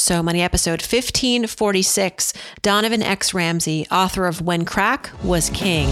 So 0.00 0.22
Money 0.22 0.40
episode 0.40 0.80
1546, 0.80 2.32
Donovan 2.62 3.02
X. 3.02 3.34
Ramsey, 3.34 3.86
author 3.90 4.26
of 4.26 4.40
When 4.40 4.64
Crack 4.64 5.10
Was 5.22 5.50
King. 5.50 5.88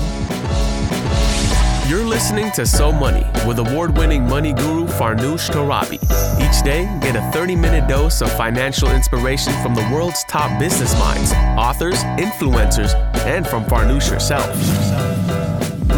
You're 1.86 2.04
listening 2.04 2.50
to 2.52 2.64
So 2.64 2.90
Money 2.90 3.26
with 3.46 3.58
award 3.58 3.98
winning 3.98 4.26
money 4.26 4.54
guru 4.54 4.86
Farnoosh 4.86 5.50
Torabi. 5.50 5.98
Each 6.40 6.64
day, 6.64 6.84
get 7.02 7.16
a 7.16 7.32
30 7.32 7.54
minute 7.54 7.86
dose 7.86 8.22
of 8.22 8.32
financial 8.32 8.90
inspiration 8.90 9.52
from 9.62 9.74
the 9.74 9.86
world's 9.92 10.24
top 10.24 10.58
business 10.58 10.98
minds, 10.98 11.32
authors, 11.58 12.02
influencers, 12.16 12.94
and 13.26 13.46
from 13.46 13.62
Farnoosh 13.66 14.08
herself. 14.08 15.07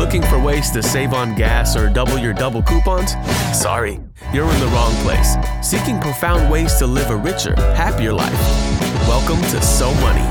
Looking 0.01 0.23
for 0.23 0.39
ways 0.39 0.71
to 0.71 0.83
save 0.83 1.13
on 1.13 1.35
gas 1.35 1.77
or 1.77 1.91
double 1.91 2.17
your 2.17 2.33
double 2.33 2.63
coupons? 2.63 3.13
Sorry, 3.53 4.01
you're 4.33 4.51
in 4.51 4.61
the 4.61 4.67
wrong 4.69 4.95
place. 5.03 5.37
Seeking 5.63 6.01
profound 6.01 6.51
ways 6.51 6.75
to 6.77 6.87
live 6.87 7.11
a 7.11 7.17
richer, 7.17 7.55
happier 7.75 8.15
life. 8.15 8.33
Welcome 9.07 9.43
to 9.51 9.61
So 9.61 9.93
Money. 9.97 10.25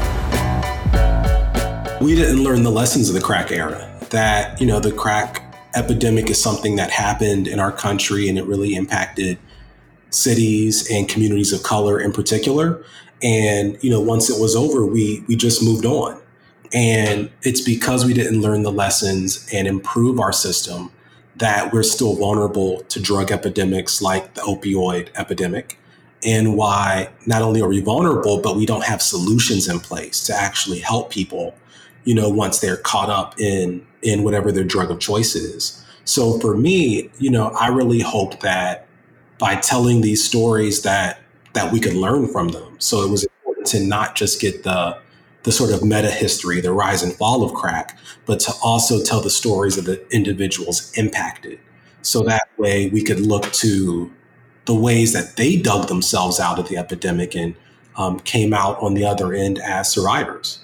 We 2.03 2.15
didn't 2.15 2.43
learn 2.43 2.63
the 2.63 2.71
lessons 2.71 3.09
of 3.09 3.15
the 3.15 3.21
crack 3.21 3.51
era. 3.51 3.87
That, 4.09 4.59
you 4.59 4.65
know, 4.65 4.79
the 4.79 4.91
crack 4.91 5.55
epidemic 5.75 6.31
is 6.31 6.41
something 6.41 6.75
that 6.77 6.89
happened 6.89 7.47
in 7.47 7.59
our 7.59 7.71
country 7.71 8.27
and 8.27 8.39
it 8.39 8.45
really 8.45 8.73
impacted 8.73 9.37
cities 10.09 10.89
and 10.89 11.07
communities 11.07 11.53
of 11.53 11.61
color 11.61 12.01
in 12.01 12.11
particular. 12.11 12.83
And, 13.21 13.77
you 13.83 13.91
know, 13.91 14.01
once 14.01 14.31
it 14.31 14.41
was 14.41 14.55
over, 14.55 14.87
we 14.87 15.23
we 15.27 15.35
just 15.35 15.63
moved 15.63 15.85
on. 15.85 16.19
And 16.73 17.31
it's 17.41 17.61
because 17.61 18.05
we 18.05 18.13
didn't 18.13 18.41
learn 18.41 18.63
the 18.63 18.71
lessons 18.71 19.47
and 19.51 19.67
improve 19.67 20.19
our 20.19 20.31
system 20.31 20.91
that 21.37 21.73
we're 21.73 21.83
still 21.83 22.15
vulnerable 22.15 22.81
to 22.81 22.99
drug 23.01 23.31
epidemics 23.31 24.01
like 24.01 24.33
the 24.35 24.41
opioid 24.41 25.09
epidemic. 25.15 25.79
And 26.23 26.55
why 26.57 27.09
not 27.25 27.41
only 27.41 27.61
are 27.61 27.67
we 27.69 27.79
vulnerable, 27.79 28.41
but 28.41 28.57
we 28.57 28.65
don't 28.65 28.83
have 28.83 29.01
solutions 29.01 29.69
in 29.69 29.79
place 29.79 30.25
to 30.25 30.35
actually 30.35 30.79
help 30.79 31.09
people, 31.09 31.55
you 32.03 32.13
know, 32.13 32.29
once 32.29 32.59
they're 32.59 32.77
caught 32.77 33.09
up 33.09 33.39
in 33.39 33.85
in 34.01 34.23
whatever 34.23 34.51
their 34.51 34.63
drug 34.63 34.91
of 34.91 34.99
choice 34.99 35.35
is. 35.35 35.83
So 36.05 36.39
for 36.39 36.55
me, 36.55 37.09
you 37.19 37.29
know, 37.29 37.49
I 37.59 37.67
really 37.67 37.99
hope 37.99 38.39
that 38.41 38.87
by 39.37 39.55
telling 39.55 40.01
these 40.01 40.23
stories 40.23 40.81
that 40.81 41.21
that 41.53 41.71
we 41.71 41.79
could 41.79 41.93
learn 41.93 42.27
from 42.27 42.49
them. 42.49 42.75
So 42.79 43.01
it 43.01 43.09
was 43.09 43.25
important 43.25 43.67
to 43.67 43.79
not 43.79 44.15
just 44.15 44.41
get 44.41 44.63
the 44.63 44.97
the 45.43 45.51
sort 45.51 45.71
of 45.71 45.83
meta 45.83 46.11
history, 46.11 46.61
the 46.61 46.73
rise 46.73 47.01
and 47.03 47.13
fall 47.13 47.43
of 47.43 47.53
crack, 47.53 47.97
but 48.25 48.39
to 48.41 48.53
also 48.63 49.01
tell 49.03 49.21
the 49.21 49.29
stories 49.29 49.77
of 49.77 49.85
the 49.85 50.05
individuals 50.13 50.91
impacted. 50.97 51.59
So 52.01 52.23
that 52.23 52.47
way 52.57 52.89
we 52.89 53.03
could 53.03 53.19
look 53.19 53.51
to 53.53 54.11
the 54.65 54.75
ways 54.75 55.13
that 55.13 55.35
they 55.35 55.55
dug 55.57 55.87
themselves 55.87 56.39
out 56.39 56.59
of 56.59 56.69
the 56.69 56.77
epidemic 56.77 57.35
and 57.35 57.55
um, 57.97 58.19
came 58.19 58.53
out 58.53 58.79
on 58.81 58.93
the 58.93 59.05
other 59.05 59.33
end 59.33 59.59
as 59.59 59.91
survivors. 59.91 60.63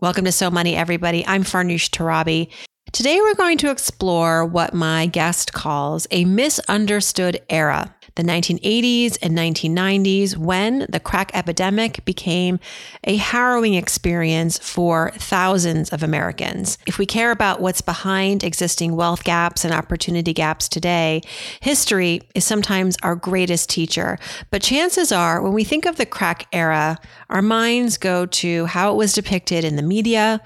Welcome 0.00 0.24
to 0.24 0.32
So 0.32 0.50
Money, 0.50 0.76
everybody. 0.76 1.26
I'm 1.26 1.44
Farnoosh 1.44 1.90
Torabi. 1.90 2.50
Today, 2.92 3.20
we're 3.20 3.34
going 3.34 3.58
to 3.58 3.70
explore 3.70 4.44
what 4.44 4.74
my 4.74 5.06
guest 5.06 5.52
calls 5.52 6.06
a 6.10 6.24
misunderstood 6.24 7.40
era 7.50 7.94
the 8.16 8.22
1980s 8.22 9.18
and 9.22 9.36
1990s, 9.36 10.36
when 10.36 10.86
the 10.88 11.00
crack 11.00 11.30
epidemic 11.34 12.04
became 12.04 12.58
a 13.04 13.16
harrowing 13.16 13.74
experience 13.74 14.58
for 14.58 15.12
thousands 15.16 15.90
of 15.90 16.02
Americans. 16.02 16.78
If 16.86 16.98
we 16.98 17.06
care 17.06 17.30
about 17.30 17.60
what's 17.60 17.80
behind 17.80 18.44
existing 18.44 18.96
wealth 18.96 19.24
gaps 19.24 19.64
and 19.64 19.72
opportunity 19.72 20.32
gaps 20.32 20.68
today, 20.68 21.22
history 21.60 22.22
is 22.34 22.44
sometimes 22.44 22.96
our 23.02 23.16
greatest 23.16 23.70
teacher. 23.70 24.18
But 24.50 24.62
chances 24.62 25.12
are, 25.12 25.40
when 25.42 25.52
we 25.52 25.64
think 25.64 25.86
of 25.86 25.96
the 25.96 26.06
crack 26.06 26.46
era, 26.52 26.98
our 27.28 27.42
minds 27.42 27.96
go 27.96 28.26
to 28.26 28.66
how 28.66 28.92
it 28.92 28.96
was 28.96 29.12
depicted 29.12 29.64
in 29.64 29.76
the 29.76 29.82
media 29.82 30.40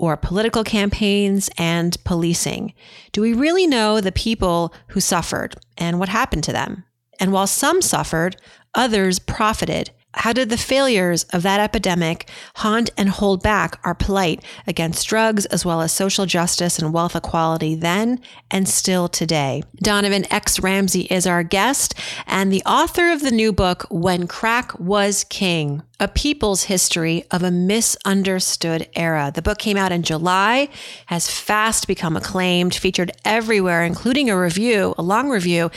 or 0.00 0.16
political 0.16 0.64
campaigns 0.64 1.50
and 1.58 2.02
policing? 2.04 2.72
Do 3.12 3.20
we 3.20 3.34
really 3.34 3.66
know 3.66 4.00
the 4.00 4.12
people 4.12 4.74
who 4.88 5.00
suffered 5.00 5.56
and 5.76 5.98
what 5.98 6.08
happened 6.08 6.42
to 6.44 6.52
them? 6.52 6.84
And 7.20 7.32
while 7.32 7.46
some 7.46 7.82
suffered, 7.82 8.36
others 8.74 9.18
profited. 9.20 9.90
How 10.14 10.32
did 10.32 10.50
the 10.50 10.56
failures 10.56 11.22
of 11.32 11.42
that 11.44 11.60
epidemic 11.60 12.28
haunt 12.56 12.90
and 12.96 13.08
hold 13.08 13.44
back 13.44 13.78
our 13.84 13.94
plight 13.94 14.42
against 14.66 15.06
drugs 15.06 15.46
as 15.46 15.64
well 15.64 15.82
as 15.82 15.92
social 15.92 16.26
justice 16.26 16.80
and 16.80 16.92
wealth 16.92 17.14
equality 17.14 17.76
then 17.76 18.20
and 18.50 18.68
still 18.68 19.06
today? 19.06 19.62
Donovan 19.76 20.26
X. 20.32 20.58
Ramsey 20.58 21.02
is 21.02 21.28
our 21.28 21.44
guest 21.44 21.94
and 22.26 22.52
the 22.52 22.62
author 22.66 23.12
of 23.12 23.20
the 23.22 23.30
new 23.30 23.52
book, 23.52 23.86
When 23.88 24.26
Crack 24.26 24.78
Was 24.80 25.22
King 25.24 25.82
a 26.00 26.08
People's 26.08 26.64
History 26.64 27.24
of 27.30 27.42
a 27.42 27.50
Misunderstood 27.50 28.88
Era. 28.94 29.30
The 29.32 29.42
book 29.42 29.58
came 29.58 29.76
out 29.76 29.92
in 29.92 30.02
July, 30.02 30.70
has 31.06 31.30
fast 31.30 31.86
become 31.86 32.16
acclaimed, 32.16 32.74
featured 32.74 33.12
everywhere, 33.22 33.84
including 33.84 34.30
a 34.30 34.40
review, 34.40 34.94
a 34.96 35.02
long 35.02 35.28
review 35.28 35.70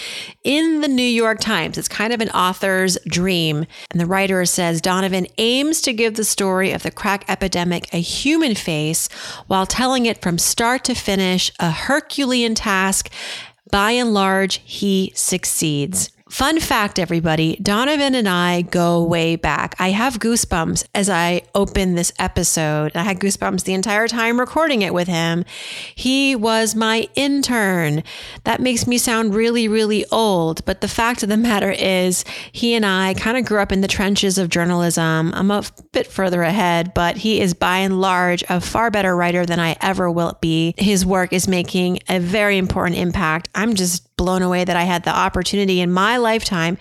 in 0.46 0.80
the 0.80 0.88
New 0.88 1.04
York 1.04 1.42
Times. 1.42 1.78
It's 1.78 1.90
kind 1.90 2.14
of 2.14 2.22
an 2.22 2.30
author's 2.30 2.98
dream. 3.06 3.66
And 3.92 4.00
the 4.00 4.06
writer 4.06 4.46
says 4.46 4.80
Donovan 4.80 5.28
aims 5.38 5.82
to 5.82 5.92
give 5.92 6.16
the 6.16 6.24
story 6.24 6.72
of 6.72 6.84
the 6.84 6.92
crack 6.92 7.26
epidemic 7.28 7.94
a 7.94 8.00
human 8.00 8.56
face 8.56 9.10
while 9.48 9.66
telling 9.66 10.06
it 10.06 10.22
from 10.22 10.38
start 10.38 10.86
to 10.86 10.96
finish, 10.96 11.52
a 11.60 11.70
Herculean 11.70 12.56
task. 12.56 13.12
By 13.70 13.92
and 13.92 14.14
large, 14.14 14.62
he 14.64 15.12
succeeds. 15.16 16.12
Fun 16.34 16.60
fact, 16.60 16.98
everybody 16.98 17.58
Donovan 17.62 18.16
and 18.16 18.28
I 18.28 18.64
go 18.64 19.04
way 19.04 19.36
back. 19.36 19.76
I 19.78 19.92
have 19.92 20.18
goosebumps 20.18 20.84
as 20.96 21.08
I 21.08 21.44
open 21.54 21.94
this 21.94 22.12
episode. 22.18 22.92
I 22.96 23.04
had 23.04 23.20
goosebumps 23.20 23.66
the 23.66 23.76
entire 23.76 24.08
time 24.08 24.40
recording 24.40 24.82
it 24.82 24.96
with 24.96 25.08
him. 25.08 25.46
He 25.94 26.36
was 26.36 26.74
my 26.74 27.08
intern. 27.14 28.02
That 28.46 28.62
makes 28.62 28.88
me 28.88 28.98
sound 28.98 29.36
really, 29.36 29.68
really 29.68 30.08
old. 30.12 30.66
But 30.66 30.82
the 30.82 30.88
fact 30.88 31.22
of 31.22 31.30
the 31.30 31.38
matter 31.38 31.70
is, 31.70 32.26
he 32.52 32.74
and 32.74 32.84
I 32.84 33.14
kind 33.14 33.38
of 33.38 33.46
grew 33.46 33.60
up 33.60 33.72
in 33.72 33.82
the 33.82 33.88
trenches 33.88 34.40
of 34.40 34.50
journalism. 34.50 35.36
I'm 35.36 35.52
a 35.52 35.64
bit 35.92 36.08
further 36.08 36.42
ahead, 36.42 36.96
but 36.96 37.16
he 37.16 37.42
is 37.42 37.54
by 37.54 37.78
and 37.78 38.02
large 38.02 38.44
a 38.50 38.60
far 38.60 38.90
better 38.90 39.16
writer 39.16 39.46
than 39.46 39.60
I 39.60 39.76
ever 39.82 40.10
will 40.10 40.36
be. 40.42 40.74
His 40.80 41.06
work 41.06 41.32
is 41.32 41.48
making 41.48 42.00
a 42.10 42.20
very 42.20 42.58
important 42.58 42.98
impact. 42.98 43.50
I'm 43.54 43.76
just 43.76 44.13
blown 44.18 44.42
away 44.42 44.64
that 44.64 44.76
I 44.76 44.84
had 44.84 45.04
the 45.04 45.16
opportunity 45.16 45.82
in 45.82 45.92
my 45.92 46.18
lifetime 46.18 46.78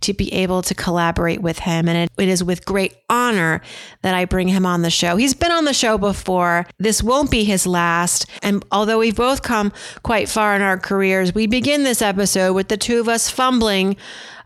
to 0.00 0.12
be 0.12 0.32
able 0.32 0.62
to 0.62 0.74
collaborate 0.74 1.40
with 1.40 1.60
him. 1.60 1.88
And 1.88 1.98
it, 1.98 2.22
it 2.22 2.28
is 2.28 2.42
with 2.44 2.64
great 2.64 2.94
honor 3.10 3.60
that 4.02 4.14
I 4.14 4.24
bring 4.24 4.48
him 4.48 4.66
on 4.66 4.82
the 4.82 4.90
show. 4.90 5.16
He's 5.16 5.34
been 5.34 5.50
on 5.50 5.64
the 5.64 5.74
show 5.74 5.98
before. 5.98 6.66
This 6.78 7.02
won't 7.02 7.30
be 7.30 7.44
his 7.44 7.66
last. 7.66 8.26
And 8.42 8.64
although 8.70 8.98
we've 8.98 9.16
both 9.16 9.42
come 9.42 9.72
quite 10.02 10.28
far 10.28 10.54
in 10.54 10.62
our 10.62 10.78
careers, 10.78 11.34
we 11.34 11.46
begin 11.46 11.82
this 11.82 12.02
episode 12.02 12.54
with 12.54 12.68
the 12.68 12.76
two 12.76 13.00
of 13.00 13.08
us 13.08 13.30
fumbling 13.30 13.96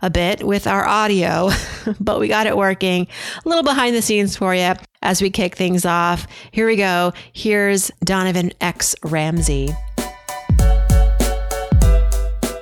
a 0.03 0.11
bit 0.11 0.43
with 0.43 0.67
our 0.67 0.87
audio, 0.87 1.51
but 2.01 2.21
we 2.21 2.29
got 2.29 2.47
it 2.47 2.57
working. 2.57 3.07
A 3.45 3.49
little 3.49 3.65
behind 3.65 3.95
the 3.95 4.03
scenes 4.03 4.37
for 4.37 4.55
you 4.55 4.73
as 5.03 5.21
we 5.21 5.31
kick 5.31 5.57
things 5.57 5.85
off. 5.85 6.27
Here 6.51 6.67
we 6.67 6.77
go. 6.77 7.13
Here's 7.33 7.91
Donovan 8.05 8.53
X. 8.61 8.95
Ramsey. 9.03 9.71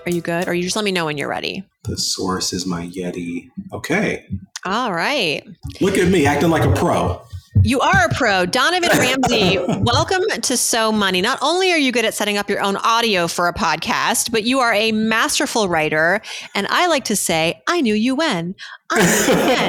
Are 0.08 0.10
you 0.10 0.22
good? 0.22 0.48
Or 0.48 0.54
you 0.54 0.62
just 0.62 0.74
let 0.74 0.86
me 0.86 0.90
know 0.90 1.04
when 1.04 1.18
you're 1.18 1.28
ready? 1.28 1.62
The 1.84 1.98
source 1.98 2.54
is 2.54 2.64
my 2.64 2.86
Yeti. 2.86 3.50
Okay. 3.74 4.26
All 4.64 4.90
right. 4.90 5.46
Look 5.82 5.98
at 5.98 6.10
me 6.10 6.24
acting 6.24 6.48
like 6.48 6.64
a 6.64 6.72
pro. 6.72 7.20
You 7.62 7.80
are 7.80 8.06
a 8.06 8.14
pro. 8.14 8.46
Donovan 8.46 8.88
Ramsey, 8.88 9.58
welcome 9.82 10.22
to 10.40 10.56
So 10.56 10.90
Money. 10.92 11.20
Not 11.20 11.38
only 11.42 11.72
are 11.72 11.76
you 11.76 11.92
good 11.92 12.06
at 12.06 12.14
setting 12.14 12.38
up 12.38 12.48
your 12.48 12.62
own 12.62 12.76
audio 12.76 13.28
for 13.28 13.48
a 13.48 13.52
podcast, 13.52 14.32
but 14.32 14.44
you 14.44 14.60
are 14.60 14.72
a 14.72 14.92
masterful 14.92 15.68
writer. 15.68 16.22
And 16.54 16.66
I 16.68 16.86
like 16.86 17.04
to 17.04 17.16
say, 17.16 17.60
I 17.66 17.82
knew 17.82 17.94
you 17.94 18.14
when. 18.14 18.54
I 18.90 19.02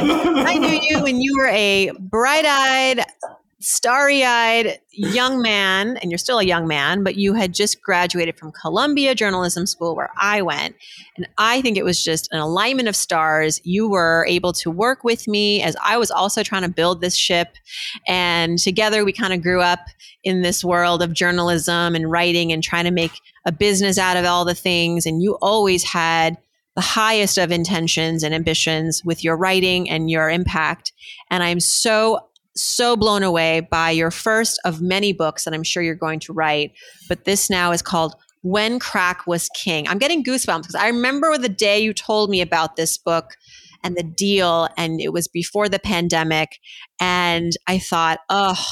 knew 0.01 0.13
you 0.13 0.35
when. 0.35 0.47
I 0.47 0.53
knew 0.53 0.79
you 0.81 1.03
when 1.03 1.19
you 1.19 1.35
were 1.37 1.47
a 1.47 1.91
bright 1.99 2.45
eyed, 2.45 3.03
starry 3.61 4.23
eyed 4.23 4.79
young 4.91 5.41
man, 5.41 5.97
and 5.97 6.11
you're 6.11 6.17
still 6.17 6.39
a 6.39 6.45
young 6.45 6.67
man, 6.67 7.03
but 7.03 7.15
you 7.15 7.33
had 7.33 7.53
just 7.53 7.81
graduated 7.81 8.37
from 8.37 8.51
Columbia 8.51 9.13
Journalism 9.15 9.65
School, 9.65 9.95
where 9.95 10.11
I 10.19 10.41
went. 10.41 10.75
And 11.17 11.27
I 11.37 11.61
think 11.61 11.77
it 11.77 11.83
was 11.83 12.03
just 12.03 12.31
an 12.31 12.39
alignment 12.39 12.87
of 12.87 12.95
stars. 12.95 13.59
You 13.63 13.89
were 13.89 14.25
able 14.29 14.53
to 14.53 14.71
work 14.71 15.03
with 15.03 15.27
me 15.27 15.61
as 15.61 15.75
I 15.83 15.97
was 15.97 16.11
also 16.11 16.43
trying 16.43 16.63
to 16.63 16.69
build 16.69 17.01
this 17.01 17.15
ship. 17.15 17.55
And 18.07 18.57
together 18.57 19.03
we 19.03 19.13
kind 19.13 19.33
of 19.33 19.41
grew 19.41 19.61
up 19.61 19.79
in 20.23 20.41
this 20.41 20.63
world 20.63 21.01
of 21.01 21.13
journalism 21.13 21.95
and 21.95 22.09
writing 22.09 22.51
and 22.51 22.63
trying 22.63 22.85
to 22.85 22.91
make 22.91 23.19
a 23.45 23.51
business 23.51 23.97
out 23.97 24.17
of 24.17 24.25
all 24.25 24.45
the 24.45 24.55
things. 24.55 25.05
And 25.05 25.21
you 25.21 25.37
always 25.41 25.83
had 25.83 26.37
the 26.75 26.81
highest 26.81 27.37
of 27.37 27.51
intentions 27.51 28.23
and 28.23 28.33
ambitions 28.33 29.03
with 29.03 29.21
your 29.21 29.35
writing 29.35 29.89
and 29.89 30.09
your 30.09 30.29
impact. 30.29 30.93
And 31.29 31.43
I'm 31.43 31.59
so 31.59 32.28
so 32.63 32.95
blown 32.95 33.23
away 33.23 33.61
by 33.61 33.91
your 33.91 34.11
first 34.11 34.59
of 34.65 34.81
many 34.81 35.13
books 35.13 35.45
that 35.45 35.53
I'm 35.53 35.63
sure 35.63 35.83
you're 35.83 35.95
going 35.95 36.19
to 36.21 36.33
write. 36.33 36.71
But 37.07 37.25
this 37.25 37.49
now 37.49 37.71
is 37.71 37.81
called 37.81 38.15
When 38.41 38.79
Crack 38.79 39.25
Was 39.27 39.49
King. 39.55 39.87
I'm 39.87 39.97
getting 39.97 40.23
goosebumps 40.23 40.61
because 40.61 40.75
I 40.75 40.87
remember 40.87 41.37
the 41.37 41.49
day 41.49 41.79
you 41.79 41.93
told 41.93 42.29
me 42.29 42.41
about 42.41 42.75
this 42.75 42.97
book 42.97 43.35
and 43.83 43.95
the 43.95 44.03
deal. 44.03 44.67
And 44.77 44.99
it 45.01 45.13
was 45.13 45.27
before 45.27 45.69
the 45.69 45.79
pandemic. 45.79 46.59
And 46.99 47.53
I 47.67 47.79
thought, 47.79 48.19
oh, 48.29 48.63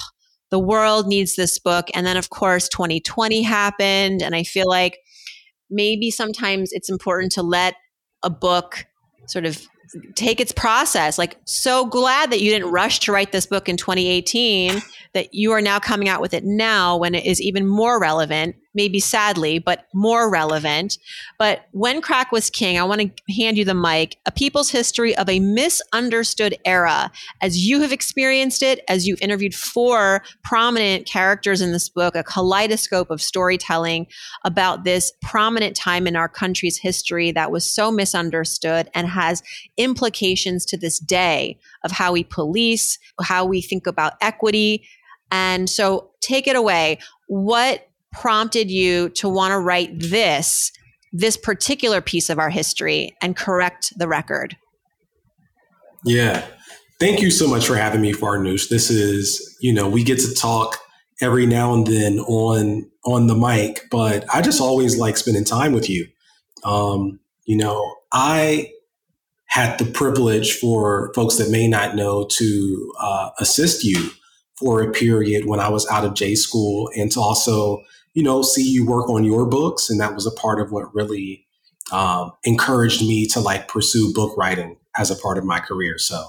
the 0.49 0.59
world 0.59 1.07
needs 1.07 1.35
this 1.35 1.59
book. 1.59 1.87
And 1.93 2.05
then, 2.05 2.17
of 2.17 2.29
course, 2.29 2.69
2020 2.69 3.41
happened. 3.43 4.21
And 4.21 4.35
I 4.35 4.43
feel 4.43 4.67
like 4.67 4.99
maybe 5.69 6.11
sometimes 6.11 6.71
it's 6.71 6.89
important 6.89 7.31
to 7.33 7.43
let 7.43 7.75
a 8.23 8.29
book 8.29 8.85
sort 9.27 9.45
of 9.45 9.67
take 10.15 10.39
its 10.39 10.51
process. 10.51 11.17
Like, 11.17 11.37
so 11.45 11.85
glad 11.85 12.31
that 12.31 12.41
you 12.41 12.51
didn't 12.51 12.71
rush 12.71 12.99
to 12.99 13.11
write 13.11 13.31
this 13.31 13.45
book 13.45 13.69
in 13.69 13.77
2018, 13.77 14.81
that 15.13 15.33
you 15.33 15.51
are 15.51 15.61
now 15.61 15.79
coming 15.79 16.09
out 16.09 16.21
with 16.21 16.33
it 16.33 16.43
now 16.43 16.97
when 16.97 17.15
it 17.15 17.25
is 17.25 17.41
even 17.41 17.65
more 17.65 17.99
relevant 17.99 18.55
maybe 18.77 18.99
sadly, 18.99 19.57
but 19.57 19.87
more 19.93 20.29
relevant. 20.29 20.97
But 21.37 21.65
when 21.71 21.99
crack 21.99 22.31
was 22.31 22.49
king, 22.49 22.79
I 22.79 22.83
want 22.83 23.01
to 23.01 23.33
hand 23.33 23.57
you 23.57 23.65
the 23.65 23.73
mic 23.73 24.17
a 24.25 24.31
people's 24.31 24.69
history 24.69 25.17
of 25.17 25.27
a 25.27 25.39
misunderstood 25.39 26.55
era 26.63 27.11
as 27.41 27.67
you 27.67 27.81
have 27.81 27.91
experienced 27.91 28.61
it, 28.61 28.81
as 28.87 29.07
you've 29.07 29.21
interviewed 29.21 29.55
four 29.55 30.23
prominent 30.43 31.07
characters 31.07 31.59
in 31.59 31.71
this 31.71 31.89
book, 31.89 32.15
a 32.15 32.23
kaleidoscope 32.23 33.09
of 33.09 33.21
storytelling 33.21 34.05
about 34.45 34.83
this 34.83 35.11
prominent 35.23 35.75
time 35.75 36.05
in 36.05 36.15
our 36.15 36.29
country's 36.29 36.77
history 36.77 37.31
that 37.31 37.51
was 37.51 37.69
so 37.69 37.91
misunderstood 37.91 38.89
and 38.93 39.07
has 39.07 39.41
implications 39.77 40.65
to 40.67 40.77
this 40.77 40.99
day 40.99 41.57
of 41.83 41.91
how 41.91 42.11
we 42.11 42.23
police, 42.23 42.99
how 43.23 43.43
we 43.43 43.59
think 43.59 43.87
about 43.87 44.13
equity. 44.21 44.87
And 45.31 45.67
so 45.67 46.11
take 46.21 46.47
it 46.47 46.55
away. 46.55 46.99
What 47.27 47.87
prompted 48.11 48.71
you 48.71 49.09
to 49.09 49.29
want 49.29 49.51
to 49.51 49.59
write 49.59 49.91
this 49.99 50.71
this 51.13 51.37
particular 51.37 52.01
piece 52.01 52.29
of 52.29 52.37
our 52.37 52.49
history 52.49 53.15
and 53.21 53.35
correct 53.35 53.93
the 53.97 54.07
record. 54.07 54.57
Yeah. 56.05 56.45
Thank 56.99 57.21
you 57.21 57.31
so 57.31 57.47
much 57.47 57.65
for 57.65 57.75
having 57.75 58.01
me 58.01 58.11
farnoosh. 58.13 58.69
This 58.69 58.89
is 58.89 59.57
you 59.61 59.73
know 59.73 59.87
we 59.87 60.03
get 60.03 60.19
to 60.19 60.33
talk 60.33 60.77
every 61.21 61.45
now 61.45 61.73
and 61.73 61.87
then 61.87 62.19
on 62.19 62.89
on 63.03 63.25
the 63.25 63.33
mic 63.33 63.87
but 63.89 64.23
i 64.31 64.39
just 64.39 64.61
always 64.61 64.99
like 64.99 65.17
spending 65.17 65.43
time 65.43 65.73
with 65.73 65.89
you. 65.89 66.07
Um, 66.63 67.19
you 67.45 67.57
know 67.57 67.95
i 68.11 68.71
had 69.47 69.77
the 69.77 69.85
privilege 69.85 70.53
for 70.53 71.11
folks 71.15 71.37
that 71.37 71.49
may 71.49 71.67
not 71.67 71.95
know 71.95 72.25
to 72.25 72.93
uh, 72.99 73.29
assist 73.39 73.83
you 73.83 74.11
for 74.57 74.81
a 74.81 74.91
period 74.91 75.45
when 75.45 75.59
i 75.59 75.69
was 75.69 75.87
out 75.87 76.05
of 76.05 76.13
j 76.13 76.35
school 76.35 76.89
and 76.95 77.11
to 77.11 77.19
also 77.19 77.83
you 78.17 78.23
know, 78.23 78.41
see 78.41 78.67
you 78.67 78.83
work 78.83 79.11
on 79.11 79.23
your 79.23 79.45
books. 79.45 79.91
And 79.91 79.99
that 79.99 80.15
was 80.15 80.25
a 80.25 80.31
part 80.31 80.59
of 80.59 80.71
what 80.71 80.91
really 80.95 81.45
um, 81.91 82.31
encouraged 82.45 83.01
me 83.01 83.27
to 83.27 83.39
like 83.39 83.67
pursue 83.67 84.11
book 84.11 84.35
writing 84.35 84.75
as 84.97 85.11
a 85.11 85.15
part 85.15 85.37
of 85.37 85.45
my 85.45 85.59
career. 85.59 85.99
So 85.99 86.25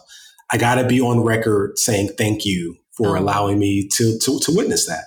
I 0.53 0.59
got 0.59 0.75
to 0.75 0.87
be 0.87 1.01
on 1.01 1.23
record 1.23 1.79
saying 1.79 2.11
thank 2.19 2.45
you 2.45 2.77
for 2.93 3.17
oh. 3.17 3.21
allowing 3.21 3.59
me 3.59 3.89
to, 3.95 4.19
to, 4.19 4.39
to 4.39 4.53
witness 4.55 4.87
that. 4.87 5.05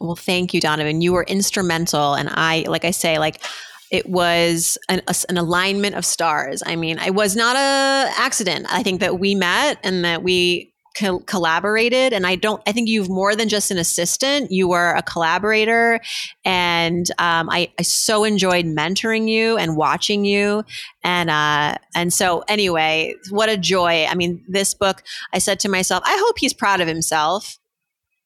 Well, 0.00 0.16
thank 0.16 0.54
you, 0.54 0.60
Donovan. 0.62 1.02
You 1.02 1.12
were 1.12 1.24
instrumental. 1.24 2.14
And 2.14 2.30
I, 2.32 2.64
like 2.66 2.86
I 2.86 2.92
say, 2.92 3.18
like, 3.18 3.42
it 3.90 4.08
was 4.08 4.78
an, 4.88 5.02
a, 5.08 5.14
an, 5.28 5.36
alignment 5.36 5.96
of 5.96 6.06
stars. 6.06 6.62
I 6.64 6.76
mean, 6.76 6.98
it 6.98 7.14
was 7.14 7.36
not 7.36 7.56
a 7.56 8.10
accident. 8.18 8.66
I 8.70 8.82
think 8.82 9.00
that 9.00 9.20
we 9.20 9.34
met 9.34 9.78
and 9.84 10.02
that 10.06 10.22
we 10.22 10.72
co- 10.98 11.20
collaborated 11.20 12.12
and 12.12 12.26
i 12.26 12.34
don't 12.34 12.62
i 12.66 12.72
think 12.72 12.88
you've 12.88 13.08
more 13.08 13.34
than 13.34 13.48
just 13.48 13.70
an 13.70 13.78
assistant 13.78 14.50
you 14.50 14.68
were 14.68 14.92
a 14.92 15.02
collaborator 15.02 16.00
and 16.44 17.10
um, 17.18 17.50
I, 17.50 17.72
I 17.78 17.82
so 17.82 18.24
enjoyed 18.24 18.66
mentoring 18.66 19.28
you 19.28 19.56
and 19.56 19.76
watching 19.76 20.24
you 20.24 20.64
and 21.02 21.28
uh, 21.30 21.76
and 21.94 22.12
so 22.12 22.44
anyway 22.48 23.14
what 23.30 23.48
a 23.48 23.56
joy. 23.56 24.06
I 24.06 24.14
mean 24.14 24.44
this 24.48 24.74
book 24.74 25.02
i 25.32 25.38
said 25.38 25.60
to 25.60 25.68
myself 25.68 26.02
i 26.06 26.16
hope 26.26 26.38
he's 26.38 26.54
proud 26.54 26.80
of 26.80 26.88
himself. 26.88 27.58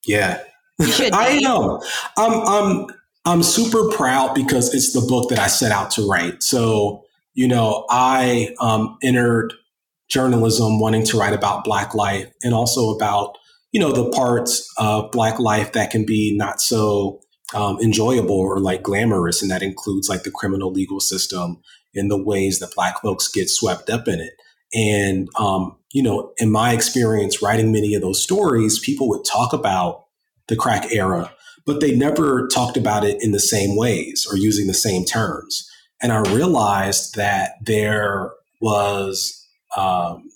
Yeah. 0.04 0.42
I 0.80 1.40
am. 1.44 1.78
I'm 2.16 2.46
i'm 2.46 2.86
i'm 3.24 3.42
super 3.42 3.88
proud 3.90 4.34
because 4.34 4.74
it's 4.74 4.92
the 4.92 5.00
book 5.00 5.28
that 5.30 5.38
i 5.38 5.46
set 5.46 5.72
out 5.72 5.90
to 5.92 6.08
write. 6.08 6.42
So 6.42 7.04
you 7.34 7.48
know 7.48 7.86
i 7.90 8.54
um, 8.60 8.98
entered 9.02 9.54
journalism 10.10 10.80
wanting 10.80 11.04
to 11.06 11.18
write 11.18 11.32
about 11.32 11.64
Black 11.64 11.94
life 11.94 12.30
and 12.42 12.52
also 12.52 12.90
about, 12.90 13.38
you 13.72 13.80
know, 13.80 13.92
the 13.92 14.10
parts 14.10 14.68
of 14.76 15.10
Black 15.12 15.38
life 15.38 15.72
that 15.72 15.90
can 15.90 16.04
be 16.04 16.36
not 16.36 16.60
so 16.60 17.20
um, 17.54 17.78
enjoyable 17.80 18.38
or 18.38 18.58
like 18.60 18.82
glamorous. 18.82 19.40
And 19.40 19.50
that 19.50 19.62
includes 19.62 20.08
like 20.08 20.24
the 20.24 20.30
criminal 20.30 20.72
legal 20.72 21.00
system 21.00 21.60
and 21.94 22.10
the 22.10 22.22
ways 22.22 22.58
that 22.58 22.74
Black 22.74 23.00
folks 23.00 23.28
get 23.28 23.48
swept 23.48 23.88
up 23.88 24.06
in 24.08 24.20
it. 24.20 24.32
And, 24.72 25.28
um, 25.38 25.76
you 25.92 26.02
know, 26.02 26.32
in 26.38 26.50
my 26.50 26.72
experience 26.72 27.42
writing 27.42 27.72
many 27.72 27.94
of 27.94 28.02
those 28.02 28.22
stories, 28.22 28.78
people 28.78 29.08
would 29.08 29.24
talk 29.24 29.52
about 29.52 30.04
the 30.46 30.56
crack 30.56 30.92
era, 30.92 31.32
but 31.66 31.80
they 31.80 31.96
never 31.96 32.46
talked 32.48 32.76
about 32.76 33.04
it 33.04 33.22
in 33.22 33.32
the 33.32 33.40
same 33.40 33.76
ways 33.76 34.26
or 34.30 34.36
using 34.36 34.66
the 34.66 34.74
same 34.74 35.04
terms. 35.04 35.68
And 36.02 36.12
I 36.12 36.20
realized 36.32 37.16
that 37.16 37.54
there 37.62 38.32
was 38.60 39.39
um, 39.76 40.30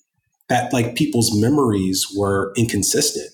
that 0.48 0.72
like 0.72 0.94
people's 0.94 1.34
memories 1.34 2.06
were 2.16 2.52
inconsistent 2.56 3.31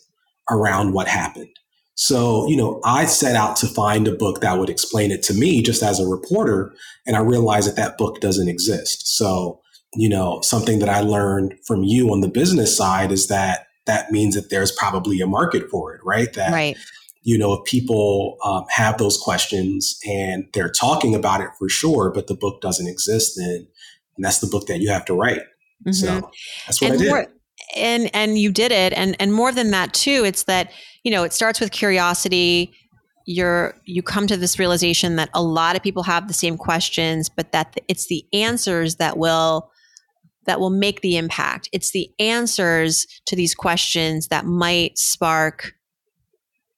around 0.51 0.93
what 0.93 1.09
happened. 1.09 1.49
So, 1.95 2.49
you 2.49 2.57
know, 2.57 2.81
I 2.85 3.05
set 3.05 3.37
out 3.37 3.57
to 3.57 3.67
find 3.67 4.09
a 4.09 4.15
book 4.15 4.41
that 4.41 4.59
would 4.59 4.71
explain 4.71 5.11
it 5.11 5.23
to 5.25 5.35
me 5.35 5.63
just 5.63 5.83
as 5.83 6.01
a 6.01 6.09
reporter. 6.09 6.73
And 7.07 7.15
I 7.15 7.21
realized 7.21 7.69
that 7.69 7.77
that 7.77 7.99
book 7.99 8.21
doesn't 8.21 8.49
exist. 8.49 9.17
So, 9.17 9.61
you 9.95 10.09
know, 10.09 10.41
something 10.41 10.79
that 10.79 10.89
I 10.89 11.01
learned 11.01 11.55
from 11.67 11.83
you 11.83 12.11
on 12.11 12.21
the 12.23 12.29
business 12.29 12.75
side 12.75 13.13
is 13.13 13.27
that 13.29 13.67
that 13.87 14.11
means 14.13 14.35
that 14.35 14.49
there's 14.49 14.73
probably 14.73 15.21
a 15.21 15.27
market 15.27 15.69
for 15.71 15.95
it, 15.95 16.01
right? 16.03 16.33
That, 16.33 16.53
right. 16.53 16.77
you 17.23 17.37
know, 17.37 17.53
if 17.53 17.65
people 17.65 18.39
um, 18.45 18.65
have 18.71 18.97
those 18.97 19.19
questions 19.19 19.99
and 20.09 20.47
they're 20.55 20.71
talking 20.71 21.15
about 21.15 21.43
it 21.43 21.51
for 21.59 21.69
sure, 21.69 22.11
but 22.11 22.29
the 22.29 22.35
book 22.35 22.63
doesn't 22.63 22.89
exist, 22.89 23.37
then 23.37 23.67
and 24.17 24.25
that's 24.25 24.41
the 24.41 24.47
book 24.47 24.67
that 24.67 24.81
you 24.81 24.91
have 24.91 25.05
to 25.07 25.15
write. 25.15 25.43
Mm-hmm. 25.87 25.93
So 25.93 26.31
that's 26.67 26.81
what 26.81 26.91
and 26.91 27.01
I 27.01 27.03
did. 27.03 27.09
More, 27.09 27.27
and 27.77 28.11
and 28.15 28.39
you 28.39 28.53
did 28.53 28.73
it, 28.73 28.93
and 28.93 29.17
and 29.21 29.33
more 29.33 29.53
than 29.53 29.71
that 29.71 29.93
too. 29.93 30.25
It's 30.25 30.45
that 30.45 30.73
you 31.05 31.11
know 31.11 31.25
it 31.25 31.33
starts 31.33 31.61
with 31.61 31.71
curiosity. 31.71 32.73
You're 33.27 33.75
you 33.85 34.03
come 34.03 34.27
to 34.27 34.37
this 34.37 34.59
realization 34.59 35.17
that 35.17 35.31
a 35.35 35.43
lot 35.43 35.77
of 35.77 35.83
people 35.83 36.03
have 36.05 36.29
the 36.29 36.35
same 36.35 36.57
questions, 36.57 37.29
but 37.29 37.53
that 37.53 37.81
it's 37.89 38.07
the 38.07 38.25
answers 38.33 38.97
that 38.97 39.17
will 39.17 39.71
that 40.47 40.61
will 40.61 40.71
make 40.71 41.01
the 41.01 41.17
impact. 41.17 41.69
It's 41.73 41.93
the 41.93 42.11
answers 42.19 43.07
to 43.27 43.37
these 43.37 43.55
questions 43.55 44.29
that 44.29 44.47
might 44.47 44.99
spark 44.99 45.73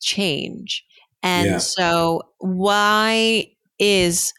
change. 0.00 0.84
And 1.22 1.46
yeah. 1.46 1.58
so, 1.58 2.22
why 2.38 3.46
is 3.78 4.32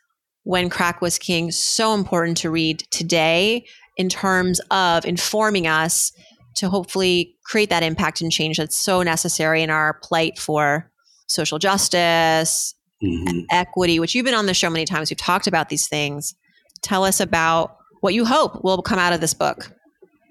when 0.44 0.70
crack 0.70 1.02
was 1.02 1.18
king 1.18 1.52
so 1.52 1.94
important 1.94 2.38
to 2.38 2.52
read 2.52 2.80
today 2.92 3.66
in 3.98 4.10
terms 4.10 4.60
of 4.72 5.06
informing 5.06 5.68
us 5.68 6.12
to 6.56 6.70
hopefully 6.70 7.36
create 7.46 7.70
that 7.70 7.84
impact 7.84 8.22
and 8.22 8.32
change 8.32 8.58
that's 8.58 8.78
so 8.78 9.02
necessary 9.02 9.64
in 9.64 9.70
our 9.70 10.00
plight 10.04 10.38
for 10.38 10.92
social 11.28 11.58
justice, 11.58 12.76
mm-hmm. 13.04 13.40
equity, 13.50 14.00
which 14.00 14.14
you've 14.14 14.26
been 14.26 14.34
on 14.34 14.46
the 14.46 14.54
show 14.54 14.70
many 14.70 14.86
times. 14.86 15.10
We've 15.10 15.18
talked 15.18 15.48
about 15.48 15.70
these 15.70 15.88
things. 15.88 16.36
Tell 16.82 17.04
us 17.04 17.20
about 17.20 17.78
what 18.02 18.14
you 18.14 18.26
hope 18.26 18.64
will 18.64 18.82
come 18.82 19.00
out 19.00 19.14
of 19.14 19.22
this 19.22 19.34
book. 19.34 19.72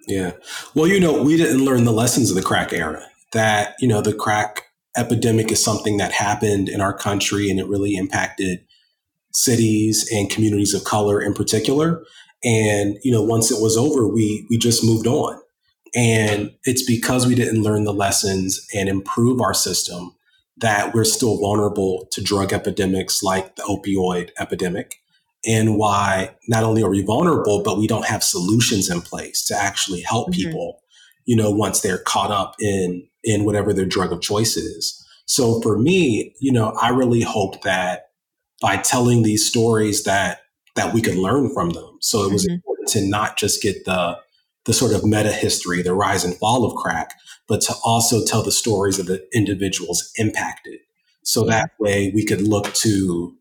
Yeah. 0.06 0.32
Well, 0.74 0.86
you 0.86 1.00
know, 1.00 1.22
we 1.22 1.36
didn't 1.36 1.64
learn 1.64 1.84
the 1.84 1.92
lessons 1.92 2.30
of 2.30 2.36
the 2.36 2.42
crack 2.42 2.72
era. 2.72 3.04
That, 3.32 3.76
you 3.80 3.88
know, 3.88 4.02
the 4.02 4.12
crack 4.12 4.64
epidemic 4.96 5.50
is 5.50 5.64
something 5.64 5.96
that 5.96 6.12
happened 6.12 6.68
in 6.68 6.80
our 6.80 6.92
country 6.92 7.50
and 7.50 7.58
it 7.58 7.66
really 7.66 7.94
impacted 7.94 8.64
cities 9.32 10.08
and 10.12 10.28
communities 10.28 10.74
of 10.74 10.84
color 10.84 11.20
in 11.20 11.32
particular. 11.32 12.04
And, 12.44 12.98
you 13.02 13.12
know, 13.12 13.22
once 13.22 13.50
it 13.50 13.62
was 13.62 13.76
over, 13.76 14.08
we, 14.08 14.46
we 14.50 14.58
just 14.58 14.84
moved 14.84 15.06
on. 15.06 15.40
And 15.94 16.52
it's 16.64 16.84
because 16.84 17.26
we 17.26 17.34
didn't 17.34 17.62
learn 17.62 17.84
the 17.84 17.92
lessons 17.92 18.66
and 18.74 18.88
improve 18.88 19.40
our 19.40 19.54
system 19.54 20.14
that 20.58 20.94
we're 20.94 21.04
still 21.04 21.38
vulnerable 21.38 22.08
to 22.12 22.22
drug 22.22 22.52
epidemics 22.52 23.22
like 23.22 23.56
the 23.56 23.62
opioid 23.62 24.30
epidemic. 24.38 24.96
And 25.44 25.76
why 25.76 26.34
not 26.48 26.64
only 26.64 26.82
are 26.82 26.90
we 26.90 27.02
vulnerable, 27.02 27.62
but 27.62 27.78
we 27.78 27.86
don't 27.86 28.06
have 28.06 28.22
solutions 28.22 28.88
in 28.88 29.02
place 29.02 29.44
to 29.46 29.56
actually 29.56 30.02
help 30.02 30.28
mm-hmm. 30.28 30.48
people, 30.48 30.80
you 31.24 31.36
know, 31.36 31.50
once 31.50 31.80
they're 31.80 31.98
caught 31.98 32.30
up 32.30 32.54
in, 32.60 33.06
in 33.24 33.44
whatever 33.44 33.72
their 33.72 33.84
drug 33.84 34.12
of 34.12 34.20
choice 34.20 34.56
is. 34.56 35.04
So 35.26 35.60
for 35.60 35.78
me, 35.78 36.34
you 36.40 36.52
know, 36.52 36.76
I 36.80 36.90
really 36.90 37.22
hope 37.22 37.62
that 37.62 38.06
by 38.60 38.76
telling 38.76 39.22
these 39.22 39.46
stories 39.46 40.04
that 40.04 40.41
that 40.74 40.94
we 40.94 41.02
could 41.02 41.16
learn 41.16 41.52
from 41.52 41.70
them. 41.70 41.98
So 42.00 42.24
it 42.24 42.32
was 42.32 42.46
mm-hmm. 42.46 42.54
important 42.54 42.88
to 42.90 43.06
not 43.06 43.36
just 43.36 43.62
get 43.62 43.84
the 43.84 44.18
the 44.64 44.72
sort 44.72 44.92
of 44.92 45.04
meta 45.04 45.32
history, 45.32 45.82
the 45.82 45.92
rise 45.92 46.24
and 46.24 46.36
fall 46.36 46.64
of 46.64 46.76
crack, 46.76 47.14
but 47.48 47.60
to 47.62 47.74
also 47.84 48.24
tell 48.24 48.44
the 48.44 48.52
stories 48.52 49.00
of 49.00 49.06
the 49.06 49.26
individuals 49.34 50.12
impacted. 50.16 50.78
So 51.24 51.44
that 51.44 51.70
way 51.80 52.12
we 52.14 52.24
could 52.24 52.42
look 52.42 52.72
to 52.74 53.36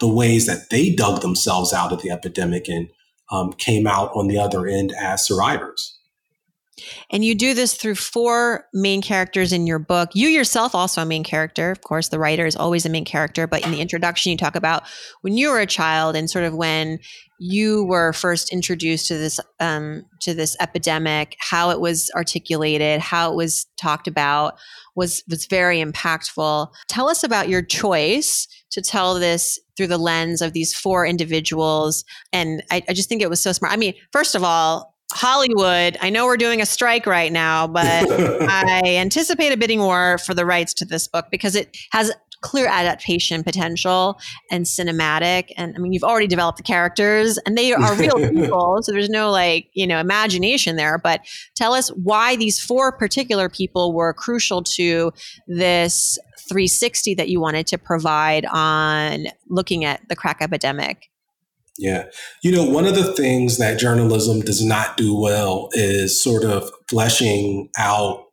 the 0.00 0.08
ways 0.08 0.46
that 0.46 0.70
they 0.70 0.90
dug 0.90 1.20
themselves 1.20 1.72
out 1.72 1.92
of 1.92 2.02
the 2.02 2.10
epidemic 2.10 2.68
and 2.68 2.88
um, 3.30 3.52
came 3.52 3.86
out 3.86 4.10
on 4.14 4.26
the 4.26 4.38
other 4.38 4.66
end 4.66 4.92
as 5.00 5.24
survivors. 5.24 5.93
And 7.10 7.24
you 7.24 7.34
do 7.34 7.54
this 7.54 7.74
through 7.74 7.94
four 7.94 8.66
main 8.72 9.00
characters 9.00 9.52
in 9.52 9.66
your 9.66 9.78
book. 9.78 10.10
You 10.14 10.28
yourself 10.28 10.74
also 10.74 11.02
a 11.02 11.06
main 11.06 11.24
character. 11.24 11.70
Of 11.70 11.82
course, 11.82 12.08
the 12.08 12.18
writer 12.18 12.46
is 12.46 12.56
always 12.56 12.84
a 12.84 12.88
main 12.88 13.04
character, 13.04 13.46
but 13.46 13.64
in 13.64 13.70
the 13.70 13.80
introduction 13.80 14.32
you 14.32 14.38
talk 14.38 14.56
about 14.56 14.82
when 15.22 15.36
you 15.36 15.50
were 15.50 15.60
a 15.60 15.66
child 15.66 16.16
and 16.16 16.28
sort 16.28 16.44
of 16.44 16.54
when 16.54 16.98
you 17.38 17.84
were 17.84 18.12
first 18.12 18.52
introduced 18.52 19.08
to 19.08 19.18
this 19.18 19.40
um, 19.60 20.04
to 20.20 20.34
this 20.34 20.56
epidemic, 20.60 21.36
how 21.38 21.70
it 21.70 21.80
was 21.80 22.10
articulated, 22.14 23.00
how 23.00 23.30
it 23.30 23.36
was 23.36 23.66
talked 23.76 24.08
about 24.08 24.54
was 24.94 25.22
was 25.28 25.46
very 25.46 25.82
impactful. 25.82 26.68
Tell 26.88 27.08
us 27.08 27.24
about 27.24 27.48
your 27.48 27.62
choice 27.62 28.46
to 28.70 28.80
tell 28.80 29.14
this 29.14 29.58
through 29.76 29.88
the 29.88 29.98
lens 29.98 30.40
of 30.42 30.52
these 30.52 30.74
four 30.74 31.06
individuals. 31.06 32.04
And 32.32 32.62
I, 32.70 32.82
I 32.88 32.92
just 32.92 33.08
think 33.08 33.22
it 33.22 33.30
was 33.30 33.40
so 33.40 33.52
smart. 33.52 33.72
I 33.72 33.76
mean, 33.76 33.94
first 34.12 34.34
of 34.34 34.44
all, 34.44 34.93
Hollywood, 35.12 35.96
I 36.00 36.10
know 36.10 36.26
we're 36.26 36.36
doing 36.36 36.60
a 36.60 36.66
strike 36.66 37.06
right 37.06 37.32
now, 37.32 37.66
but 37.66 37.84
I 38.48 38.96
anticipate 38.96 39.52
a 39.52 39.56
bidding 39.56 39.80
war 39.80 40.18
for 40.18 40.34
the 40.34 40.44
rights 40.44 40.74
to 40.74 40.84
this 40.84 41.06
book 41.06 41.26
because 41.30 41.54
it 41.54 41.76
has 41.92 42.12
clear 42.44 42.66
adaptation 42.66 43.42
potential 43.42 44.20
and 44.50 44.66
cinematic. 44.66 45.50
And 45.56 45.74
I 45.74 45.78
mean, 45.78 45.94
you've 45.94 46.04
already 46.04 46.26
developed 46.26 46.58
the 46.58 46.62
characters 46.62 47.38
and 47.38 47.56
they 47.56 47.72
are 47.72 47.94
real 47.96 48.16
people. 48.30 48.80
So 48.82 48.92
there's 48.92 49.08
no 49.08 49.30
like, 49.30 49.70
you 49.72 49.86
know, 49.86 49.98
imagination 49.98 50.76
there. 50.76 50.98
But 50.98 51.22
tell 51.56 51.72
us 51.72 51.88
why 51.88 52.36
these 52.36 52.62
four 52.62 52.92
particular 52.92 53.48
people 53.48 53.94
were 53.94 54.12
crucial 54.12 54.62
to 54.74 55.10
this 55.46 56.18
360 56.48 57.14
that 57.14 57.30
you 57.30 57.40
wanted 57.40 57.66
to 57.68 57.78
provide 57.78 58.44
on 58.52 59.24
looking 59.48 59.86
at 59.86 60.06
the 60.10 60.16
crack 60.16 60.38
epidemic. 60.42 61.08
Yeah. 61.76 62.04
You 62.42 62.52
know, 62.52 62.64
one 62.64 62.86
of 62.86 62.94
the 62.94 63.12
things 63.14 63.58
that 63.58 63.78
journalism 63.78 64.40
does 64.40 64.64
not 64.64 64.96
do 64.96 65.18
well 65.18 65.68
is 65.72 66.20
sort 66.20 66.44
of 66.44 66.70
fleshing 66.88 67.68
out 67.76 68.26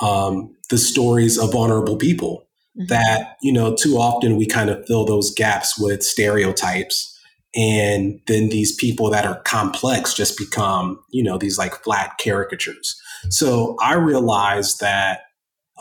um, 0.00 0.54
the 0.70 0.78
stories 0.78 1.38
of 1.38 1.52
vulnerable 1.52 1.96
people. 1.96 2.46
Mm-hmm. 2.78 2.86
That, 2.86 3.36
you 3.42 3.52
know, 3.52 3.74
too 3.74 3.96
often 3.96 4.36
we 4.36 4.46
kind 4.46 4.70
of 4.70 4.86
fill 4.86 5.04
those 5.04 5.32
gaps 5.34 5.78
with 5.78 6.02
stereotypes. 6.02 7.14
And 7.54 8.20
then 8.26 8.50
these 8.50 8.74
people 8.74 9.10
that 9.10 9.26
are 9.26 9.40
complex 9.42 10.14
just 10.14 10.38
become, 10.38 11.00
you 11.10 11.22
know, 11.22 11.38
these 11.38 11.58
like 11.58 11.74
flat 11.82 12.12
caricatures. 12.22 12.98
So 13.30 13.76
I 13.82 13.94
realized 13.94 14.80
that 14.80 15.20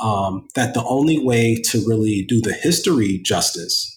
um, 0.01 0.47
that 0.55 0.73
the 0.73 0.83
only 0.83 1.23
way 1.23 1.61
to 1.65 1.83
really 1.87 2.23
do 2.27 2.41
the 2.41 2.53
history 2.53 3.19
justice 3.23 3.93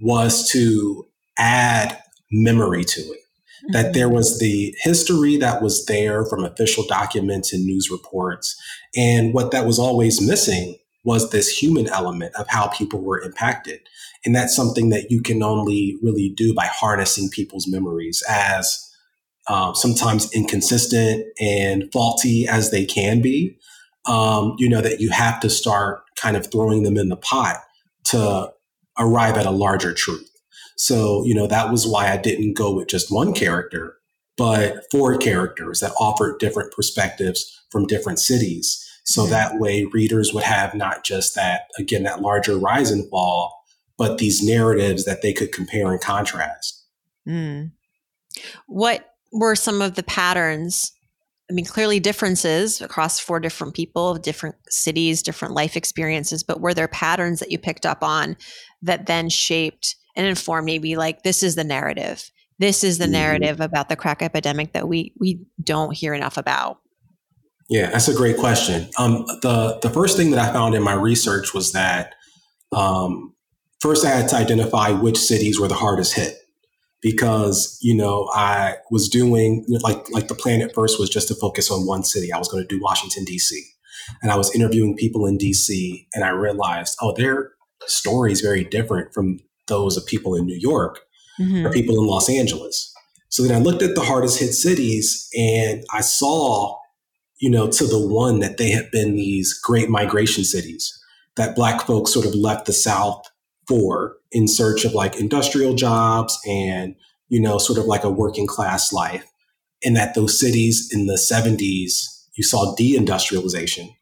was 0.00 0.48
to 0.50 1.06
add 1.38 2.00
memory 2.30 2.84
to 2.84 3.00
it. 3.00 3.20
Mm-hmm. 3.20 3.72
That 3.72 3.94
there 3.94 4.08
was 4.08 4.38
the 4.38 4.74
history 4.82 5.36
that 5.38 5.62
was 5.62 5.84
there 5.86 6.24
from 6.24 6.44
official 6.44 6.84
documents 6.86 7.52
and 7.52 7.64
news 7.64 7.90
reports. 7.90 8.56
And 8.96 9.34
what 9.34 9.50
that 9.50 9.66
was 9.66 9.78
always 9.78 10.20
missing 10.20 10.76
was 11.04 11.30
this 11.30 11.48
human 11.48 11.88
element 11.88 12.34
of 12.36 12.46
how 12.48 12.68
people 12.68 13.02
were 13.02 13.20
impacted. 13.20 13.80
And 14.24 14.34
that's 14.34 14.54
something 14.54 14.90
that 14.90 15.10
you 15.10 15.22
can 15.22 15.42
only 15.42 15.98
really 16.02 16.32
do 16.36 16.54
by 16.54 16.66
harnessing 16.66 17.30
people's 17.30 17.66
memories 17.66 18.22
as 18.28 18.86
uh, 19.48 19.72
sometimes 19.74 20.32
inconsistent 20.32 21.26
and 21.40 21.90
faulty 21.92 22.46
as 22.46 22.70
they 22.70 22.84
can 22.84 23.22
be. 23.22 23.56
Um, 24.06 24.54
you 24.58 24.68
know, 24.68 24.80
that 24.80 25.00
you 25.00 25.10
have 25.10 25.40
to 25.40 25.50
start 25.50 26.02
kind 26.16 26.36
of 26.36 26.50
throwing 26.50 26.84
them 26.84 26.96
in 26.96 27.08
the 27.08 27.16
pot 27.16 27.56
to 28.04 28.50
arrive 28.98 29.36
at 29.36 29.46
a 29.46 29.50
larger 29.50 29.92
truth. 29.92 30.29
So, 30.80 31.26
you 31.26 31.34
know, 31.34 31.46
that 31.46 31.70
was 31.70 31.86
why 31.86 32.10
I 32.10 32.16
didn't 32.16 32.54
go 32.54 32.74
with 32.74 32.88
just 32.88 33.12
one 33.12 33.34
character, 33.34 33.98
but 34.38 34.90
four 34.90 35.18
characters 35.18 35.80
that 35.80 35.92
offered 36.00 36.38
different 36.38 36.72
perspectives 36.72 37.54
from 37.68 37.86
different 37.86 38.18
cities. 38.18 38.82
So 39.04 39.26
that 39.26 39.58
way 39.58 39.84
readers 39.92 40.32
would 40.32 40.44
have 40.44 40.74
not 40.74 41.04
just 41.04 41.34
that, 41.34 41.64
again, 41.78 42.04
that 42.04 42.22
larger 42.22 42.56
rise 42.56 42.90
and 42.90 43.06
fall, 43.10 43.62
but 43.98 44.16
these 44.16 44.42
narratives 44.42 45.04
that 45.04 45.20
they 45.20 45.34
could 45.34 45.52
compare 45.52 45.92
and 45.92 46.00
contrast. 46.00 46.82
Mm. 47.28 47.72
What 48.66 49.04
were 49.32 49.56
some 49.56 49.82
of 49.82 49.96
the 49.96 50.02
patterns? 50.02 50.92
I 51.50 51.52
mean, 51.52 51.66
clearly 51.66 52.00
differences 52.00 52.80
across 52.80 53.20
four 53.20 53.38
different 53.38 53.74
people, 53.74 54.14
different 54.14 54.56
cities, 54.70 55.22
different 55.22 55.52
life 55.52 55.76
experiences, 55.76 56.42
but 56.42 56.62
were 56.62 56.72
there 56.72 56.88
patterns 56.88 57.38
that 57.40 57.50
you 57.50 57.58
picked 57.58 57.84
up 57.84 58.02
on 58.02 58.38
that 58.80 59.04
then 59.04 59.28
shaped 59.28 59.96
and 60.16 60.26
inform 60.26 60.64
maybe 60.64 60.96
like 60.96 61.22
this 61.22 61.42
is 61.42 61.54
the 61.54 61.64
narrative. 61.64 62.30
This 62.58 62.84
is 62.84 62.98
the 62.98 63.04
mm-hmm. 63.04 63.12
narrative 63.12 63.60
about 63.60 63.88
the 63.88 63.96
crack 63.96 64.22
epidemic 64.22 64.72
that 64.72 64.88
we 64.88 65.14
we 65.18 65.40
don't 65.62 65.94
hear 65.96 66.14
enough 66.14 66.36
about. 66.36 66.78
Yeah 67.68 67.90
that's 67.90 68.08
a 68.08 68.14
great 68.14 68.36
question. 68.36 68.88
Um, 68.98 69.24
the 69.42 69.78
the 69.82 69.90
first 69.90 70.16
thing 70.16 70.30
that 70.30 70.40
i 70.40 70.52
found 70.52 70.74
in 70.74 70.82
my 70.82 70.94
research 70.94 71.54
was 71.54 71.72
that 71.72 72.14
um, 72.72 73.34
first 73.80 74.04
i 74.04 74.10
had 74.10 74.28
to 74.28 74.36
identify 74.36 74.90
which 74.90 75.18
cities 75.18 75.58
were 75.58 75.68
the 75.68 75.74
hardest 75.74 76.14
hit 76.14 76.36
because 77.02 77.78
you 77.80 77.94
know 77.94 78.28
i 78.34 78.76
was 78.90 79.08
doing 79.08 79.64
like 79.80 80.08
like 80.10 80.28
the 80.28 80.34
plan 80.34 80.60
at 80.60 80.74
first 80.74 80.98
was 81.00 81.08
just 81.08 81.28
to 81.28 81.34
focus 81.34 81.70
on 81.70 81.86
one 81.86 82.04
city. 82.04 82.32
I 82.32 82.38
was 82.38 82.48
going 82.48 82.62
to 82.62 82.68
do 82.68 82.82
washington 82.82 83.24
d.c 83.24 83.64
and 84.22 84.30
i 84.30 84.36
was 84.36 84.54
interviewing 84.54 84.96
people 84.96 85.26
in 85.26 85.38
d.c 85.38 86.06
and 86.14 86.24
i 86.24 86.28
realized 86.28 86.96
oh 87.00 87.14
their 87.16 87.52
story 87.86 88.32
is 88.32 88.40
very 88.40 88.64
different 88.64 89.12
from 89.14 89.38
those 89.66 89.96
of 89.96 90.06
people 90.06 90.34
in 90.34 90.46
New 90.46 90.58
York 90.58 91.00
mm-hmm. 91.40 91.66
or 91.66 91.72
people 91.72 91.98
in 91.98 92.06
Los 92.06 92.28
Angeles. 92.28 92.92
So 93.28 93.42
then 93.42 93.54
I 93.54 93.60
looked 93.60 93.82
at 93.82 93.94
the 93.94 94.02
hardest 94.02 94.40
hit 94.40 94.52
cities 94.52 95.28
and 95.36 95.84
I 95.92 96.00
saw, 96.00 96.76
you 97.38 97.48
know, 97.48 97.68
to 97.70 97.86
the 97.86 98.04
one 98.04 98.40
that 98.40 98.58
they 98.58 98.70
had 98.70 98.90
been 98.90 99.14
these 99.14 99.54
great 99.54 99.88
migration 99.88 100.44
cities 100.44 100.96
that 101.36 101.54
Black 101.54 101.82
folks 101.82 102.12
sort 102.12 102.26
of 102.26 102.34
left 102.34 102.66
the 102.66 102.72
South 102.72 103.22
for 103.68 104.16
in 104.32 104.48
search 104.48 104.84
of 104.84 104.94
like 104.94 105.16
industrial 105.16 105.74
jobs 105.74 106.38
and, 106.46 106.96
you 107.28 107.40
know, 107.40 107.58
sort 107.58 107.78
of 107.78 107.84
like 107.84 108.02
a 108.02 108.10
working 108.10 108.46
class 108.46 108.92
life. 108.92 109.24
And 109.84 109.96
that 109.96 110.14
those 110.14 110.38
cities 110.38 110.90
in 110.92 111.06
the 111.06 111.14
70s, 111.14 112.26
you 112.34 112.42
saw 112.42 112.74
deindustrialization 112.74 113.94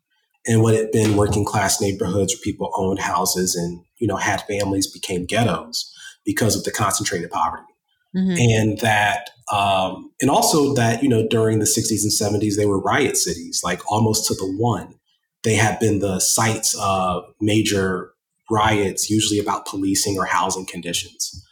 and 0.49 0.63
what 0.63 0.75
had 0.75 0.91
been 0.91 1.17
working 1.17 1.45
class 1.45 1.81
neighborhoods 1.81 2.35
where 2.35 2.41
people 2.43 2.73
owned 2.77 2.99
houses 2.99 3.55
and 3.55 3.85
you 3.99 4.07
know 4.09 4.17
had 4.17 4.41
families 4.43 4.91
became 4.91 5.27
ghettos 5.27 5.93
because 6.25 6.57
of 6.57 6.65
the 6.65 6.73
concentrated 6.73 7.31
poverty. 7.31 7.63
Mm-hmm. 8.17 8.37
and 8.39 8.79
that 8.79 9.29
um, 9.53 10.11
and 10.19 10.31
also 10.31 10.75
that 10.75 11.03
you 11.03 11.11
know 11.11 11.29
during 11.29 11.59
the 11.59 11.67
60s 11.67 12.03
and 12.03 12.43
70s 12.43 12.57
they 12.57 12.65
were 12.65 12.81
riot 12.81 13.19
cities 13.19 13.61
like 13.63 13.81
almost 13.93 14.27
to 14.27 14.35
the 14.35 14.51
one. 14.57 14.95
They 15.45 15.55
had 15.55 15.79
been 15.79 15.99
the 15.99 16.19
sites 16.19 16.75
of 16.81 17.25
major 17.41 18.13
riots 18.51 19.11
usually 19.11 19.39
about 19.39 19.67
policing 19.67 20.19
or 20.19 20.25
housing 20.25 20.65
conditions. 20.65 21.47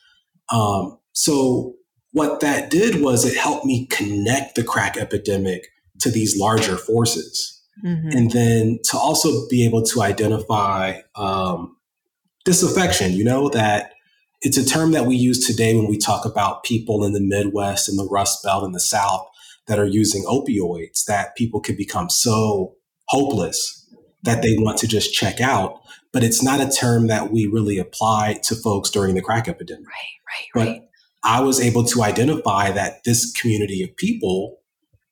Um, 0.50 0.98
so 1.12 1.74
what 2.12 2.40
that 2.40 2.70
did 2.70 3.02
was 3.02 3.26
it 3.26 3.36
helped 3.36 3.66
me 3.66 3.86
connect 3.86 4.54
the 4.54 4.64
crack 4.64 4.96
epidemic 4.96 5.68
to 6.00 6.10
these 6.10 6.38
larger 6.38 6.76
forces 6.76 7.55
Mm-hmm. 7.84 8.08
And 8.16 8.30
then 8.30 8.78
to 8.84 8.96
also 8.96 9.46
be 9.48 9.66
able 9.66 9.82
to 9.82 10.02
identify 10.02 11.00
um, 11.14 11.76
disaffection, 12.44 13.12
you 13.12 13.24
know, 13.24 13.48
that 13.50 13.92
it's 14.42 14.56
a 14.56 14.64
term 14.64 14.92
that 14.92 15.06
we 15.06 15.16
use 15.16 15.46
today 15.46 15.74
when 15.74 15.86
we 15.86 15.98
talk 15.98 16.24
about 16.24 16.64
people 16.64 17.04
in 17.04 17.12
the 17.12 17.20
Midwest 17.20 17.88
and 17.88 17.98
the 17.98 18.08
Rust 18.08 18.42
Belt 18.42 18.64
in 18.64 18.72
the 18.72 18.80
South 18.80 19.26
that 19.66 19.78
are 19.78 19.86
using 19.86 20.24
opioids, 20.24 21.04
that 21.06 21.36
people 21.36 21.60
can 21.60 21.76
become 21.76 22.08
so 22.08 22.74
hopeless 23.08 23.84
that 24.22 24.42
they 24.42 24.56
want 24.58 24.78
to 24.78 24.86
just 24.86 25.12
check 25.12 25.40
out. 25.40 25.80
But 26.12 26.22
it's 26.22 26.42
not 26.42 26.60
a 26.60 26.70
term 26.70 27.08
that 27.08 27.30
we 27.30 27.46
really 27.46 27.78
apply 27.78 28.40
to 28.44 28.54
folks 28.54 28.90
during 28.90 29.14
the 29.14 29.22
crack 29.22 29.48
epidemic. 29.48 29.86
Right, 29.86 30.54
right, 30.54 30.66
right. 30.66 30.80
But 30.80 31.28
I 31.28 31.40
was 31.40 31.60
able 31.60 31.84
to 31.84 32.02
identify 32.02 32.70
that 32.70 33.04
this 33.04 33.32
community 33.32 33.82
of 33.82 33.96
people, 33.96 34.58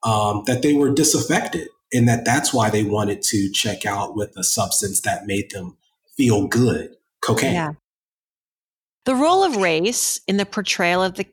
um, 0.03 0.45
that 0.47 0.63
they 0.63 0.75
were 0.75 0.91
disaffected 0.95 1.69
and 1.95 2.09
that 2.09 2.25
that's 2.25 2.53
why 2.53 2.69
they 2.69 2.83
wanted 2.83 3.23
to 3.23 3.51
check 3.53 3.87
out 3.87 4.17
with 4.17 4.37
a 4.37 4.45
substance 4.45 5.01
that 5.03 5.27
made 5.27 5.51
them 5.53 5.77
feel 6.17 6.47
good 6.47 6.97
cocaine. 7.23 7.55
Yeah. 7.55 7.73
The 9.05 9.15
role 9.15 9.45
of 9.45 9.57
race 9.57 10.21
in 10.27 10.37
the 10.37 10.47
portrayal 10.47 11.03
of 11.03 11.15
the 11.15 11.27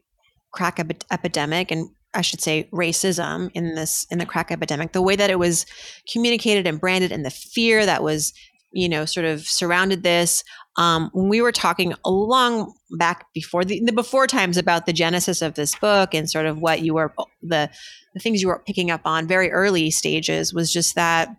crack 0.54 0.80
ep- 0.80 1.04
epidemic 1.12 1.72
and 1.72 1.90
I 2.14 2.22
should 2.22 2.42
say 2.42 2.68
racism 2.74 3.50
in 3.54 3.76
this 3.76 4.06
in 4.12 4.20
the 4.20 4.26
crack 4.26 4.52
epidemic 4.52 4.92
the 4.92 5.02
way 5.02 5.16
that 5.16 5.30
it 5.30 5.40
was 5.40 5.66
communicated 6.12 6.68
and 6.68 6.80
branded 6.80 7.12
and 7.12 7.26
the 7.26 7.32
fear 7.32 7.86
that 7.86 8.04
was 8.04 8.34
you 8.74 8.90
know 8.90 9.06
sort 9.06 9.26
of 9.26 9.48
surrounded 9.48 10.04
this 10.04 10.44
um, 10.78 11.10
when 11.14 11.28
we 11.28 11.42
were 11.42 11.52
talking 11.52 11.94
a 12.06 12.12
long 12.12 12.74
back 12.92 13.26
before 13.34 13.64
the, 13.66 13.82
the 13.86 13.92
before 13.92 14.28
times 14.28 14.58
about 14.58 14.86
the 14.86 14.94
genesis 14.94 15.42
of 15.42 15.56
this 15.56 15.76
book 15.76 16.14
and 16.14 16.30
sort 16.30 16.46
of 16.46 16.60
what 16.60 16.82
you 16.82 16.94
were 16.94 17.14
the 17.42 17.70
the 18.14 18.20
things 18.20 18.42
you 18.42 18.48
were 18.48 18.62
picking 18.66 18.92
up 18.92 19.02
on 19.06 19.28
very 19.28 19.52
early 19.52 19.90
stages 19.90 20.54
was 20.54 20.72
just 20.72 20.96
that 20.96 21.30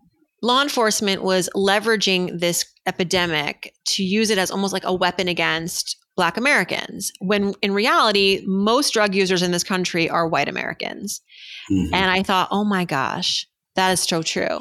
law 0.42 0.62
enforcement 0.62 1.22
was 1.22 1.48
leveraging 1.54 2.40
this 2.40 2.64
epidemic 2.86 3.74
to 3.86 4.02
use 4.02 4.30
it 4.30 4.38
as 4.38 4.50
almost 4.50 4.72
like 4.72 4.84
a 4.84 4.94
weapon 4.94 5.28
against 5.28 5.96
Black 6.16 6.36
Americans, 6.36 7.10
when 7.20 7.54
in 7.62 7.72
reality, 7.72 8.42
most 8.46 8.92
drug 8.92 9.14
users 9.14 9.42
in 9.42 9.50
this 9.50 9.64
country 9.64 10.10
are 10.10 10.28
white 10.28 10.48
Americans. 10.48 11.22
Mm-hmm. 11.70 11.94
And 11.94 12.10
I 12.10 12.22
thought, 12.22 12.48
oh 12.50 12.64
my 12.64 12.84
gosh, 12.84 13.46
that 13.76 13.92
is 13.92 14.00
so 14.00 14.22
true. 14.22 14.60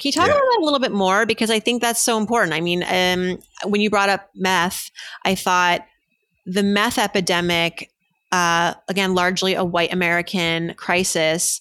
Can 0.00 0.08
you 0.08 0.12
talk 0.12 0.26
yeah. 0.28 0.32
about 0.32 0.40
that 0.40 0.58
a 0.60 0.64
little 0.64 0.78
bit 0.78 0.92
more? 0.92 1.26
Because 1.26 1.50
I 1.50 1.60
think 1.60 1.82
that's 1.82 2.00
so 2.00 2.18
important. 2.18 2.54
I 2.54 2.60
mean, 2.60 2.84
um, 2.88 3.38
when 3.70 3.80
you 3.80 3.90
brought 3.90 4.08
up 4.08 4.30
meth, 4.34 4.90
I 5.24 5.34
thought 5.34 5.82
the 6.46 6.62
meth 6.62 6.98
epidemic, 6.98 7.90
uh, 8.32 8.74
again, 8.88 9.14
largely 9.14 9.54
a 9.54 9.64
white 9.64 9.92
American 9.92 10.74
crisis, 10.74 11.60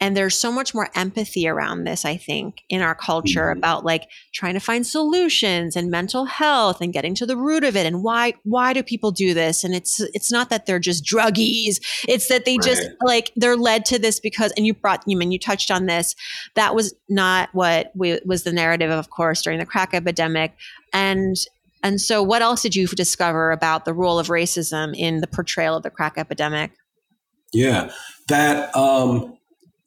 and 0.00 0.16
there's 0.16 0.36
so 0.36 0.52
much 0.52 0.74
more 0.74 0.90
empathy 0.94 1.48
around 1.48 1.82
this, 1.82 2.04
I 2.04 2.16
think, 2.16 2.62
in 2.68 2.82
our 2.82 2.94
culture 2.94 3.46
mm-hmm. 3.46 3.58
about 3.58 3.84
like 3.84 4.08
trying 4.32 4.54
to 4.54 4.60
find 4.60 4.86
solutions 4.86 5.74
and 5.74 5.90
mental 5.90 6.24
health 6.24 6.80
and 6.80 6.92
getting 6.92 7.16
to 7.16 7.26
the 7.26 7.36
root 7.36 7.64
of 7.64 7.74
it 7.74 7.84
and 7.84 8.02
why 8.02 8.34
why 8.44 8.72
do 8.72 8.82
people 8.82 9.10
do 9.10 9.34
this? 9.34 9.64
And 9.64 9.74
it's 9.74 10.00
it's 10.14 10.30
not 10.30 10.50
that 10.50 10.66
they're 10.66 10.78
just 10.78 11.04
druggies. 11.04 11.80
It's 12.06 12.28
that 12.28 12.44
they 12.44 12.56
right. 12.56 12.62
just 12.62 12.88
like 13.02 13.32
they're 13.34 13.56
led 13.56 13.84
to 13.86 13.98
this 13.98 14.20
because 14.20 14.52
and 14.56 14.66
you 14.66 14.74
brought 14.74 15.02
you 15.06 15.16
mean 15.16 15.32
you 15.32 15.38
touched 15.38 15.70
on 15.70 15.86
this. 15.86 16.14
That 16.54 16.76
was 16.76 16.94
not 17.08 17.48
what 17.52 17.90
we, 17.96 18.20
was 18.24 18.44
the 18.44 18.52
narrative, 18.52 18.90
of 18.90 19.10
course, 19.10 19.42
during 19.42 19.58
the 19.58 19.66
crack 19.66 19.94
epidemic. 19.94 20.54
And 20.92 21.36
and 21.82 22.00
so 22.00 22.22
what 22.22 22.42
else 22.42 22.62
did 22.62 22.76
you 22.76 22.86
discover 22.86 23.50
about 23.50 23.84
the 23.84 23.94
role 23.94 24.18
of 24.20 24.28
racism 24.28 24.94
in 24.96 25.20
the 25.20 25.26
portrayal 25.26 25.76
of 25.76 25.82
the 25.82 25.90
crack 25.90 26.14
epidemic? 26.18 26.70
Yeah. 27.52 27.90
That 28.28 28.74
um 28.76 29.37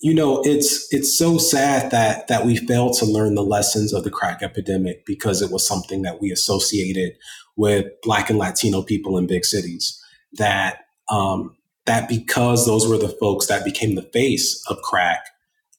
you 0.01 0.13
know 0.13 0.41
it's 0.43 0.91
it's 0.91 1.17
so 1.17 1.38
sad 1.38 1.91
that 1.91 2.27
that 2.27 2.46
we 2.46 2.58
failed 2.58 2.93
to 2.93 3.05
learn 3.05 3.36
the 3.36 3.43
lessons 3.43 3.93
of 3.93 4.03
the 4.03 4.10
crack 4.10 4.41
epidemic 4.41 5.05
because 5.05 5.41
it 5.41 5.51
was 5.51 5.65
something 5.65 6.01
that 6.01 6.20
we 6.20 6.31
associated 6.31 7.13
with 7.55 7.86
black 8.01 8.29
and 8.29 8.39
latino 8.39 8.81
people 8.81 9.17
in 9.17 9.27
big 9.27 9.46
cities. 9.46 10.00
That 10.34 10.79
um, 11.10 11.55
that 11.86 12.10
because 12.10 12.65
those 12.65 12.88
were 12.88 12.98
the 12.98 13.15
folks 13.20 13.48
that 13.48 13.65
became 13.65 13.96
the 13.96 14.10
face 14.13 14.63
of 14.70 14.81
crack 14.81 15.25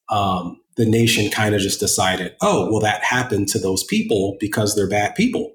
um, 0.09 0.61
the 0.77 0.87
nation 0.87 1.31
kind 1.31 1.55
of 1.55 1.61
just 1.61 1.81
decided 1.81 2.35
oh 2.43 2.71
well 2.71 2.81
that 2.81 3.03
happened 3.03 3.49
to 3.49 3.59
those 3.59 3.85
people 3.85 4.37
because 4.41 4.75
they're 4.75 4.89
bad 4.89 5.15
people. 5.15 5.55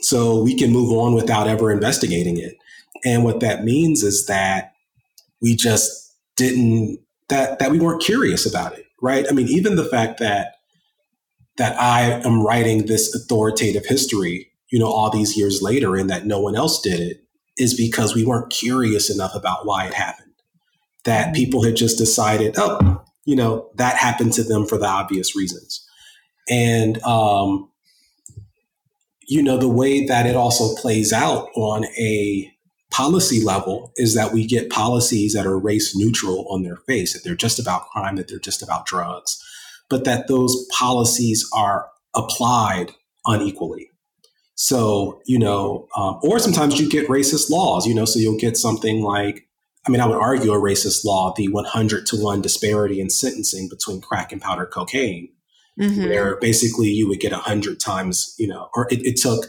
So 0.00 0.42
we 0.42 0.56
can 0.56 0.70
move 0.72 0.92
on 0.92 1.14
without 1.14 1.46
ever 1.46 1.70
investigating 1.70 2.38
it. 2.38 2.56
And 3.04 3.24
what 3.24 3.40
that 3.40 3.64
means 3.64 4.02
is 4.02 4.26
that 4.26 4.72
we 5.40 5.54
just 5.54 6.14
didn't 6.36 6.98
that 7.28 7.58
that 7.58 7.70
we 7.70 7.80
weren't 7.80 8.02
curious 8.02 8.46
about 8.46 8.76
it, 8.78 8.86
right? 9.00 9.26
I 9.28 9.32
mean, 9.32 9.48
even 9.48 9.76
the 9.76 9.84
fact 9.84 10.18
that 10.20 10.56
that 11.56 11.80
I 11.80 12.20
am 12.24 12.44
writing 12.44 12.86
this 12.86 13.14
authoritative 13.14 13.86
history, 13.86 14.50
you 14.70 14.78
know, 14.78 14.90
all 14.90 15.10
these 15.10 15.36
years 15.36 15.62
later, 15.62 15.96
and 15.96 16.10
that 16.10 16.26
no 16.26 16.40
one 16.40 16.56
else 16.56 16.80
did 16.80 17.00
it, 17.00 17.24
is 17.56 17.74
because 17.74 18.14
we 18.14 18.24
weren't 18.24 18.50
curious 18.50 19.14
enough 19.14 19.34
about 19.34 19.66
why 19.66 19.86
it 19.86 19.94
happened. 19.94 20.32
That 21.04 21.26
mm-hmm. 21.26 21.34
people 21.34 21.64
had 21.64 21.76
just 21.76 21.98
decided, 21.98 22.54
oh, 22.58 23.02
you 23.24 23.36
know, 23.36 23.70
that 23.76 23.96
happened 23.96 24.32
to 24.34 24.42
them 24.42 24.66
for 24.66 24.78
the 24.78 24.86
obvious 24.86 25.36
reasons, 25.36 25.86
and 26.50 27.02
um, 27.04 27.70
you 29.26 29.42
know, 29.42 29.56
the 29.56 29.68
way 29.68 30.04
that 30.06 30.26
it 30.26 30.36
also 30.36 30.74
plays 30.74 31.12
out 31.12 31.48
on 31.54 31.84
a 31.98 32.53
policy 32.94 33.42
level 33.42 33.92
is 33.96 34.14
that 34.14 34.32
we 34.32 34.46
get 34.46 34.70
policies 34.70 35.34
that 35.34 35.46
are 35.46 35.58
race 35.58 35.96
neutral 35.96 36.46
on 36.48 36.62
their 36.62 36.76
face, 36.76 37.12
that 37.12 37.24
they're 37.24 37.34
just 37.34 37.58
about 37.58 37.88
crime, 37.88 38.14
that 38.14 38.28
they're 38.28 38.38
just 38.38 38.62
about 38.62 38.86
drugs, 38.86 39.42
but 39.90 40.04
that 40.04 40.28
those 40.28 40.64
policies 40.70 41.44
are 41.52 41.88
applied 42.14 42.92
unequally. 43.26 43.90
So, 44.54 45.20
you 45.26 45.40
know, 45.40 45.88
um, 45.96 46.20
or 46.22 46.38
sometimes 46.38 46.80
you 46.80 46.88
get 46.88 47.08
racist 47.08 47.50
laws, 47.50 47.84
you 47.84 47.94
know, 47.96 48.04
so 48.04 48.20
you'll 48.20 48.38
get 48.38 48.56
something 48.56 49.02
like, 49.02 49.48
I 49.84 49.90
mean, 49.90 50.00
I 50.00 50.06
would 50.06 50.16
argue 50.16 50.52
a 50.52 50.60
racist 50.60 51.04
law, 51.04 51.34
the 51.36 51.48
100 51.48 52.06
to 52.06 52.16
1 52.16 52.42
disparity 52.42 53.00
in 53.00 53.10
sentencing 53.10 53.68
between 53.68 54.00
crack 54.00 54.30
and 54.30 54.40
powder 54.40 54.66
cocaine, 54.66 55.30
mm-hmm. 55.80 56.04
where 56.04 56.36
basically 56.36 56.90
you 56.90 57.08
would 57.08 57.18
get 57.18 57.32
100 57.32 57.80
times, 57.80 58.36
you 58.38 58.46
know, 58.46 58.68
or 58.76 58.86
it, 58.92 59.04
it 59.04 59.16
took 59.16 59.46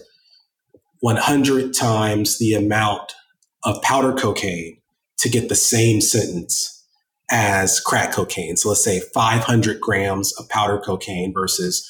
100 1.01 1.75
times 1.75 2.39
the 2.39 2.55
amount 2.55 3.13
of 3.65 3.81
powder 3.81 4.13
cocaine 4.13 4.77
to 5.17 5.29
get 5.29 5.49
the 5.49 5.55
same 5.55 6.01
sentence 6.01 6.83
as 7.31 7.79
crack 7.79 8.11
cocaine. 8.13 8.55
So 8.55 8.69
let's 8.69 8.83
say 8.83 8.99
500 8.99 9.81
grams 9.81 10.33
of 10.39 10.47
powder 10.49 10.79
cocaine 10.79 11.33
versus, 11.33 11.89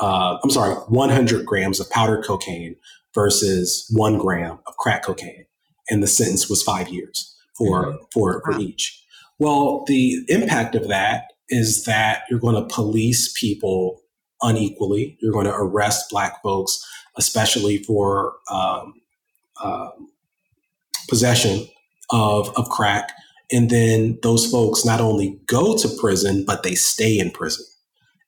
uh, 0.00 0.38
I'm 0.42 0.50
sorry, 0.50 0.74
100 0.74 1.46
grams 1.46 1.80
of 1.80 1.88
powder 1.90 2.22
cocaine 2.22 2.76
versus 3.14 3.88
one 3.90 4.18
gram 4.18 4.58
of 4.66 4.76
crack 4.76 5.02
cocaine. 5.02 5.46
And 5.88 6.02
the 6.02 6.06
sentence 6.06 6.50
was 6.50 6.62
five 6.62 6.88
years 6.88 7.34
for, 7.56 7.86
mm-hmm. 7.86 8.04
for, 8.12 8.42
for 8.44 8.60
each. 8.60 9.02
Well, 9.38 9.84
the 9.86 10.24
impact 10.28 10.74
of 10.74 10.88
that 10.88 11.32
is 11.48 11.84
that 11.84 12.24
you're 12.28 12.40
going 12.40 12.56
to 12.56 12.74
police 12.74 13.32
people 13.38 14.02
unequally. 14.42 15.16
You're 15.20 15.32
going 15.32 15.46
to 15.46 15.54
arrest 15.54 16.10
Black 16.10 16.42
folks, 16.42 16.78
especially 17.16 17.78
for 17.78 18.34
um, 18.50 18.94
um, 19.62 20.08
possession 21.08 21.66
of, 22.10 22.50
of 22.56 22.68
crack. 22.68 23.12
And 23.50 23.70
then 23.70 24.18
those 24.22 24.50
folks 24.50 24.84
not 24.84 25.00
only 25.00 25.40
go 25.46 25.76
to 25.76 25.88
prison, 26.00 26.44
but 26.46 26.62
they 26.62 26.74
stay 26.74 27.18
in 27.18 27.30
prison. 27.30 27.64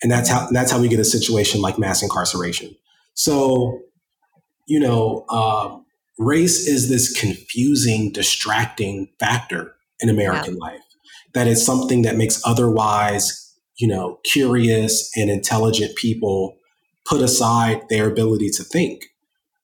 And 0.02 0.10
that's 0.10 0.30
how 0.30 0.48
that's 0.50 0.72
how 0.72 0.80
we 0.80 0.88
get 0.88 0.98
a 0.98 1.04
situation 1.04 1.60
like 1.60 1.78
mass 1.78 2.02
incarceration. 2.02 2.74
So, 3.12 3.82
you 4.66 4.80
know, 4.80 5.26
uh, 5.28 5.78
race 6.18 6.66
is 6.66 6.88
this 6.88 7.12
confusing, 7.12 8.12
distracting 8.12 9.08
factor 9.18 9.74
in 10.00 10.08
American 10.08 10.54
yeah. 10.54 10.66
life. 10.66 10.80
That 11.34 11.46
is 11.46 11.64
something 11.64 12.02
that 12.02 12.16
makes 12.16 12.40
otherwise, 12.46 13.54
you 13.76 13.86
know, 13.86 14.20
curious 14.24 15.10
and 15.16 15.28
intelligent 15.28 15.96
people 15.96 16.56
put 17.04 17.20
aside 17.20 17.82
their 17.90 18.08
ability 18.08 18.48
to 18.50 18.64
think 18.64 19.04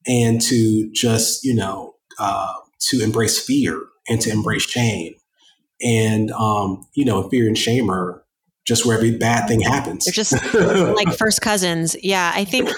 and 0.07 0.41
to 0.43 0.91
just, 0.93 1.45
you 1.45 1.55
know, 1.55 1.95
uh, 2.19 2.53
to 2.91 3.03
embrace 3.03 3.39
fear 3.39 3.81
and 4.09 4.21
to 4.21 4.31
embrace 4.31 4.63
shame. 4.63 5.15
And, 5.83 6.31
um, 6.33 6.87
you 6.95 7.05
know, 7.05 7.29
fear 7.29 7.47
and 7.47 7.57
shame 7.57 7.91
are 7.91 8.25
just 8.67 8.85
where 8.85 8.97
every 8.97 9.17
bad 9.17 9.47
thing 9.47 9.61
happens. 9.61 10.05
They're 10.05 10.13
just 10.13 10.33
like 10.55 11.13
first 11.17 11.41
cousins. 11.41 11.97
Yeah. 12.03 12.33
I 12.35 12.45
think 12.45 12.71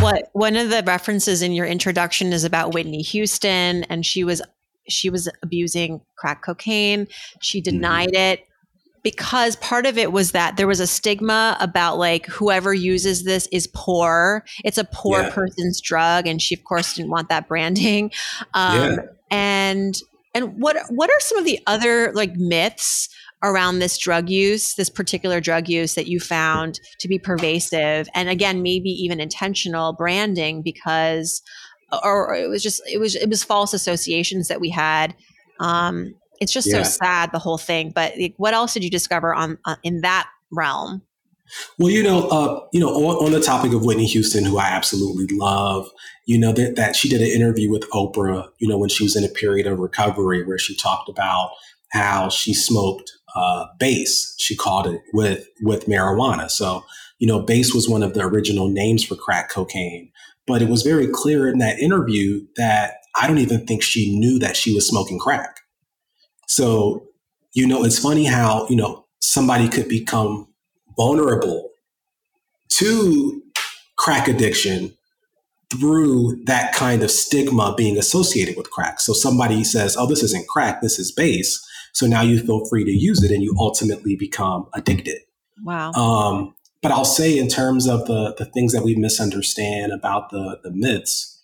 what 0.00 0.30
one 0.32 0.56
of 0.56 0.70
the 0.70 0.82
references 0.86 1.42
in 1.42 1.52
your 1.52 1.66
introduction 1.66 2.32
is 2.32 2.44
about 2.44 2.72
Whitney 2.72 3.02
Houston 3.02 3.84
and 3.84 4.04
she 4.06 4.24
was 4.24 4.40
she 4.88 5.10
was 5.10 5.28
abusing 5.42 6.00
crack 6.16 6.42
cocaine. 6.42 7.08
She 7.42 7.60
mm-hmm. 7.60 7.74
denied 7.76 8.08
mm-hmm. 8.08 8.40
it 8.40 8.47
because 9.02 9.56
part 9.56 9.86
of 9.86 9.98
it 9.98 10.12
was 10.12 10.32
that 10.32 10.56
there 10.56 10.66
was 10.66 10.80
a 10.80 10.86
stigma 10.86 11.56
about 11.60 11.98
like 11.98 12.26
whoever 12.26 12.74
uses 12.74 13.24
this 13.24 13.48
is 13.52 13.66
poor. 13.74 14.44
It's 14.64 14.78
a 14.78 14.84
poor 14.84 15.20
yeah. 15.20 15.30
person's 15.30 15.80
drug, 15.80 16.26
and 16.26 16.40
she 16.40 16.54
of 16.54 16.64
course 16.64 16.94
didn't 16.94 17.10
want 17.10 17.28
that 17.28 17.48
branding. 17.48 18.10
Um, 18.54 18.92
yeah. 18.92 18.96
And 19.30 19.94
and 20.34 20.60
what 20.60 20.76
what 20.90 21.10
are 21.10 21.20
some 21.20 21.38
of 21.38 21.44
the 21.44 21.60
other 21.66 22.12
like 22.12 22.34
myths 22.36 23.08
around 23.42 23.78
this 23.78 23.98
drug 23.98 24.28
use, 24.28 24.74
this 24.74 24.90
particular 24.90 25.40
drug 25.40 25.68
use 25.68 25.94
that 25.94 26.06
you 26.06 26.18
found 26.18 26.80
to 27.00 27.08
be 27.08 27.18
pervasive, 27.18 28.08
and 28.14 28.28
again 28.28 28.62
maybe 28.62 28.90
even 28.90 29.20
intentional 29.20 29.92
branding 29.92 30.62
because, 30.62 31.42
or 32.02 32.34
it 32.34 32.48
was 32.48 32.62
just 32.62 32.80
it 32.90 32.98
was 32.98 33.14
it 33.16 33.28
was 33.28 33.44
false 33.44 33.74
associations 33.74 34.48
that 34.48 34.60
we 34.60 34.70
had. 34.70 35.14
Um, 35.60 36.14
it's 36.40 36.52
just 36.52 36.68
yeah. 36.68 36.82
so 36.82 36.90
sad 37.04 37.32
the 37.32 37.38
whole 37.38 37.58
thing. 37.58 37.90
But 37.94 38.14
like, 38.18 38.34
what 38.36 38.54
else 38.54 38.74
did 38.74 38.84
you 38.84 38.90
discover 38.90 39.34
on 39.34 39.58
uh, 39.64 39.76
in 39.82 40.00
that 40.02 40.28
realm? 40.50 41.02
Well, 41.78 41.90
you 41.90 42.02
know, 42.02 42.28
uh, 42.28 42.60
you 42.72 42.80
know, 42.80 42.88
on, 42.88 43.26
on, 43.26 43.32
the 43.32 43.40
topic 43.40 43.72
of 43.72 43.82
Whitney 43.82 44.04
Houston, 44.06 44.44
who 44.44 44.58
I 44.58 44.66
absolutely 44.66 45.34
love, 45.36 45.88
you 46.26 46.38
know, 46.38 46.52
that, 46.52 46.76
that 46.76 46.94
she 46.94 47.08
did 47.08 47.22
an 47.22 47.28
interview 47.28 47.70
with 47.70 47.88
Oprah, 47.90 48.48
you 48.58 48.68
know, 48.68 48.76
when 48.76 48.90
she 48.90 49.02
was 49.02 49.16
in 49.16 49.24
a 49.24 49.28
period 49.28 49.66
of 49.66 49.78
recovery 49.78 50.44
where 50.44 50.58
she 50.58 50.76
talked 50.76 51.08
about 51.08 51.50
how 51.92 52.28
she 52.28 52.52
smoked 52.52 53.10
uh, 53.34 53.66
base, 53.78 54.34
she 54.38 54.56
called 54.56 54.86
it 54.86 55.00
with 55.14 55.46
with 55.62 55.86
marijuana. 55.86 56.50
So, 56.50 56.84
you 57.18 57.26
know, 57.26 57.40
base 57.40 57.74
was 57.74 57.88
one 57.88 58.02
of 58.02 58.14
the 58.14 58.22
original 58.22 58.68
names 58.68 59.04
for 59.04 59.14
crack 59.14 59.50
cocaine, 59.50 60.10
but 60.46 60.60
it 60.60 60.68
was 60.68 60.82
very 60.82 61.06
clear 61.06 61.48
in 61.48 61.58
that 61.58 61.78
interview 61.78 62.46
that 62.56 62.96
I 63.16 63.26
don't 63.26 63.38
even 63.38 63.66
think 63.66 63.82
she 63.82 64.18
knew 64.18 64.38
that 64.38 64.56
she 64.56 64.74
was 64.74 64.86
smoking 64.86 65.18
crack. 65.18 65.60
So, 66.48 67.04
you 67.52 67.66
know, 67.66 67.84
it's 67.84 67.98
funny 67.98 68.24
how, 68.24 68.66
you 68.68 68.76
know, 68.76 69.06
somebody 69.20 69.68
could 69.68 69.88
become 69.88 70.48
vulnerable 70.96 71.70
to 72.70 73.42
crack 73.96 74.28
addiction 74.28 74.94
through 75.70 76.42
that 76.44 76.74
kind 76.74 77.02
of 77.02 77.10
stigma 77.10 77.74
being 77.76 77.98
associated 77.98 78.56
with 78.56 78.70
crack. 78.70 79.00
So 79.00 79.12
somebody 79.12 79.64
says, 79.64 79.96
oh, 79.96 80.06
this 80.06 80.22
isn't 80.22 80.48
crack, 80.48 80.80
this 80.80 80.98
is 80.98 81.12
base. 81.12 81.64
So 81.92 82.06
now 82.06 82.22
you 82.22 82.40
feel 82.40 82.64
free 82.66 82.84
to 82.84 82.90
use 82.90 83.22
it 83.22 83.30
and 83.30 83.42
you 83.42 83.54
ultimately 83.58 84.16
become 84.16 84.68
addicted. 84.74 85.18
Wow. 85.62 85.92
Um, 85.92 86.54
but 86.80 86.92
I'll 86.92 87.04
say 87.04 87.36
in 87.36 87.48
terms 87.48 87.88
of 87.88 88.06
the 88.06 88.34
the 88.38 88.44
things 88.44 88.72
that 88.72 88.84
we 88.84 88.94
misunderstand 88.94 89.92
about 89.92 90.30
the 90.30 90.60
the 90.62 90.70
myths. 90.70 91.34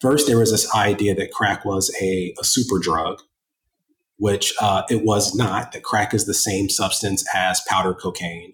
First, 0.00 0.26
there 0.26 0.38
was 0.38 0.50
this 0.50 0.72
idea 0.74 1.14
that 1.14 1.30
crack 1.30 1.64
was 1.64 1.94
a, 2.00 2.34
a 2.40 2.44
super 2.44 2.78
drug, 2.78 3.20
which 4.20 4.54
uh, 4.60 4.82
it 4.88 5.02
was 5.04 5.34
not. 5.34 5.72
That 5.72 5.82
crack 5.82 6.14
is 6.14 6.26
the 6.26 6.34
same 6.34 6.68
substance 6.68 7.24
as 7.34 7.62
powder 7.66 7.94
cocaine. 7.94 8.52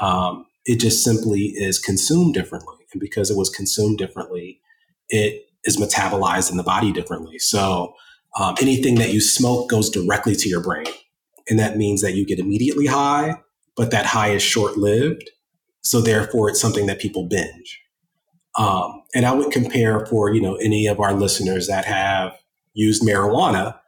Um, 0.00 0.44
it 0.66 0.80
just 0.80 1.02
simply 1.02 1.54
is 1.56 1.78
consumed 1.78 2.34
differently, 2.34 2.76
and 2.92 3.00
because 3.00 3.30
it 3.30 3.36
was 3.36 3.48
consumed 3.48 3.96
differently, 3.96 4.60
it 5.08 5.46
is 5.64 5.76
metabolized 5.78 6.50
in 6.50 6.56
the 6.56 6.62
body 6.62 6.92
differently. 6.92 7.38
So 7.38 7.94
um, 8.38 8.56
anything 8.60 8.96
that 8.96 9.12
you 9.12 9.20
smoke 9.20 9.70
goes 9.70 9.88
directly 9.88 10.34
to 10.34 10.48
your 10.48 10.60
brain. 10.60 10.86
And 11.48 11.58
that 11.58 11.76
means 11.76 12.02
that 12.02 12.14
you 12.14 12.26
get 12.26 12.38
immediately 12.38 12.86
high, 12.86 13.36
but 13.76 13.90
that 13.92 14.06
high 14.06 14.30
is 14.30 14.42
short 14.42 14.76
lived. 14.76 15.30
So 15.82 16.00
therefore, 16.00 16.48
it's 16.48 16.60
something 16.60 16.86
that 16.86 16.98
people 16.98 17.28
binge. 17.28 17.80
Um, 18.58 19.02
and 19.14 19.26
I 19.26 19.32
would 19.32 19.52
compare 19.52 20.06
for, 20.06 20.34
you 20.34 20.40
know, 20.40 20.56
any 20.56 20.86
of 20.86 21.00
our 21.00 21.12
listeners 21.12 21.66
that 21.68 21.84
have 21.84 22.32
used 22.72 23.02
marijuana. 23.02 23.78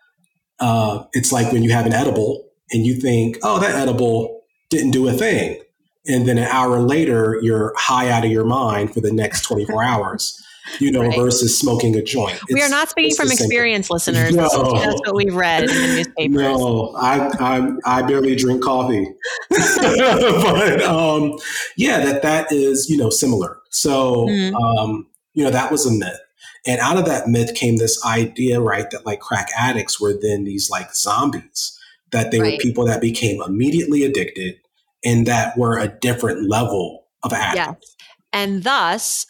Uh, 0.61 1.05
it's 1.12 1.33
like 1.33 1.53
when 1.53 1.62
you 1.62 1.73
have 1.73 1.87
an 1.87 1.92
edible 1.92 2.49
and 2.71 2.85
you 2.85 3.01
think, 3.01 3.38
oh, 3.42 3.59
that 3.61 3.75
edible 3.75 4.42
didn't 4.71 4.90
do 4.90 5.09
a 5.09 5.12
thing. 5.12 5.61
And 6.07 6.27
then 6.27 6.38
an 6.38 6.45
hour 6.45 6.81
later, 6.81 7.38
you're 7.42 7.73
high 7.77 8.11
out 8.11 8.25
of 8.25 8.31
your 8.31 8.45
mind 8.45 8.95
for 8.95 9.01
the 9.01 9.12
next 9.12 9.42
24 9.42 9.83
hours 9.85 10.42
you 10.81 10.90
know, 10.90 11.03
right. 11.03 11.16
versus 11.16 11.59
smoking 11.59 11.97
a 11.97 12.03
joint. 12.03 12.35
It's, 12.35 12.55
we 12.55 12.62
are 12.62 12.69
not 12.69 12.88
speaking 12.88 13.14
from 13.14 13.31
experience, 13.31 13.90
listeners. 13.90 14.35
No. 14.35 14.42
That's 14.42 15.01
what 15.01 15.14
we've 15.14 15.35
read 15.35 15.64
in 15.64 15.69
the 15.69 15.97
newspapers. 15.97 16.37
No, 16.37 16.95
I, 16.97 17.29
I, 17.38 17.71
I 17.85 18.03
barely 18.03 18.37
drink 18.37 18.62
coffee. 18.62 19.07
but 19.51 20.83
um, 20.83 21.38
yeah, 21.77 22.05
that 22.05 22.23
that 22.23 22.53
is, 22.53 22.88
you 22.88 22.97
know, 22.97 23.11
similar. 23.11 23.59
So, 23.71 24.27
mm 24.27 24.55
um, 24.57 25.07
you 25.35 25.45
know, 25.45 25.51
that 25.51 25.71
was 25.71 25.85
a 25.85 25.90
myth. 25.90 26.19
And 26.66 26.81
out 26.81 26.98
of 26.98 27.05
that 27.07 27.29
myth 27.29 27.55
came 27.55 27.76
this 27.76 28.05
idea, 28.05 28.61
right, 28.61 28.90
that 28.90 29.07
like 29.07 29.20
crack 29.20 29.48
addicts 29.57 30.00
were 30.00 30.14
then 30.20 30.44
these 30.44 30.68
like 30.70 30.94
zombies, 30.94 31.79
that 32.11 32.31
they 32.31 32.40
right. 32.40 32.52
were 32.55 32.59
people 32.59 32.87
that 32.87 33.00
became 33.00 33.40
immediately 33.40 34.05
addicted 34.05 34.57
and 35.05 35.26
that 35.26 35.57
were 35.57 35.79
a 35.79 35.88
different 35.88 36.48
level 36.48 37.07
of 37.22 37.33
addict. 37.33 37.57
Yes. 37.57 37.96
And 38.33 38.64
thus, 38.64 39.26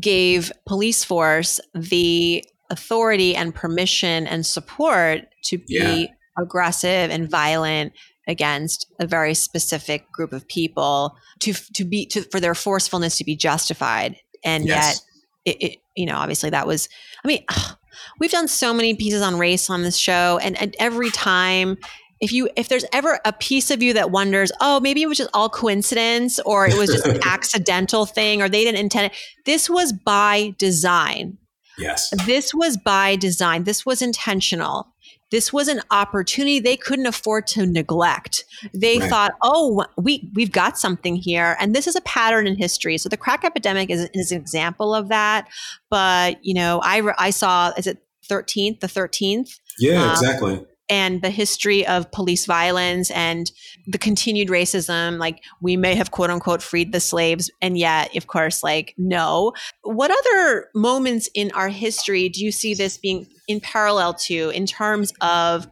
gave 0.00 0.52
police 0.66 1.04
force 1.04 1.60
the 1.74 2.44
authority 2.70 3.34
and 3.34 3.54
permission 3.54 4.26
and 4.26 4.44
support 4.44 5.22
to 5.44 5.58
be 5.58 6.08
yeah. 6.10 6.42
aggressive 6.42 7.10
and 7.10 7.30
violent 7.30 7.92
against 8.26 8.86
a 9.00 9.06
very 9.06 9.34
specific 9.34 10.10
group 10.12 10.32
of 10.32 10.46
people 10.48 11.16
to 11.40 11.54
to 11.72 11.84
be 11.84 12.04
to 12.06 12.22
for 12.24 12.40
their 12.40 12.54
forcefulness 12.54 13.16
to 13.16 13.24
be 13.24 13.34
justified 13.34 14.16
and 14.44 14.66
yes. 14.66 15.02
yet 15.46 15.54
it, 15.54 15.62
it, 15.62 15.78
you 15.98 16.06
know 16.06 16.16
obviously 16.16 16.50
that 16.50 16.66
was 16.66 16.88
i 17.24 17.28
mean 17.28 17.44
ugh, 17.48 17.76
we've 18.18 18.30
done 18.30 18.48
so 18.48 18.72
many 18.72 18.94
pieces 18.94 19.22
on 19.22 19.38
race 19.38 19.68
on 19.68 19.82
this 19.82 19.96
show 19.96 20.38
and, 20.42 20.60
and 20.60 20.74
every 20.78 21.10
time 21.10 21.76
if 22.20 22.32
you 22.32 22.48
if 22.56 22.68
there's 22.68 22.84
ever 22.92 23.20
a 23.24 23.32
piece 23.32 23.70
of 23.70 23.82
you 23.82 23.92
that 23.92 24.10
wonders 24.10 24.50
oh 24.60 24.80
maybe 24.80 25.02
it 25.02 25.06
was 25.06 25.18
just 25.18 25.30
all 25.34 25.48
coincidence 25.48 26.38
or 26.40 26.66
it 26.66 26.76
was 26.76 26.90
just 26.90 27.06
an 27.06 27.20
accidental 27.24 28.06
thing 28.06 28.42
or 28.42 28.48
they 28.48 28.64
didn't 28.64 28.80
intend 28.80 29.06
it 29.06 29.18
this 29.44 29.68
was 29.70 29.92
by 29.92 30.54
design. 30.58 31.38
Yes. 31.78 32.10
This 32.26 32.52
was 32.52 32.76
by 32.76 33.16
design. 33.16 33.64
This 33.64 33.86
was 33.86 34.02
intentional 34.02 34.88
this 35.30 35.52
was 35.52 35.68
an 35.68 35.82
opportunity 35.90 36.58
they 36.58 36.76
couldn't 36.76 37.06
afford 37.06 37.46
to 37.48 37.66
neglect. 37.66 38.44
They 38.74 38.98
right. 38.98 39.10
thought 39.10 39.32
oh 39.42 39.84
we 39.96 40.30
we've 40.34 40.52
got 40.52 40.78
something 40.78 41.16
here. 41.16 41.56
And 41.60 41.74
this 41.74 41.86
is 41.86 41.96
a 41.96 42.00
pattern 42.02 42.46
in 42.46 42.56
history. 42.56 42.98
So 42.98 43.08
the 43.08 43.16
crack 43.16 43.44
epidemic 43.44 43.90
is, 43.90 44.08
is 44.14 44.32
an 44.32 44.40
example 44.40 44.94
of 44.94 45.08
that. 45.08 45.48
But 45.90 46.44
you 46.44 46.54
know 46.54 46.80
i 46.82 47.02
i 47.18 47.30
saw 47.30 47.72
is 47.76 47.86
it 47.86 47.98
13th 48.28 48.80
the 48.80 48.86
13th 48.86 49.58
yeah 49.78 50.02
um, 50.04 50.10
exactly 50.10 50.64
and 50.88 51.22
the 51.22 51.30
history 51.30 51.86
of 51.86 52.10
police 52.12 52.46
violence 52.46 53.10
and 53.10 53.52
the 53.86 53.98
continued 53.98 54.48
racism 54.48 55.18
like 55.18 55.42
we 55.60 55.76
may 55.76 55.94
have 55.94 56.10
quote 56.10 56.30
unquote 56.30 56.62
freed 56.62 56.92
the 56.92 57.00
slaves 57.00 57.50
and 57.60 57.78
yet 57.78 58.14
of 58.16 58.26
course 58.26 58.62
like 58.62 58.94
no. 58.96 59.52
What 59.82 60.10
other 60.10 60.68
moments 60.74 61.28
in 61.34 61.50
our 61.52 61.68
history 61.68 62.28
do 62.28 62.44
you 62.44 62.52
see 62.52 62.74
this 62.74 62.98
being 62.98 63.26
in 63.46 63.60
parallel 63.60 64.14
to 64.14 64.50
in 64.50 64.66
terms 64.66 65.12
of 65.20 65.66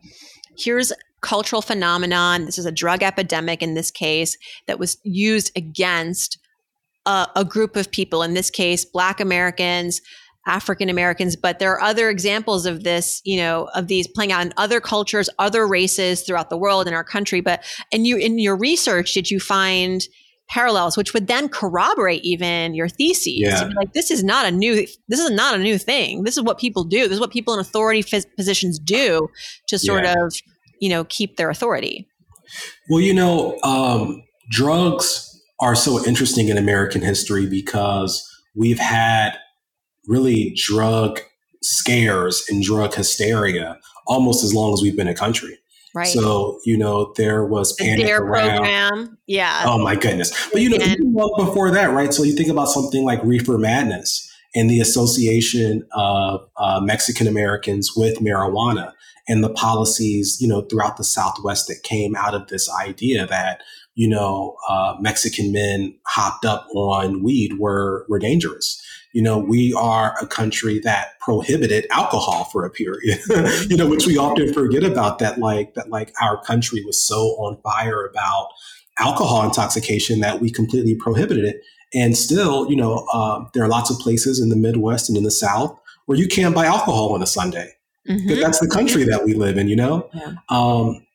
here's 0.59 0.93
cultural 1.21 1.63
phenomenon 1.63 2.45
this 2.45 2.59
is 2.59 2.67
a 2.67 2.73
drug 2.73 3.03
epidemic 3.03 3.63
in 3.63 3.75
this 3.75 3.91
case 3.91 4.37
that 4.67 4.79
was 4.79 4.99
used 5.03 5.51
against 5.57 6.39
a, 7.05 7.27
a 7.37 7.45
group 7.45 7.75
of 7.75 7.91
people 7.91 8.23
in 8.23 8.35
this 8.35 8.51
case 8.51 8.85
black 8.85 9.19
americans 9.19 10.01
African 10.47 10.89
Americans, 10.89 11.37
but 11.37 11.59
there 11.59 11.73
are 11.73 11.81
other 11.81 12.09
examples 12.09 12.67
of 12.67 12.85
this, 12.85 13.21
you 13.25 13.37
know, 13.37 13.69
of 13.75 13.89
these 13.89 14.07
playing 14.07 14.33
out 14.33 14.47
in 14.47 14.53
other 14.57 14.81
cultures, 14.81 15.29
other 15.39 15.67
races 15.67 16.23
throughout 16.23 16.51
the 16.51 16.57
world 16.57 16.87
in 16.87 16.95
our 16.95 17.05
country. 17.05 17.41
But 17.41 17.65
and 17.93 18.07
you 18.07 18.17
in 18.17 18.39
your 18.39 18.57
research, 18.57 19.13
did 19.13 19.31
you 19.31 19.41
find 19.41 20.07
parallels, 20.49 20.97
which 20.97 21.13
would 21.13 21.27
then 21.27 21.49
corroborate 21.49 22.25
even 22.25 22.75
your 22.75 22.89
theses? 22.89 23.39
Yeah. 23.39 23.69
Like 23.77 23.93
this 23.93 24.11
is 24.11 24.23
not 24.23 24.47
a 24.47 24.51
new, 24.51 24.87
this 25.09 25.21
is 25.21 25.31
not 25.31 25.57
a 25.57 25.59
new 25.59 25.79
thing. 25.79 26.23
This 26.23 26.37
is 26.37 26.43
what 26.43 26.59
people 26.59 26.85
do. 26.85 27.03
This 27.03 27.15
is 27.15 27.21
what 27.21 27.33
people 27.33 27.53
in 27.55 27.61
authority 27.61 28.05
positions 28.37 28.79
do 28.79 29.29
to 29.67 29.79
sort 29.79 30.05
yeah. 30.05 30.15
of, 30.25 30.35
you 30.81 30.89
know, 30.89 31.05
keep 31.05 31.37
their 31.37 31.51
authority. 31.51 32.07
Well, 32.89 33.01
you 33.01 33.13
know, 33.13 33.59
um, 33.65 34.23
drugs 34.51 35.33
are 35.61 35.75
so 35.75 36.05
interesting 36.05 36.49
in 36.49 36.59
American 36.59 37.03
history 37.03 37.47
because 37.47 38.25
we've 38.55 38.79
had 38.79 39.37
really 40.07 40.55
drug 40.57 41.21
scares 41.63 42.45
and 42.49 42.63
drug 42.63 42.95
hysteria 42.95 43.79
almost 44.07 44.45
as 44.45 44.55
long 44.55 44.73
as 44.73 44.83
we've 44.83 44.97
been 44.97 45.09
a 45.09 45.15
country. 45.15 45.59
Right. 45.95 46.07
So, 46.09 46.61
you 46.65 46.77
know, 46.77 47.15
there 47.17 47.45
was 47.47 47.73
panic 47.73 48.07
the 48.07 48.13
around. 48.13 48.59
program. 48.59 49.19
Yeah. 49.27 49.63
Oh 49.65 49.79
my 49.79 49.97
goodness. 49.97 50.31
But 50.53 50.61
you 50.61 50.69
know, 50.69 50.77
even 50.77 51.15
before 51.15 51.71
that, 51.71 51.87
right? 51.87 52.13
So 52.13 52.23
you 52.23 52.35
think 52.35 52.51
about 52.51 52.69
something 52.69 53.03
like 53.03 53.23
reefer 53.25 53.57
madness 53.57 54.31
and 54.55 54.69
the 54.69 54.81
association 54.81 55.87
of 55.93 56.47
uh, 56.59 56.81
Mexican 56.83 57.27
Americans 57.27 57.93
with 57.97 58.19
marijuana 58.19 58.93
and 59.27 59.43
the 59.43 59.49
policies, 59.49 60.37
you 60.39 60.47
know, 60.47 60.63
throughout 60.63 60.99
the 60.99 61.05
Southwest 61.05 61.67
that 61.69 61.83
came 61.83 62.15
out 62.15 62.35
of 62.35 62.49
this 62.49 62.71
idea 62.71 63.27
that, 63.27 63.63
you 63.95 64.07
know, 64.07 64.55
uh, 64.69 64.97
Mexican 65.01 65.51
men 65.51 65.99
hopped 66.07 66.45
up 66.45 66.67
on 66.75 67.23
weed 67.23 67.59
were 67.59 68.05
were 68.09 68.19
dangerous 68.19 68.83
you 69.17 69.23
know, 69.23 69.39
we 69.39 69.73
are 69.73 70.15
a 70.21 70.27
country 70.27 70.79
that 70.81 71.19
prohibited 71.21 71.87
alcohol 71.91 72.45
for 72.53 72.67
a 72.67 72.71
period, 72.71 73.19
you 73.71 73.75
know, 73.75 73.89
which 73.89 74.07
we 74.07 74.19
often 74.19 74.53
forget 74.53 74.85
about 74.85 75.21
that, 75.21 75.39
like, 75.39 75.73
that 75.73 75.89
like 75.89 76.13
our 76.21 76.39
country 76.43 76.85
was 76.85 77.03
so 77.03 77.29
on 77.39 77.59
fire 77.63 78.05
about 78.05 78.49
alcohol 78.99 79.43
intoxication 79.43 80.21
that 80.21 80.39
we 80.39 80.51
completely 80.51 80.95
prohibited 80.95 81.47
it. 81.47 81.63
And 81.95 82.15
still, 82.15 82.71
you 82.71 82.77
know, 82.77 83.07
um, 83.15 83.49
there 83.55 83.65
are 83.65 83.71
lots 83.71 83.91
of 83.91 83.99
places 84.01 84.39
in 84.39 84.51
the 84.51 84.57
Midwest 84.57 85.09
and 85.09 85.17
in 85.17 85.25
the 85.25 85.31
South 85.31 85.81
where 86.05 86.19
you 86.19 86.29
can't 86.29 86.55
buy 86.55 86.67
alcohol 86.67 87.15
on 87.15 87.23
a 87.23 87.27
Sunday. 87.27 87.73
Mm-hmm. 88.07 88.29
But 88.29 88.41
that's 88.41 88.61
the 88.61 88.69
country 88.69 89.05
that 89.05 89.25
we 89.25 89.33
live 89.33 89.57
in, 89.57 89.67
you 89.69 89.77
know? 89.77 90.11
Yeah. 90.13 90.35
Um, 90.51 91.07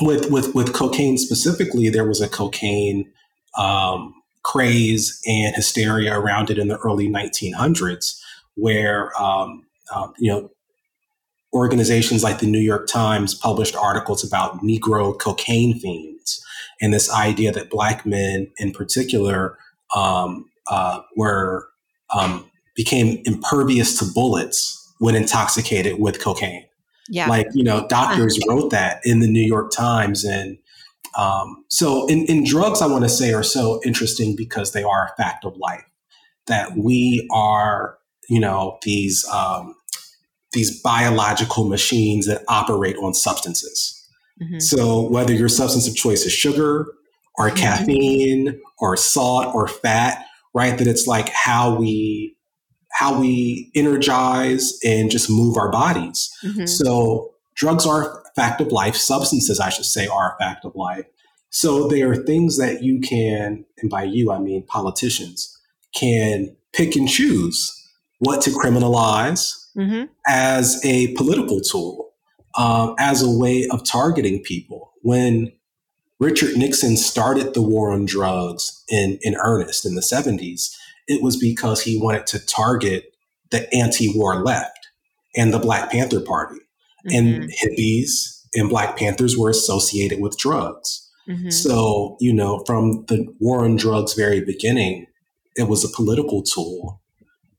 with, 0.00 0.32
with, 0.32 0.52
with 0.52 0.72
cocaine 0.72 1.16
specifically, 1.16 1.90
there 1.90 2.08
was 2.08 2.20
a 2.20 2.28
cocaine 2.28 3.08
um, 3.56 4.14
craze 4.46 5.20
and 5.26 5.54
hysteria 5.56 6.16
around 6.16 6.50
it 6.50 6.58
in 6.58 6.68
the 6.68 6.78
early 6.78 7.08
1900s, 7.08 8.20
where 8.54 9.10
um, 9.20 9.66
um, 9.94 10.14
you 10.18 10.30
know 10.30 10.50
organizations 11.52 12.22
like 12.22 12.38
the 12.38 12.46
New 12.46 12.60
York 12.60 12.86
Times 12.86 13.34
published 13.34 13.74
articles 13.74 14.22
about 14.22 14.58
Negro 14.58 15.18
cocaine 15.18 15.78
fiends 15.78 16.44
and 16.80 16.92
this 16.92 17.10
idea 17.12 17.52
that 17.52 17.70
black 17.70 18.04
men, 18.04 18.48
in 18.58 18.72
particular, 18.72 19.58
um, 19.94 20.50
uh, 20.68 21.00
were 21.16 21.68
um, 22.14 22.50
became 22.74 23.22
impervious 23.24 23.98
to 23.98 24.04
bullets 24.12 24.92
when 24.98 25.14
intoxicated 25.14 25.98
with 25.98 26.20
cocaine. 26.20 26.66
Yeah. 27.08 27.28
Like, 27.28 27.46
you 27.54 27.64
know, 27.64 27.86
doctors 27.88 28.38
wrote 28.48 28.70
that 28.70 29.00
in 29.04 29.20
the 29.20 29.28
New 29.28 29.44
York 29.44 29.70
Times 29.70 30.24
and 30.24 30.58
um, 31.16 31.64
so, 31.68 32.06
in, 32.08 32.26
in 32.26 32.44
drugs, 32.44 32.82
I 32.82 32.86
want 32.86 33.04
to 33.04 33.08
say 33.08 33.32
are 33.32 33.42
so 33.42 33.80
interesting 33.84 34.36
because 34.36 34.72
they 34.72 34.82
are 34.82 35.06
a 35.06 35.22
fact 35.22 35.44
of 35.44 35.56
life. 35.56 35.84
That 36.46 36.76
we 36.76 37.26
are, 37.32 37.98
you 38.28 38.40
know, 38.40 38.78
these 38.82 39.26
um, 39.28 39.74
these 40.52 40.80
biological 40.80 41.68
machines 41.68 42.26
that 42.26 42.42
operate 42.48 42.96
on 42.96 43.14
substances. 43.14 43.92
Mm-hmm. 44.40 44.58
So, 44.58 45.08
whether 45.08 45.32
your 45.32 45.48
substance 45.48 45.88
of 45.88 45.96
choice 45.96 46.24
is 46.24 46.32
sugar 46.32 46.86
or 47.36 47.48
mm-hmm. 47.48 47.56
caffeine 47.56 48.60
or 48.78 48.96
salt 48.96 49.54
or 49.54 49.68
fat, 49.68 50.24
right? 50.54 50.76
That 50.78 50.86
it's 50.86 51.06
like 51.06 51.30
how 51.30 51.74
we 51.74 52.36
how 52.96 53.20
we 53.20 53.70
energize 53.74 54.78
and 54.82 55.10
just 55.10 55.28
move 55.28 55.58
our 55.58 55.70
bodies. 55.70 56.30
Mm-hmm. 56.42 56.64
So 56.64 57.34
drugs 57.54 57.86
are 57.86 58.22
fact 58.36 58.60
of 58.60 58.70
life. 58.70 58.94
Substances, 58.94 59.58
I 59.58 59.70
should 59.70 59.86
say, 59.86 60.06
are 60.06 60.34
a 60.34 60.38
fact 60.38 60.64
of 60.64 60.76
life. 60.76 61.06
So 61.50 61.88
they 61.88 62.02
are 62.02 62.14
things 62.14 62.58
that 62.58 62.82
you 62.82 63.00
can 63.00 63.64
and 63.78 63.90
by 63.90 64.04
you 64.04 64.30
I 64.30 64.38
mean 64.38 64.64
politicians, 64.66 65.58
can 65.94 66.54
pick 66.72 66.96
and 66.96 67.08
choose 67.08 67.72
what 68.18 68.42
to 68.42 68.50
criminalize 68.50 69.52
mm-hmm. 69.76 70.04
as 70.26 70.84
a 70.84 71.14
political 71.14 71.60
tool, 71.60 72.12
um, 72.56 72.94
as 72.98 73.22
a 73.22 73.30
way 73.30 73.66
of 73.70 73.84
targeting 73.84 74.42
people. 74.42 74.92
When 75.02 75.52
Richard 76.18 76.56
Nixon 76.56 76.96
started 76.96 77.54
the 77.54 77.62
war 77.62 77.90
on 77.90 78.06
drugs 78.06 78.84
in, 78.88 79.18
in 79.22 79.36
earnest 79.36 79.86
in 79.86 79.94
the 79.94 80.00
70s, 80.00 80.74
it 81.06 81.22
was 81.22 81.36
because 81.36 81.82
he 81.82 82.00
wanted 82.00 82.26
to 82.28 82.44
target 82.44 83.14
the 83.50 83.72
anti 83.74 84.12
war 84.14 84.42
left 84.42 84.88
and 85.36 85.52
the 85.52 85.58
Black 85.58 85.90
Panther 85.90 86.20
Party. 86.20 86.60
Mm-hmm. 87.06 87.42
And 87.42 87.52
hippies 87.52 88.42
and 88.54 88.68
Black 88.68 88.96
Panthers 88.96 89.36
were 89.36 89.50
associated 89.50 90.20
with 90.20 90.38
drugs. 90.38 91.08
Mm-hmm. 91.28 91.50
So, 91.50 92.16
you 92.20 92.32
know, 92.32 92.62
from 92.66 93.04
the 93.06 93.26
war 93.40 93.64
on 93.64 93.76
drugs 93.76 94.14
very 94.14 94.40
beginning, 94.40 95.06
it 95.56 95.68
was 95.68 95.84
a 95.84 95.94
political 95.94 96.42
tool. 96.42 97.00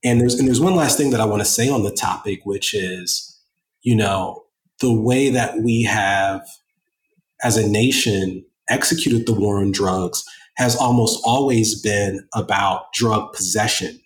And 0.04 0.20
there's 0.20 0.38
and 0.38 0.46
there's 0.46 0.60
one 0.60 0.76
last 0.76 0.96
thing 0.96 1.10
that 1.10 1.20
I 1.20 1.26
want 1.26 1.42
to 1.42 1.48
say 1.48 1.68
on 1.68 1.82
the 1.82 1.90
topic, 1.90 2.40
which 2.44 2.72
is, 2.72 3.38
you 3.82 3.96
know, 3.96 4.44
the 4.80 4.92
way 4.92 5.28
that 5.30 5.58
we 5.58 5.82
have 5.82 6.46
as 7.42 7.56
a 7.56 7.68
nation 7.68 8.44
executed 8.68 9.26
the 9.26 9.34
war 9.34 9.58
on 9.58 9.72
drugs 9.72 10.24
has 10.56 10.76
almost 10.76 11.20
always 11.24 11.80
been 11.80 12.26
about 12.34 12.92
drug 12.92 13.32
possession 13.32 14.00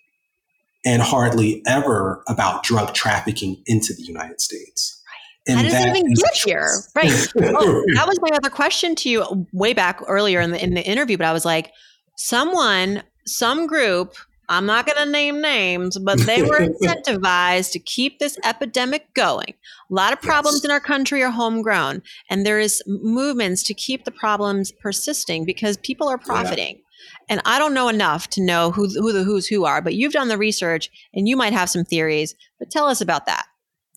and 0.85 1.01
hardly 1.01 1.61
ever 1.65 2.23
about 2.27 2.63
drug 2.63 2.93
trafficking 2.93 3.61
into 3.65 3.93
the 3.93 4.03
United 4.03 4.41
States. 4.41 5.01
And 5.47 5.57
How 5.57 5.63
does 5.63 5.73
it 5.73 5.89
even 5.89 6.13
get 6.13 6.35
here? 6.35 6.69
Right. 6.95 7.11
oh, 7.37 7.83
that 7.95 8.07
was 8.07 8.19
my 8.21 8.29
other 8.35 8.49
question 8.49 8.95
to 8.95 9.09
you 9.09 9.47
way 9.51 9.73
back 9.73 10.01
earlier 10.07 10.39
in 10.39 10.51
the 10.51 10.63
in 10.63 10.73
the 10.73 10.83
interview, 10.83 11.17
but 11.17 11.25
I 11.25 11.33
was 11.33 11.43
like, 11.43 11.71
someone, 12.17 13.03
some 13.25 13.67
group, 13.67 14.15
I'm 14.49 14.65
not 14.65 14.85
going 14.85 14.97
to 14.97 15.11
name 15.11 15.41
names, 15.41 15.97
but 15.97 16.19
they 16.19 16.43
were 16.43 16.59
incentivized 16.81 17.71
to 17.71 17.79
keep 17.79 18.19
this 18.19 18.37
epidemic 18.43 19.13
going. 19.13 19.53
A 19.89 19.93
lot 19.93 20.13
of 20.13 20.21
problems 20.21 20.57
yes. 20.57 20.65
in 20.65 20.71
our 20.71 20.79
country 20.79 21.23
are 21.23 21.31
homegrown, 21.31 22.03
and 22.29 22.45
there 22.45 22.59
is 22.59 22.83
movements 22.85 23.63
to 23.63 23.73
keep 23.73 24.05
the 24.05 24.11
problems 24.11 24.71
persisting 24.71 25.45
because 25.45 25.77
people 25.77 26.07
are 26.07 26.17
profiting. 26.17 26.75
Yeah. 26.75 26.81
And 27.29 27.41
I 27.45 27.59
don't 27.59 27.73
know 27.73 27.89
enough 27.89 28.29
to 28.31 28.41
know 28.41 28.71
who, 28.71 28.87
who 28.87 29.11
the 29.11 29.23
who's 29.23 29.47
who 29.47 29.65
are, 29.65 29.81
but 29.81 29.95
you've 29.95 30.13
done 30.13 30.27
the 30.27 30.37
research 30.37 30.89
and 31.13 31.27
you 31.27 31.35
might 31.35 31.53
have 31.53 31.69
some 31.69 31.83
theories. 31.83 32.35
But 32.59 32.69
tell 32.69 32.87
us 32.87 33.01
about 33.01 33.25
that. 33.25 33.45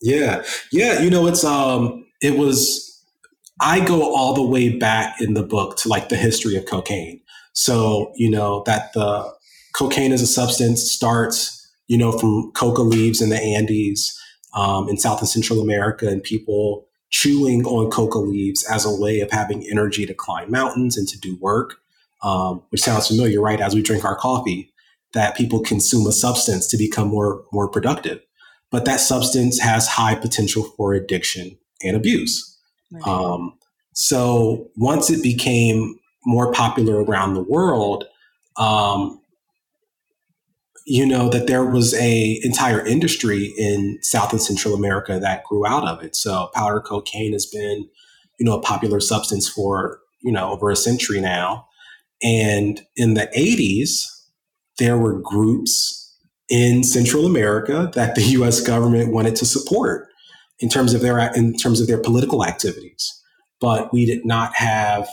Yeah. 0.02 0.44
Yeah. 0.72 1.00
You 1.00 1.10
know, 1.10 1.26
it's, 1.26 1.44
um, 1.44 2.06
it 2.20 2.38
was, 2.38 2.84
I 3.60 3.84
go 3.84 4.14
all 4.14 4.34
the 4.34 4.42
way 4.42 4.76
back 4.76 5.20
in 5.20 5.34
the 5.34 5.42
book 5.42 5.76
to 5.78 5.88
like 5.88 6.08
the 6.08 6.16
history 6.16 6.56
of 6.56 6.66
cocaine. 6.66 7.20
So, 7.52 8.12
you 8.16 8.30
know, 8.30 8.62
that 8.66 8.92
the 8.92 9.32
cocaine 9.74 10.12
as 10.12 10.20
a 10.20 10.26
substance 10.26 10.82
starts, 10.82 11.52
you 11.86 11.96
know, 11.96 12.12
from 12.12 12.52
coca 12.52 12.82
leaves 12.82 13.22
in 13.22 13.30
the 13.30 13.40
Andes 13.40 14.18
um, 14.54 14.88
in 14.88 14.98
South 14.98 15.20
and 15.20 15.28
Central 15.28 15.60
America 15.60 16.06
and 16.08 16.22
people 16.22 16.86
chewing 17.10 17.64
on 17.64 17.90
coca 17.90 18.18
leaves 18.18 18.64
as 18.70 18.84
a 18.84 18.94
way 18.94 19.20
of 19.20 19.30
having 19.30 19.66
energy 19.70 20.04
to 20.04 20.12
climb 20.12 20.50
mountains 20.50 20.98
and 20.98 21.08
to 21.08 21.18
do 21.18 21.38
work, 21.40 21.76
um, 22.22 22.62
which 22.70 22.82
sounds 22.82 23.06
familiar, 23.06 23.40
right? 23.40 23.60
As 23.60 23.74
we 23.74 23.82
drink 23.82 24.04
our 24.04 24.16
coffee, 24.16 24.72
that 25.14 25.36
people 25.36 25.60
consume 25.60 26.06
a 26.06 26.12
substance 26.12 26.66
to 26.68 26.76
become 26.76 27.08
more, 27.08 27.44
more 27.52 27.68
productive 27.68 28.20
but 28.70 28.84
that 28.84 29.00
substance 29.00 29.60
has 29.60 29.86
high 29.86 30.14
potential 30.14 30.64
for 30.76 30.94
addiction 30.94 31.56
and 31.82 31.96
abuse. 31.96 32.58
Right. 32.92 33.06
Um, 33.06 33.54
so 33.92 34.68
once 34.76 35.10
it 35.10 35.22
became 35.22 35.98
more 36.24 36.52
popular 36.52 37.02
around 37.02 37.34
the 37.34 37.42
world, 37.42 38.04
um, 38.56 39.20
you 40.86 41.04
know 41.04 41.28
that 41.28 41.48
there 41.48 41.64
was 41.64 41.94
a 41.94 42.40
entire 42.44 42.84
industry 42.86 43.52
in 43.58 43.98
South 44.02 44.32
and 44.32 44.40
Central 44.40 44.74
America 44.74 45.18
that 45.18 45.44
grew 45.44 45.66
out 45.66 45.86
of 45.86 46.02
it. 46.02 46.14
So 46.14 46.48
powder 46.54 46.80
cocaine 46.80 47.32
has 47.32 47.44
been, 47.44 47.88
you 48.38 48.46
know, 48.46 48.56
a 48.56 48.62
popular 48.62 49.00
substance 49.00 49.48
for 49.48 49.98
you 50.22 50.30
know 50.30 50.50
over 50.50 50.70
a 50.70 50.76
century 50.76 51.20
now. 51.20 51.66
And 52.22 52.80
in 52.96 53.14
the 53.14 53.28
80s, 53.36 54.06
there 54.78 54.96
were 54.96 55.20
groups 55.20 56.05
in 56.48 56.84
Central 56.84 57.26
America 57.26 57.90
that 57.94 58.14
the 58.14 58.22
U.S. 58.22 58.60
government 58.60 59.12
wanted 59.12 59.36
to 59.36 59.46
support 59.46 60.08
in 60.58 60.68
terms 60.68 60.94
of 60.94 61.00
their 61.00 61.18
in 61.34 61.56
terms 61.56 61.80
of 61.80 61.86
their 61.86 62.00
political 62.00 62.44
activities, 62.44 63.22
but 63.60 63.92
we 63.92 64.06
did 64.06 64.24
not 64.24 64.54
have 64.54 65.08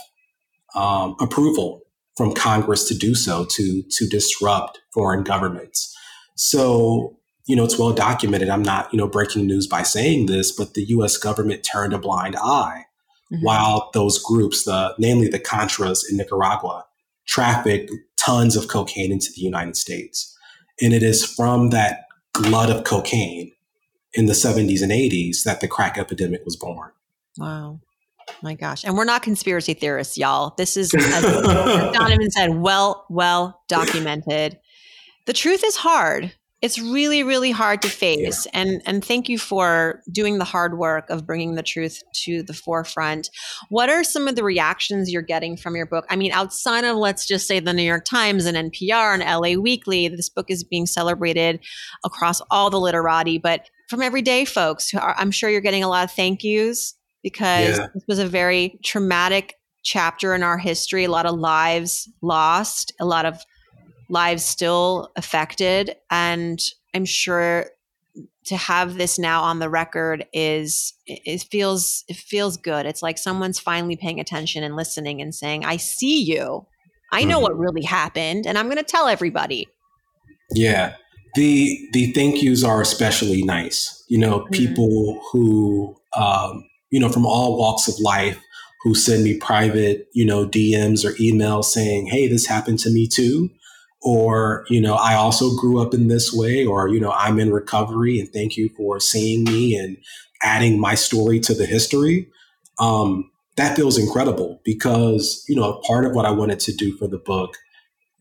um, 0.74 1.16
approval 1.20 1.82
from 2.16 2.32
Congress 2.32 2.86
to 2.88 2.94
do 2.94 3.14
so 3.14 3.44
to 3.44 3.82
to 3.90 4.06
disrupt 4.06 4.80
foreign 4.92 5.24
governments. 5.24 5.94
So 6.36 7.16
you 7.46 7.56
know 7.56 7.64
it's 7.64 7.78
well 7.78 7.92
documented. 7.92 8.48
I'm 8.48 8.62
not 8.62 8.92
you 8.92 8.98
know 8.98 9.08
breaking 9.08 9.46
news 9.46 9.66
by 9.66 9.82
saying 9.82 10.26
this, 10.26 10.52
but 10.52 10.74
the 10.74 10.84
U.S. 10.84 11.16
government 11.16 11.64
turned 11.64 11.92
a 11.92 11.98
blind 11.98 12.36
eye 12.36 12.84
mm-hmm. 13.32 13.44
while 13.44 13.90
those 13.92 14.18
groups, 14.22 14.64
the 14.64 14.94
namely 14.98 15.28
the 15.28 15.40
Contras 15.40 16.02
in 16.08 16.16
Nicaragua, 16.16 16.84
trafficked 17.26 17.90
tons 18.16 18.56
of 18.56 18.68
cocaine 18.68 19.12
into 19.12 19.30
the 19.34 19.42
United 19.42 19.76
States. 19.76 20.33
And 20.80 20.92
it 20.92 21.02
is 21.02 21.24
from 21.24 21.70
that 21.70 22.06
glut 22.32 22.70
of 22.70 22.84
cocaine 22.84 23.52
in 24.12 24.26
the 24.26 24.32
70s 24.32 24.82
and 24.82 24.92
80s 24.92 25.42
that 25.44 25.60
the 25.60 25.68
crack 25.68 25.98
epidemic 25.98 26.44
was 26.44 26.56
born. 26.56 26.90
Wow. 27.38 27.80
My 28.42 28.54
gosh. 28.54 28.84
And 28.84 28.96
we're 28.96 29.04
not 29.04 29.22
conspiracy 29.22 29.74
theorists, 29.74 30.16
y'all. 30.16 30.54
This 30.56 30.76
is, 30.76 30.94
as 30.94 31.22
Donovan 31.92 32.30
said, 32.30 32.56
well, 32.56 33.06
well 33.10 33.62
documented. 33.68 34.58
The 35.26 35.32
truth 35.32 35.62
is 35.64 35.76
hard 35.76 36.32
it's 36.64 36.78
really 36.78 37.22
really 37.22 37.50
hard 37.50 37.82
to 37.82 37.90
face 37.90 38.46
yeah. 38.46 38.60
and 38.62 38.82
and 38.86 39.04
thank 39.04 39.28
you 39.28 39.38
for 39.38 40.02
doing 40.10 40.38
the 40.38 40.46
hard 40.46 40.78
work 40.78 41.04
of 41.10 41.26
bringing 41.26 41.56
the 41.56 41.62
truth 41.62 42.02
to 42.14 42.42
the 42.42 42.54
forefront 42.54 43.28
what 43.68 43.90
are 43.90 44.02
some 44.02 44.26
of 44.26 44.34
the 44.34 44.42
reactions 44.42 45.12
you're 45.12 45.20
getting 45.20 45.58
from 45.58 45.76
your 45.76 45.84
book 45.84 46.06
i 46.08 46.16
mean 46.16 46.32
outside 46.32 46.82
of 46.84 46.96
let's 46.96 47.26
just 47.26 47.46
say 47.46 47.60
the 47.60 47.74
new 47.74 47.82
york 47.82 48.06
times 48.06 48.46
and 48.46 48.72
npr 48.72 49.12
and 49.12 49.22
la 49.22 49.60
weekly 49.60 50.08
this 50.08 50.30
book 50.30 50.46
is 50.48 50.64
being 50.64 50.86
celebrated 50.86 51.60
across 52.02 52.40
all 52.50 52.70
the 52.70 52.80
literati 52.80 53.36
but 53.36 53.68
from 53.90 54.00
everyday 54.00 54.46
folks 54.46 54.90
i'm 55.18 55.30
sure 55.30 55.50
you're 55.50 55.60
getting 55.60 55.84
a 55.84 55.88
lot 55.88 56.04
of 56.04 56.10
thank 56.12 56.42
yous 56.42 56.94
because 57.22 57.76
yeah. 57.76 57.88
this 57.92 58.04
was 58.08 58.18
a 58.18 58.26
very 58.26 58.78
traumatic 58.82 59.56
chapter 59.82 60.34
in 60.34 60.42
our 60.42 60.56
history 60.56 61.04
a 61.04 61.10
lot 61.10 61.26
of 61.26 61.38
lives 61.38 62.08
lost 62.22 62.90
a 62.98 63.04
lot 63.04 63.26
of 63.26 63.44
lives 64.08 64.44
still 64.44 65.12
affected. 65.16 65.96
And 66.10 66.60
I'm 66.94 67.04
sure 67.04 67.66
to 68.46 68.56
have 68.56 68.94
this 68.94 69.18
now 69.18 69.42
on 69.42 69.58
the 69.58 69.70
record 69.70 70.26
is 70.32 70.92
it 71.06 71.42
feels 71.50 72.04
it 72.08 72.16
feels 72.16 72.56
good. 72.56 72.86
It's 72.86 73.02
like 73.02 73.18
someone's 73.18 73.58
finally 73.58 73.96
paying 73.96 74.20
attention 74.20 74.62
and 74.62 74.76
listening 74.76 75.20
and 75.20 75.34
saying, 75.34 75.64
"I 75.64 75.78
see 75.78 76.22
you. 76.22 76.66
I 77.12 77.24
know 77.24 77.36
mm-hmm. 77.36 77.42
what 77.42 77.58
really 77.58 77.82
happened, 77.82 78.46
and 78.46 78.58
I'm 78.58 78.66
going 78.66 78.76
to 78.76 78.84
tell 78.84 79.08
everybody." 79.08 79.66
Yeah, 80.52 80.94
the 81.34 81.88
the 81.92 82.12
thank 82.12 82.42
yous 82.42 82.62
are 82.62 82.82
especially 82.82 83.42
nice. 83.42 84.04
You 84.08 84.18
know, 84.18 84.40
mm-hmm. 84.40 84.52
people 84.52 85.20
who 85.32 85.96
um, 86.16 86.64
you 86.90 87.00
know 87.00 87.08
from 87.08 87.26
all 87.26 87.58
walks 87.58 87.88
of 87.88 87.94
life 88.00 88.38
who 88.82 88.94
send 88.94 89.24
me 89.24 89.38
private, 89.38 90.08
you 90.12 90.26
know, 90.26 90.46
DMs 90.46 91.04
or 91.04 91.12
emails 91.14 91.64
saying, 91.64 92.08
"Hey, 92.08 92.28
this 92.28 92.46
happened 92.46 92.78
to 92.80 92.90
me 92.90 93.08
too." 93.08 93.50
Or 94.04 94.64
you 94.68 94.80
know 94.80 94.94
i 94.94 95.14
also 95.14 95.56
grew 95.56 95.80
up 95.80 95.94
in 95.94 96.08
this 96.08 96.32
way 96.32 96.64
or 96.64 96.88
you 96.88 97.00
know 97.00 97.12
i'm 97.12 97.40
in 97.40 97.52
recovery 97.52 98.20
and 98.20 98.32
thank 98.32 98.56
you 98.56 98.68
for 98.76 99.00
seeing 99.00 99.44
me 99.44 99.74
and 99.76 99.96
adding 100.44 100.78
my 100.78 100.94
story 100.94 101.40
to 101.40 101.54
the 101.54 101.66
history. 101.66 102.28
Um, 102.78 103.30
that 103.56 103.76
feels 103.76 103.98
incredible 103.98 104.60
because 104.64 105.44
you 105.48 105.56
know 105.56 105.80
part 105.86 106.04
of 106.04 106.12
what 106.12 106.26
i 106.26 106.30
wanted 106.30 106.60
to 106.60 106.72
do 106.72 106.96
for 106.96 107.06
the 107.06 107.18
book 107.18 107.56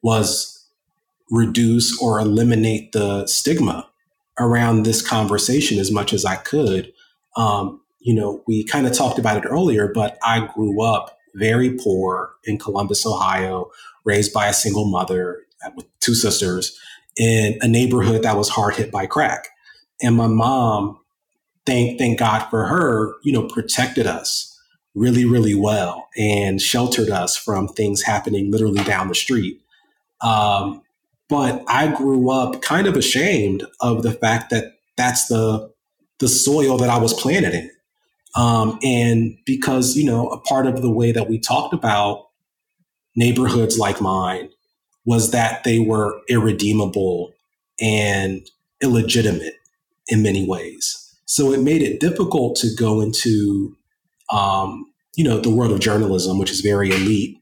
was 0.02 0.68
reduce 1.30 2.00
or 2.02 2.20
eliminate 2.20 2.92
the 2.92 3.26
stigma 3.26 3.90
around 4.40 4.84
this 4.84 5.06
conversation 5.08 5.80
as 5.80 5.92
much 5.92 6.14
as 6.14 6.24
i 6.26 6.36
could. 6.36 6.94
Um, 7.36 7.82
you 8.00 8.14
know 8.14 8.44
we 8.48 8.64
kind 8.64 8.86
of 8.86 8.94
talked 8.94 9.18
about 9.18 9.38
it 9.38 9.48
earlier 9.48 9.88
but 9.88 10.20
i 10.24 10.46
grew 10.54 10.84
up 10.84 11.18
very 11.36 11.72
poor 11.72 12.34
in 12.44 12.60
columbus 12.60 13.06
ohio 13.06 13.72
raised 14.04 14.34
by 14.34 14.48
a 14.48 14.54
single 14.54 14.86
mother 14.86 15.40
with 15.76 15.86
two 16.00 16.16
sisters 16.16 16.78
in 17.18 17.58
a 17.62 17.68
neighborhood 17.68 18.24
that 18.24 18.38
was 18.38 18.50
hard 18.50 18.76
hit 18.76 18.92
by 18.92 19.06
crack. 19.06 19.48
And 20.02 20.16
my 20.16 20.28
mom, 20.28 21.00
thank 21.66 22.00
thank 22.00 22.20
God 22.20 22.48
for 22.50 22.66
her, 22.66 23.14
you 23.24 23.32
know, 23.32 23.48
protected 23.48 24.08
us 24.08 24.50
really, 24.96 25.26
really 25.26 25.56
well 25.56 26.08
and 26.18 26.62
sheltered 26.62 27.10
us 27.10 27.36
from 27.36 27.68
things 27.68 28.04
happening 28.04 28.52
literally 28.52 28.84
down 28.84 29.08
the 29.08 29.16
street. 29.16 29.60
Um, 30.22 30.82
but 31.30 31.64
I 31.68 31.88
grew 31.88 32.30
up 32.30 32.62
kind 32.62 32.86
of 32.88 32.96
ashamed 32.96 33.66
of 33.82 34.04
the 34.04 34.12
fact 34.12 34.50
that 34.52 34.74
that's 34.98 35.28
the 35.28 35.72
the 36.20 36.28
soil 36.28 36.78
that 36.78 36.90
I 36.90 36.98
was 37.00 37.14
planted 37.14 37.54
in. 37.54 37.72
Um, 38.36 38.80
and 38.82 39.38
because, 39.46 39.96
you 39.96 40.06
know, 40.06 40.30
a 40.30 40.40
part 40.40 40.68
of 40.68 40.82
the 40.82 40.92
way 40.92 41.12
that 41.12 41.30
we 41.30 41.40
talked 41.40 41.74
about 41.74 42.30
neighborhoods 43.16 43.78
like 43.78 44.02
mine 44.02 44.50
was 45.06 45.32
that 45.32 45.64
they 45.64 45.80
were 45.80 46.20
irredeemable 46.30 47.34
and 47.82 48.50
illegitimate 48.82 49.56
in 50.08 50.22
many 50.22 50.48
ways. 50.48 51.16
So 51.26 51.52
it 51.52 51.62
made 51.62 51.82
it 51.82 52.00
difficult 52.00 52.56
to 52.58 52.74
go 52.76 53.02
into, 53.02 53.76
um, 54.32 54.86
you 55.16 55.24
know, 55.24 55.40
the 55.40 55.50
world 55.50 55.72
of 55.72 55.80
journalism, 55.80 56.38
which 56.38 56.52
is 56.52 56.62
very 56.62 56.90
elite, 56.92 57.38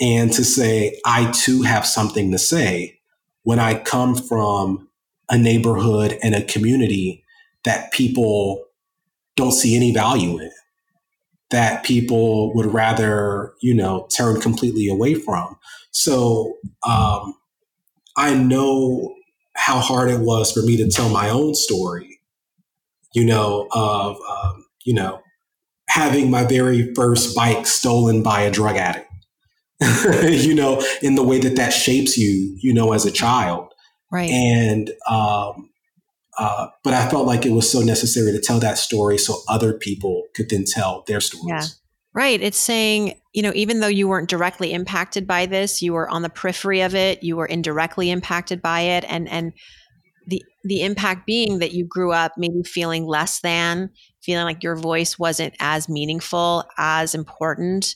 and 0.00 0.32
to 0.32 0.44
say, 0.44 1.00
I 1.04 1.30
too 1.32 1.62
have 1.62 1.86
something 1.86 2.30
to 2.32 2.38
say 2.38 2.98
when 3.42 3.58
I 3.58 3.78
come 3.78 4.14
from 4.14 4.88
a 5.28 5.38
neighborhood 5.38 6.18
and 6.22 6.34
a 6.34 6.44
community 6.44 7.24
that 7.64 7.92
people 7.92 8.64
don't 9.34 9.52
see 9.52 9.76
any 9.76 9.92
value 9.92 10.38
in, 10.38 10.50
that 11.50 11.84
people 11.84 12.54
would 12.54 12.66
rather, 12.66 13.54
you 13.60 13.74
know, 13.74 14.06
turn 14.16 14.40
completely 14.40 14.88
away 14.88 15.14
from. 15.14 15.56
So 15.96 16.58
um, 16.86 17.34
I 18.18 18.34
know 18.34 19.14
how 19.54 19.78
hard 19.78 20.10
it 20.10 20.20
was 20.20 20.52
for 20.52 20.60
me 20.60 20.76
to 20.76 20.90
tell 20.90 21.08
my 21.08 21.30
own 21.30 21.54
story, 21.54 22.20
you 23.14 23.24
know, 23.24 23.66
of, 23.72 24.18
um, 24.28 24.66
you 24.84 24.92
know, 24.92 25.22
having 25.88 26.30
my 26.30 26.44
very 26.44 26.92
first 26.94 27.34
bike 27.34 27.66
stolen 27.66 28.22
by 28.22 28.42
a 28.42 28.50
drug 28.50 28.76
addict, 28.76 29.10
you 30.44 30.54
know, 30.54 30.84
in 31.00 31.14
the 31.14 31.24
way 31.24 31.40
that 31.40 31.56
that 31.56 31.72
shapes 31.72 32.18
you, 32.18 32.54
you 32.60 32.74
know, 32.74 32.92
as 32.92 33.06
a 33.06 33.10
child. 33.10 33.72
Right. 34.12 34.28
And, 34.28 34.90
um, 35.08 35.70
uh, 36.36 36.68
but 36.84 36.92
I 36.92 37.08
felt 37.08 37.26
like 37.26 37.46
it 37.46 37.52
was 37.52 37.72
so 37.72 37.80
necessary 37.80 38.32
to 38.32 38.38
tell 38.40 38.60
that 38.60 38.76
story 38.76 39.16
so 39.16 39.38
other 39.48 39.72
people 39.72 40.24
could 40.34 40.50
then 40.50 40.64
tell 40.66 41.04
their 41.06 41.22
stories. 41.22 41.48
Yeah. 41.48 41.62
Right. 42.16 42.40
It's 42.40 42.58
saying, 42.58 43.20
you 43.34 43.42
know, 43.42 43.52
even 43.54 43.80
though 43.80 43.88
you 43.88 44.08
weren't 44.08 44.30
directly 44.30 44.72
impacted 44.72 45.26
by 45.26 45.44
this, 45.44 45.82
you 45.82 45.92
were 45.92 46.08
on 46.08 46.22
the 46.22 46.30
periphery 46.30 46.80
of 46.80 46.94
it, 46.94 47.22
you 47.22 47.36
were 47.36 47.44
indirectly 47.44 48.10
impacted 48.10 48.62
by 48.62 48.80
it. 48.80 49.04
And, 49.06 49.28
and, 49.28 49.52
the, 50.26 50.42
the 50.64 50.82
impact 50.82 51.26
being 51.26 51.60
that 51.60 51.72
you 51.72 51.84
grew 51.84 52.12
up 52.12 52.32
maybe 52.36 52.62
feeling 52.64 53.06
less 53.06 53.40
than, 53.40 53.90
feeling 54.22 54.44
like 54.44 54.62
your 54.62 54.76
voice 54.76 55.18
wasn't 55.18 55.54
as 55.60 55.88
meaningful, 55.88 56.64
as 56.78 57.14
important. 57.14 57.94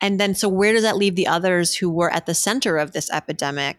And 0.00 0.18
then, 0.18 0.34
so 0.34 0.48
where 0.48 0.72
does 0.72 0.82
that 0.82 0.96
leave 0.96 1.14
the 1.14 1.28
others 1.28 1.76
who 1.76 1.90
were 1.90 2.10
at 2.10 2.26
the 2.26 2.34
center 2.34 2.76
of 2.76 2.92
this 2.92 3.10
epidemic? 3.12 3.76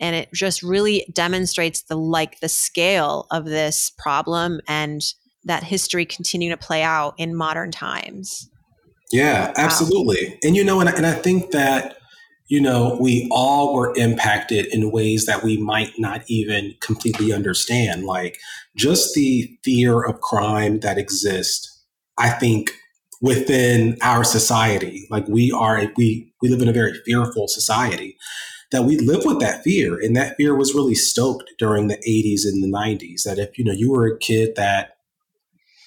And 0.00 0.14
it 0.14 0.28
just 0.34 0.62
really 0.62 1.06
demonstrates 1.12 1.82
the 1.82 1.96
like 1.96 2.40
the 2.40 2.48
scale 2.48 3.26
of 3.30 3.46
this 3.46 3.92
problem 3.96 4.60
and 4.68 5.00
that 5.44 5.62
history 5.62 6.04
continue 6.04 6.50
to 6.50 6.56
play 6.56 6.82
out 6.82 7.14
in 7.16 7.34
modern 7.34 7.70
times. 7.70 8.50
Yeah, 9.12 9.52
absolutely. 9.56 10.28
Wow. 10.28 10.36
And 10.44 10.56
you 10.56 10.64
know, 10.64 10.80
and, 10.80 10.88
and 10.88 11.06
I 11.06 11.12
think 11.12 11.50
that, 11.52 11.96
you 12.46 12.60
know, 12.60 12.98
we 13.00 13.28
all 13.30 13.74
were 13.74 13.94
impacted 13.96 14.66
in 14.66 14.90
ways 14.90 15.26
that 15.26 15.42
we 15.42 15.56
might 15.56 15.92
not 15.98 16.22
even 16.28 16.74
completely 16.80 17.32
understand. 17.32 18.04
Like 18.04 18.38
just 18.76 19.14
the 19.14 19.48
fear 19.64 20.02
of 20.02 20.20
crime 20.20 20.80
that 20.80 20.98
exists, 20.98 21.82
I 22.18 22.30
think, 22.30 22.72
within 23.22 23.96
our 24.02 24.24
society. 24.24 25.06
Like 25.10 25.26
we 25.28 25.50
are, 25.52 25.90
we, 25.96 26.32
we 26.42 26.48
live 26.48 26.60
in 26.60 26.68
a 26.68 26.72
very 26.72 26.94
fearful 27.06 27.48
society 27.48 28.16
that 28.72 28.82
we 28.82 28.98
live 28.98 29.24
with 29.24 29.40
that 29.40 29.62
fear. 29.62 29.98
And 30.00 30.16
that 30.16 30.36
fear 30.36 30.54
was 30.56 30.74
really 30.74 30.94
stoked 30.94 31.52
during 31.58 31.88
the 31.88 31.96
80s 31.96 32.44
and 32.44 32.62
the 32.62 32.76
90s. 32.76 33.22
That 33.22 33.38
if, 33.38 33.56
you 33.56 33.64
know, 33.64 33.72
you 33.72 33.90
were 33.90 34.06
a 34.06 34.18
kid 34.18 34.56
that 34.56 34.96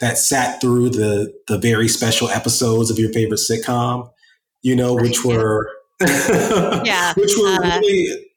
that 0.01 0.17
sat 0.17 0.61
through 0.61 0.89
the 0.89 1.33
the 1.47 1.57
very 1.57 1.87
special 1.87 2.29
episodes 2.29 2.91
of 2.91 2.99
your 2.99 3.11
favorite 3.13 3.39
sitcom, 3.39 4.09
you 4.61 4.75
know, 4.75 4.93
which 4.93 5.23
were 5.23 5.69
yeah, 6.01 7.13
which 7.15 7.33
were 7.37 7.47
uh, 7.63 7.79
really 7.79 8.29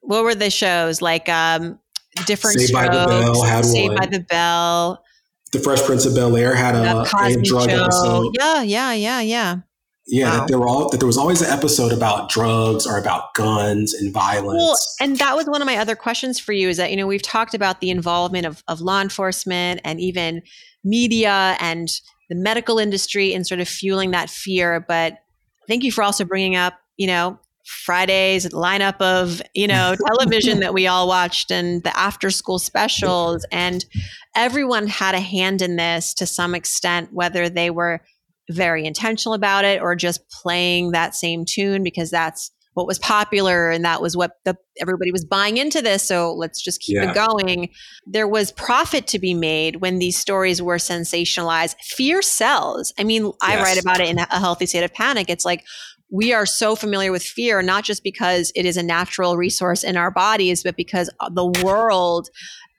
what 0.00 0.24
were 0.24 0.34
the 0.34 0.50
shows 0.50 1.00
like 1.00 1.28
um 1.28 1.78
different 2.26 2.60
Saved 2.60 2.72
by 2.72 2.84
the 2.86 3.06
Bell 3.06 3.42
had 3.42 3.64
Saved 3.64 3.88
one. 3.88 3.96
by 3.98 4.06
the 4.06 4.20
Bell. 4.20 5.02
The 5.52 5.58
Fresh 5.58 5.82
Prince 5.82 6.06
of 6.06 6.14
Bel 6.14 6.34
Air 6.36 6.54
had 6.54 6.74
a, 6.74 7.02
a 7.02 7.42
drug 7.42 7.68
show. 7.68 7.84
episode. 7.84 8.34
Yeah, 8.38 8.62
yeah, 8.62 8.92
yeah, 8.94 9.20
yeah. 9.20 9.56
Yeah, 10.06 10.24
Wow. 10.30 10.38
that 10.38 10.48
there 10.48 10.58
were 10.58 10.66
all 10.66 10.88
that 10.90 10.98
there 10.98 11.06
was 11.06 11.16
always 11.18 11.42
an 11.42 11.50
episode 11.50 11.92
about 11.92 12.28
drugs 12.28 12.86
or 12.86 12.98
about 12.98 13.34
guns 13.34 13.94
and 13.94 14.12
violence. 14.12 14.58
Well, 14.58 14.76
and 15.00 15.16
that 15.18 15.36
was 15.36 15.46
one 15.46 15.62
of 15.62 15.66
my 15.66 15.76
other 15.76 15.94
questions 15.94 16.40
for 16.40 16.52
you 16.52 16.68
is 16.68 16.76
that, 16.78 16.90
you 16.90 16.96
know, 16.96 17.06
we've 17.06 17.22
talked 17.22 17.54
about 17.54 17.80
the 17.80 17.90
involvement 17.90 18.44
of, 18.44 18.64
of 18.66 18.80
law 18.80 19.00
enforcement 19.00 19.80
and 19.84 20.00
even 20.00 20.42
media 20.84 21.56
and 21.60 21.88
the 22.28 22.34
medical 22.34 22.78
industry 22.78 23.32
in 23.32 23.44
sort 23.44 23.60
of 23.60 23.68
fueling 23.68 24.10
that 24.12 24.30
fear. 24.30 24.80
But 24.80 25.18
thank 25.68 25.84
you 25.84 25.92
for 25.92 26.02
also 26.02 26.24
bringing 26.24 26.56
up, 26.56 26.74
you 26.96 27.06
know, 27.06 27.38
Friday's 27.64 28.48
lineup 28.48 29.00
of, 29.00 29.40
you 29.54 29.66
know, 29.66 29.94
television 30.06 30.60
that 30.60 30.74
we 30.74 30.86
all 30.86 31.06
watched 31.06 31.50
and 31.50 31.82
the 31.82 31.96
after 31.96 32.30
school 32.30 32.58
specials. 32.58 33.46
And 33.52 33.84
everyone 34.34 34.88
had 34.88 35.14
a 35.14 35.20
hand 35.20 35.62
in 35.62 35.76
this 35.76 36.14
to 36.14 36.26
some 36.26 36.54
extent, 36.54 37.12
whether 37.12 37.48
they 37.48 37.70
were 37.70 38.00
very 38.50 38.84
intentional 38.84 39.34
about 39.34 39.64
it 39.64 39.80
or 39.80 39.94
just 39.94 40.28
playing 40.30 40.92
that 40.92 41.14
same 41.14 41.44
tune 41.44 41.82
because 41.82 42.10
that's 42.10 42.50
what 42.74 42.86
was 42.86 42.98
popular 42.98 43.70
and 43.70 43.84
that 43.84 44.00
was 44.00 44.16
what 44.16 44.38
the 44.44 44.56
everybody 44.80 45.12
was 45.12 45.24
buying 45.24 45.56
into 45.58 45.82
this 45.82 46.02
so 46.02 46.32
let's 46.34 46.60
just 46.62 46.80
keep 46.80 46.96
Yeah. 46.96 47.10
it 47.10 47.14
going. 47.14 47.68
There 48.06 48.26
was 48.28 48.50
profit 48.52 49.06
to 49.08 49.18
be 49.18 49.34
made 49.34 49.76
when 49.76 49.98
these 49.98 50.16
stories 50.16 50.62
were 50.62 50.76
sensationalized. 50.78 51.74
Fear 51.82 52.22
sells. 52.22 52.92
I 52.98 53.04
mean 53.04 53.30
i 53.42 53.56
write 53.62 53.78
about 53.80 54.00
it 54.00 54.08
in 54.08 54.18
a 54.18 54.38
healthy 54.38 54.66
state 54.66 54.84
of 54.84 54.92
panic. 54.94 55.28
It's 55.28 55.44
like 55.44 55.64
we 56.10 56.32
are 56.32 56.44
so 56.46 56.76
familiar 56.76 57.10
with 57.10 57.22
fear 57.22 57.62
not 57.62 57.84
just 57.84 58.02
because 58.02 58.52
it 58.54 58.66
is 58.66 58.76
a 58.76 58.82
natural 58.82 59.36
resource 59.36 59.82
in 59.82 59.96
our 59.96 60.10
bodies 60.10 60.62
but 60.62 60.76
because 60.76 61.10
the 61.34 61.46
world 61.64 62.28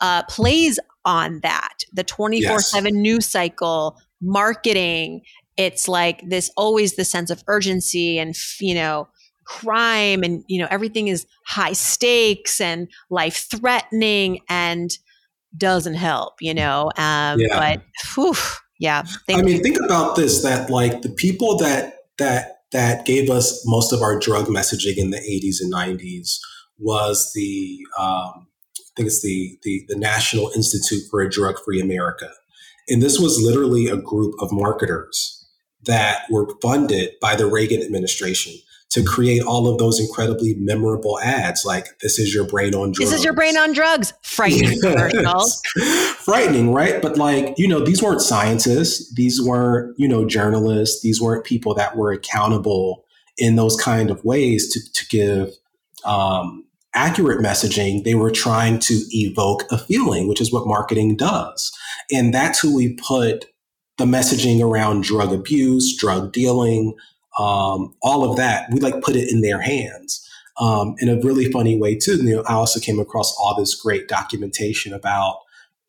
uh, 0.01 0.23
plays 0.23 0.79
on 1.05 1.39
that. 1.41 1.79
The 1.93 2.03
24-7 2.03 2.91
news 2.93 3.27
cycle 3.27 3.97
marketing 4.21 5.21
it's 5.55 5.87
like 5.87 6.21
this 6.27 6.49
always 6.57 6.95
the 6.95 7.05
sense 7.05 7.29
of 7.29 7.43
urgency 7.47 8.17
and 8.17 8.35
you 8.59 8.73
know 8.73 9.07
crime 9.45 10.23
and 10.23 10.43
you 10.47 10.59
know 10.59 10.67
everything 10.69 11.07
is 11.07 11.25
high 11.45 11.73
stakes 11.73 12.61
and 12.61 12.87
life 13.09 13.47
threatening 13.49 14.39
and 14.49 14.97
doesn't 15.57 15.95
help 15.95 16.33
you 16.41 16.53
know 16.53 16.91
um 16.97 17.39
Yeah. 17.39 17.59
but 17.59 17.81
whew, 18.15 18.35
yeah 18.79 19.03
I 19.29 19.41
mean, 19.41 19.61
think 19.61 19.79
about 19.79 20.15
this: 20.15 20.41
that 20.43 20.69
like 20.69 21.01
the 21.01 21.09
people 21.09 21.57
that 21.57 21.97
that 22.17 22.57
that 22.71 23.05
gave 23.05 23.29
us 23.29 23.63
most 23.65 23.93
of 23.93 24.01
our 24.01 24.17
drug 24.19 24.47
messaging 24.47 24.97
in 24.97 25.11
the 25.11 25.17
'80s 25.19 25.61
and 25.61 25.71
'90s 25.71 26.37
was 26.79 27.31
the 27.33 27.79
um, 27.99 28.47
I 28.79 28.91
think 28.97 29.07
it's 29.07 29.21
the, 29.21 29.57
the 29.63 29.85
the 29.87 29.95
National 29.95 30.49
Institute 30.55 31.03
for 31.09 31.21
a 31.21 31.29
Drug-Free 31.29 31.79
America, 31.79 32.29
and 32.89 33.01
this 33.01 33.19
was 33.19 33.41
literally 33.41 33.87
a 33.87 33.97
group 33.97 34.33
of 34.39 34.51
marketers 34.51 35.39
that 35.85 36.23
were 36.29 36.47
funded 36.61 37.11
by 37.21 37.35
the 37.35 37.45
Reagan 37.45 37.81
administration 37.81 38.53
to 38.93 39.03
create 39.03 39.41
all 39.41 39.67
of 39.67 39.79
those 39.79 39.99
incredibly 39.99 40.53
memorable 40.55 41.19
ads, 41.19 41.65
like 41.65 41.99
"This 42.01 42.19
is 42.19 42.33
your 42.33 42.45
brain 42.45 42.75
on 42.75 42.91
drugs." 42.91 42.99
this 42.99 43.19
is 43.19 43.23
your 43.23 43.33
brain 43.33 43.57
on 43.57 43.73
drugs 43.73 44.13
frightening 44.21 44.79
commercials. 44.81 45.61
Frightening, 46.17 46.71
right? 46.73 47.01
But 47.01 47.17
like, 47.17 47.53
you 47.57 47.67
know, 47.67 47.83
these 47.83 48.01
weren't 48.01 48.21
scientists. 48.21 49.13
These 49.15 49.41
weren't, 49.41 49.95
you 49.97 50.07
know, 50.07 50.27
journalists. 50.27 51.01
These 51.01 51.19
weren't 51.19 51.43
people 51.43 51.73
that 51.75 51.97
were 51.97 52.11
accountable 52.11 53.03
in 53.37 53.55
those 53.55 53.75
kind 53.75 54.11
of 54.11 54.23
ways 54.23 54.71
to, 54.71 54.79
to 54.93 55.07
give 55.07 55.49
um, 56.05 56.63
accurate 56.93 57.39
messaging. 57.39 58.03
They 58.03 58.15
were 58.15 58.31
trying 58.31 58.79
to 58.79 59.01
evoke 59.09 59.63
a 59.71 59.77
feeling, 59.77 60.27
which 60.27 60.41
is 60.41 60.53
what 60.53 60.67
marketing 60.67 61.17
does. 61.17 61.71
And 62.11 62.33
that's 62.33 62.59
who 62.59 62.75
we 62.75 62.93
put 62.93 63.45
the 63.97 64.05
messaging 64.05 64.61
around 64.61 65.03
drug 65.03 65.31
abuse, 65.31 65.95
drug 65.97 66.31
dealing, 66.31 66.95
um, 67.37 67.95
all 68.01 68.29
of 68.29 68.37
that. 68.37 68.67
We 68.71 68.79
like 68.79 69.01
put 69.01 69.15
it 69.15 69.31
in 69.31 69.41
their 69.41 69.61
hands 69.61 70.27
um, 70.59 70.95
in 70.99 71.09
a 71.09 71.19
really 71.21 71.51
funny 71.51 71.77
way 71.77 71.95
too. 71.95 72.17
You 72.17 72.37
know, 72.37 72.43
I 72.47 72.53
also 72.53 72.79
came 72.79 72.99
across 72.99 73.35
all 73.37 73.55
this 73.57 73.75
great 73.75 74.07
documentation 74.07 74.93
about 74.93 75.39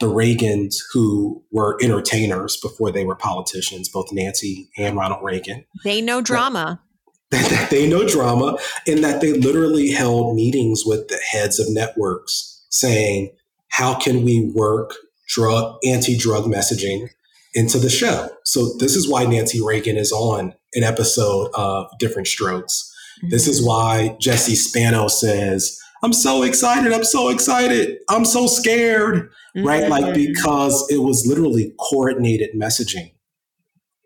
the 0.01 0.07
Reagans 0.07 0.77
who 0.93 1.43
were 1.53 1.79
entertainers 1.81 2.57
before 2.57 2.91
they 2.91 3.05
were 3.05 3.15
politicians, 3.15 3.89
both 3.89 4.13
Nancy 4.13 4.69
and 4.77 4.97
Ronald 4.97 5.23
Reagan. 5.23 5.65
they 5.85 6.01
know 6.01 6.21
drama 6.21 6.81
That 7.31 7.71
they 7.71 7.89
know 7.89 8.07
drama, 8.07 8.59
and 8.87 9.03
that 9.03 9.21
they 9.21 9.33
literally 9.33 9.91
held 9.91 10.37
meetings 10.37 10.85
with 10.87 11.09
the 11.09 11.19
heads 11.33 11.59
of 11.59 11.67
networks 11.69 12.65
saying, 12.71 13.35
"How 13.71 13.95
can 13.95 14.25
we 14.25 14.53
work 14.55 14.95
drug 15.27 15.79
anti-drug 15.85 16.45
messaging 16.45 17.09
into 17.53 17.79
the 17.79 17.91
show?" 17.91 18.29
So 18.45 18.77
this 18.79 18.95
is 18.95 19.09
why 19.09 19.25
Nancy 19.25 19.61
Reagan 19.61 19.97
is 19.97 20.13
on 20.13 20.55
an 20.75 20.83
episode 20.83 21.51
of 21.55 21.87
Diff'rent 21.99 22.27
Strokes. 22.29 22.91
This 23.31 23.47
is 23.49 23.65
why 23.65 24.17
Jesse 24.21 24.55
Spano 24.57 25.09
says, 25.09 25.79
I'm 26.03 26.13
so 26.13 26.43
excited. 26.43 26.93
I'm 26.93 27.05
so 27.05 27.29
excited. 27.31 27.99
I'm 28.11 28.25
so 28.25 28.47
scared. 28.47 29.31
Right? 29.57 29.89
Like, 29.89 30.05
Mhm. 30.05 30.15
because 30.15 30.85
it 30.91 30.99
was 30.99 31.27
literally 31.27 31.73
coordinated 31.79 32.51
messaging 32.57 33.13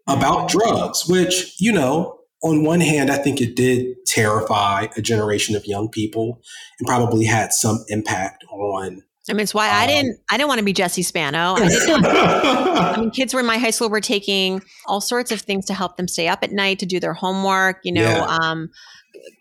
about 0.07 0.49
drugs, 0.49 1.09
which, 1.09 1.55
you 1.59 1.73
know, 1.73 2.19
on 2.43 2.62
one 2.64 2.81
hand, 2.81 3.11
I 3.11 3.16
think 3.16 3.41
it 3.41 3.57
did 3.57 4.05
terrify 4.07 4.87
a 4.97 5.03
generation 5.03 5.57
of 5.57 5.66
young 5.66 5.89
people 5.89 6.41
and 6.79 6.87
probably 6.87 7.25
had 7.25 7.53
some 7.53 7.85
impact 7.89 8.45
on. 8.53 9.03
I 9.29 9.33
mean, 9.35 9.41
it's 9.41 9.55
why 9.55 9.68
um, 9.68 9.74
I 9.74 9.87
didn't. 9.87 10.18
I 10.31 10.37
didn't 10.37 10.49
want 10.49 10.59
to 10.59 10.64
be 10.64 10.72
Jesse 10.72 11.03
Spano. 11.03 11.55
I, 11.59 12.95
I, 12.97 13.01
mean, 13.01 13.11
kids 13.11 13.35
were 13.35 13.41
in 13.41 13.47
my 13.47 13.59
high 13.59 13.70
school 13.70 13.89
were 13.91 14.01
taking 14.01 14.62
all 14.87 15.01
sorts 15.01 15.31
of 15.31 15.41
things 15.41 15.66
to 15.66 15.74
help 15.74 15.97
them 15.97 16.09
stay 16.09 16.29
up 16.29 16.41
at 16.43 16.53
night 16.53 16.79
to 16.81 16.87
do 16.87 17.01
their 17.01 17.12
homework. 17.12 17.81
You 17.85 17.93
know, 17.93 18.03
yeah. 18.03 18.39
um, 18.41 18.70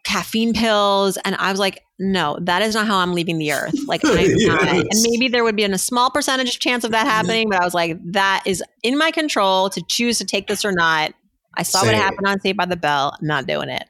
caffeine 0.04 0.54
pills, 0.54 1.18
and 1.18 1.36
I 1.36 1.52
was 1.52 1.60
like, 1.60 1.84
no, 2.00 2.38
that 2.42 2.62
is 2.62 2.76
not 2.76 2.88
how 2.88 2.98
I'm 2.98 3.14
leaving 3.14 3.38
the 3.38 3.52
earth. 3.52 3.76
Like, 3.88 4.02
I'm 4.06 4.18
yes. 4.18 4.44
not. 4.48 4.68
And 4.68 5.02
maybe 5.02 5.30
there 5.30 5.44
would 5.44 5.56
be 5.56 5.64
a 5.64 5.78
small 5.78 6.12
percentage 6.12 6.60
chance 6.60 6.84
of 6.84 6.92
that 6.92 7.08
happening, 7.08 7.50
but 7.50 7.62
I 7.62 7.66
was 7.66 7.74
like, 7.74 7.98
that 8.12 8.44
is 8.46 8.64
in 8.84 8.98
my 8.98 9.12
control 9.12 9.70
to 9.72 9.82
choose 9.88 10.18
to 10.20 10.26
take 10.26 10.48
this 10.48 10.64
or 10.64 10.72
not. 10.72 11.14
I 11.56 11.64
saw 11.64 11.80
Same. 11.80 11.88
what 11.88 11.96
happened 11.96 12.28
on 12.28 12.40
Saved 12.40 12.58
by 12.58 12.66
the 12.66 12.76
Bell. 12.76 13.14
I'm 13.20 13.28
not 13.28 13.48
doing 13.48 13.70
it. 13.70 13.84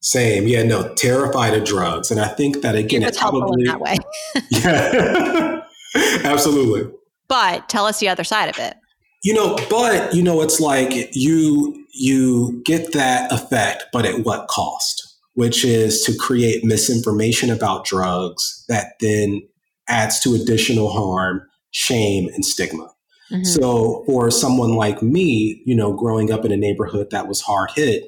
Same. 0.00 0.46
Yeah, 0.46 0.62
no, 0.62 0.94
terrified 0.94 1.54
of 1.54 1.64
drugs. 1.64 2.10
And 2.10 2.20
I 2.20 2.28
think 2.28 2.62
that 2.62 2.76
again, 2.76 3.02
it's 3.02 3.18
probably 3.18 3.64
that 3.64 3.80
way. 3.80 3.96
yeah. 4.50 5.60
Absolutely. 6.24 6.92
But 7.28 7.68
tell 7.68 7.86
us 7.86 7.98
the 8.00 8.08
other 8.08 8.24
side 8.24 8.48
of 8.48 8.58
it. 8.58 8.76
You 9.24 9.34
know, 9.34 9.56
but 9.68 10.14
you 10.14 10.22
know, 10.22 10.40
it's 10.40 10.60
like 10.60 10.92
you 11.12 11.84
you 11.92 12.62
get 12.64 12.92
that 12.92 13.32
effect, 13.32 13.86
but 13.92 14.06
at 14.06 14.24
what 14.24 14.46
cost? 14.48 15.04
Which 15.34 15.64
is 15.64 16.02
to 16.02 16.16
create 16.16 16.64
misinformation 16.64 17.50
about 17.50 17.84
drugs 17.84 18.64
that 18.68 18.94
then 19.00 19.42
adds 19.88 20.20
to 20.20 20.34
additional 20.34 20.90
harm, 20.90 21.42
shame, 21.70 22.28
and 22.34 22.44
stigma. 22.44 22.90
Mm-hmm. 23.30 23.44
So 23.44 24.04
for 24.06 24.30
someone 24.30 24.74
like 24.74 25.02
me, 25.02 25.62
you 25.66 25.74
know, 25.74 25.92
growing 25.92 26.32
up 26.32 26.44
in 26.44 26.52
a 26.52 26.56
neighborhood 26.56 27.08
that 27.10 27.28
was 27.28 27.40
hard 27.40 27.70
hit, 27.74 28.04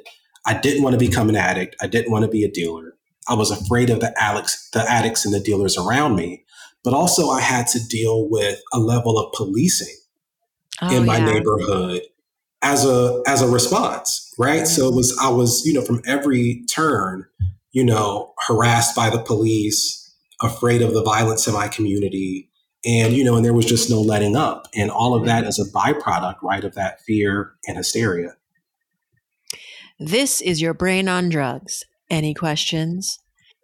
I 0.47 0.59
didn't 0.59 0.83
want 0.83 0.99
to 0.99 0.99
become 0.99 1.29
an 1.29 1.37
addict. 1.37 1.77
I 1.81 1.87
didn't 1.87 2.11
want 2.11 2.25
to 2.25 2.31
be 2.31 2.45
a 2.45 2.51
dealer. 2.51 2.97
I 3.29 3.35
was 3.35 3.51
afraid 3.51 3.91
of 3.91 4.01
the 4.01 4.15
addicts, 4.21 4.71
the 4.71 4.81
addicts 4.91 5.25
and 5.25 5.35
the 5.35 5.41
dealers 5.41 5.77
around 5.77 6.17
me. 6.17 6.45
But 6.83 6.95
also 6.95 7.29
I 7.29 7.41
had 7.41 7.67
to 7.69 7.87
deal 7.89 8.29
with 8.29 8.61
a 8.73 8.79
level 8.79 9.19
of 9.19 9.33
policing 9.33 9.95
oh, 10.81 10.97
in 10.97 11.05
my 11.05 11.19
yeah. 11.19 11.27
neighborhood 11.27 12.03
as 12.63 12.87
a 12.87 13.23
as 13.27 13.43
a 13.43 13.49
response, 13.49 14.35
right? 14.39 14.67
So 14.67 14.89
it 14.89 14.95
was 14.95 15.17
I 15.21 15.29
was, 15.29 15.65
you 15.67 15.75
know, 15.75 15.83
from 15.83 16.01
every 16.07 16.65
turn, 16.71 17.27
you 17.73 17.85
know, 17.85 18.33
harassed 18.47 18.97
by 18.97 19.11
the 19.11 19.21
police, 19.23 20.15
afraid 20.43 20.81
of 20.81 20.95
the 20.95 21.03
violence 21.03 21.47
in 21.47 21.53
my 21.53 21.69
community, 21.69 22.51
and, 22.85 23.13
you 23.13 23.25
know, 23.25 23.37
and 23.37 23.45
there 23.45 23.55
was 23.55 23.67
just 23.67 23.91
no 23.91 24.01
letting 24.01 24.37
up. 24.37 24.67
And 24.75 24.91
all 24.91 25.15
of 25.15 25.27
that 25.27 25.41
mm-hmm. 25.41 25.49
is 25.49 25.59
a 25.59 25.71
byproduct, 25.71 26.37
right, 26.43 26.65
of 26.65 26.75
that 26.75 27.01
fear 27.03 27.53
and 27.67 27.77
hysteria. 27.77 28.35
This 30.03 30.41
is 30.41 30.63
your 30.63 30.73
brain 30.73 31.11
on 31.11 31.29
drugs. 31.29 31.85
Any 32.09 32.33
questions? 32.33 33.19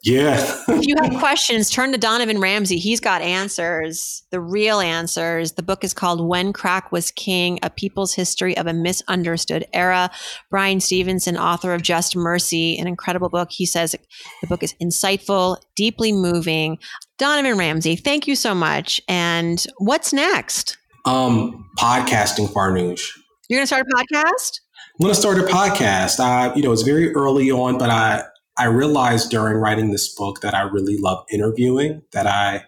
Yeah. 0.05 0.37
if 0.69 0.87
you 0.87 0.95
have 1.01 1.15
questions, 1.19 1.71
turn 1.71 1.93
to 1.93 1.99
Donovan 1.99 2.41
Ramsey. 2.41 2.77
He's 2.77 3.01
got 3.01 3.23
answers, 3.23 4.23
the 4.31 4.39
real 4.39 4.81
answers. 4.81 5.53
The 5.53 5.63
book 5.63 5.83
is 5.83 5.95
called 5.95 6.29
When 6.29 6.53
Crack 6.53 6.93
Was 6.93 7.11
King 7.11 7.59
A 7.63 7.71
People's 7.71 8.13
History 8.13 8.55
of 8.55 8.67
a 8.67 8.75
Misunderstood 8.75 9.65
Era. 9.73 10.11
Bryan 10.51 10.81
Stevenson, 10.81 11.39
author 11.39 11.73
of 11.73 11.81
Just 11.81 12.15
Mercy, 12.15 12.77
an 12.77 12.87
incredible 12.87 13.31
book. 13.31 13.51
He 13.51 13.65
says 13.65 13.97
the 14.43 14.47
book 14.47 14.63
is 14.63 14.75
insightful, 14.75 15.57
deeply 15.75 16.13
moving. 16.13 16.77
Donovan 17.17 17.57
Ramsey, 17.57 17.97
thank 17.97 18.27
you 18.27 18.37
so 18.37 18.55
much. 18.55 19.01
And 19.09 19.65
what's 19.79 20.13
next? 20.13 20.77
Um, 21.07 21.71
podcasting, 21.79 22.49
Farnoosh. 22.49 23.09
You're 23.49 23.59
going 23.59 23.63
to 23.63 23.67
start 23.67 23.87
a 23.91 23.97
podcast? 23.97 24.61
I'm 24.99 25.05
going 25.05 25.15
to 25.15 25.21
start 25.21 25.39
a 25.39 25.43
podcast. 25.43 26.21
I, 26.21 26.55
you 26.55 26.63
know, 26.63 26.73
it's 26.73 26.81
very 26.81 27.15
early 27.15 27.51
on, 27.51 27.77
but 27.77 27.91
I 27.91 28.23
I 28.57 28.65
realized 28.65 29.31
during 29.31 29.59
writing 29.59 29.91
this 29.91 30.15
book 30.15 30.41
that 30.41 30.55
I 30.55 30.63
really 30.63 30.97
love 30.97 31.27
interviewing, 31.31 32.01
that 32.13 32.27
I 32.27 32.65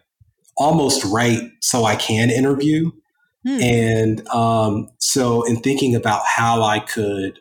almost 0.59 1.07
write 1.07 1.41
so 1.63 1.85
I 1.85 1.97
can 1.97 2.29
interview. 2.29 2.91
Hmm. 3.47 3.63
And 3.63 4.29
um, 4.29 4.91
so, 4.99 5.43
in 5.45 5.61
thinking 5.61 5.95
about 5.95 6.21
how 6.27 6.63
I 6.63 6.81
could, 6.81 7.39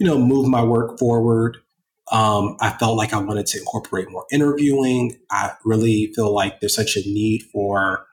you 0.00 0.06
know, 0.06 0.18
move 0.18 0.48
my 0.48 0.64
work 0.64 0.98
forward, 0.98 1.58
um, 2.10 2.56
I 2.60 2.70
felt 2.70 2.96
like 2.96 3.12
I 3.12 3.18
wanted 3.18 3.46
to 3.46 3.58
incorporate 3.58 4.10
more 4.10 4.26
interviewing. 4.32 5.18
I 5.30 5.52
really 5.64 6.12
feel 6.16 6.34
like 6.34 6.58
there's 6.58 6.74
such 6.74 6.96
a 6.96 7.00
need 7.08 7.44
for 7.52 8.08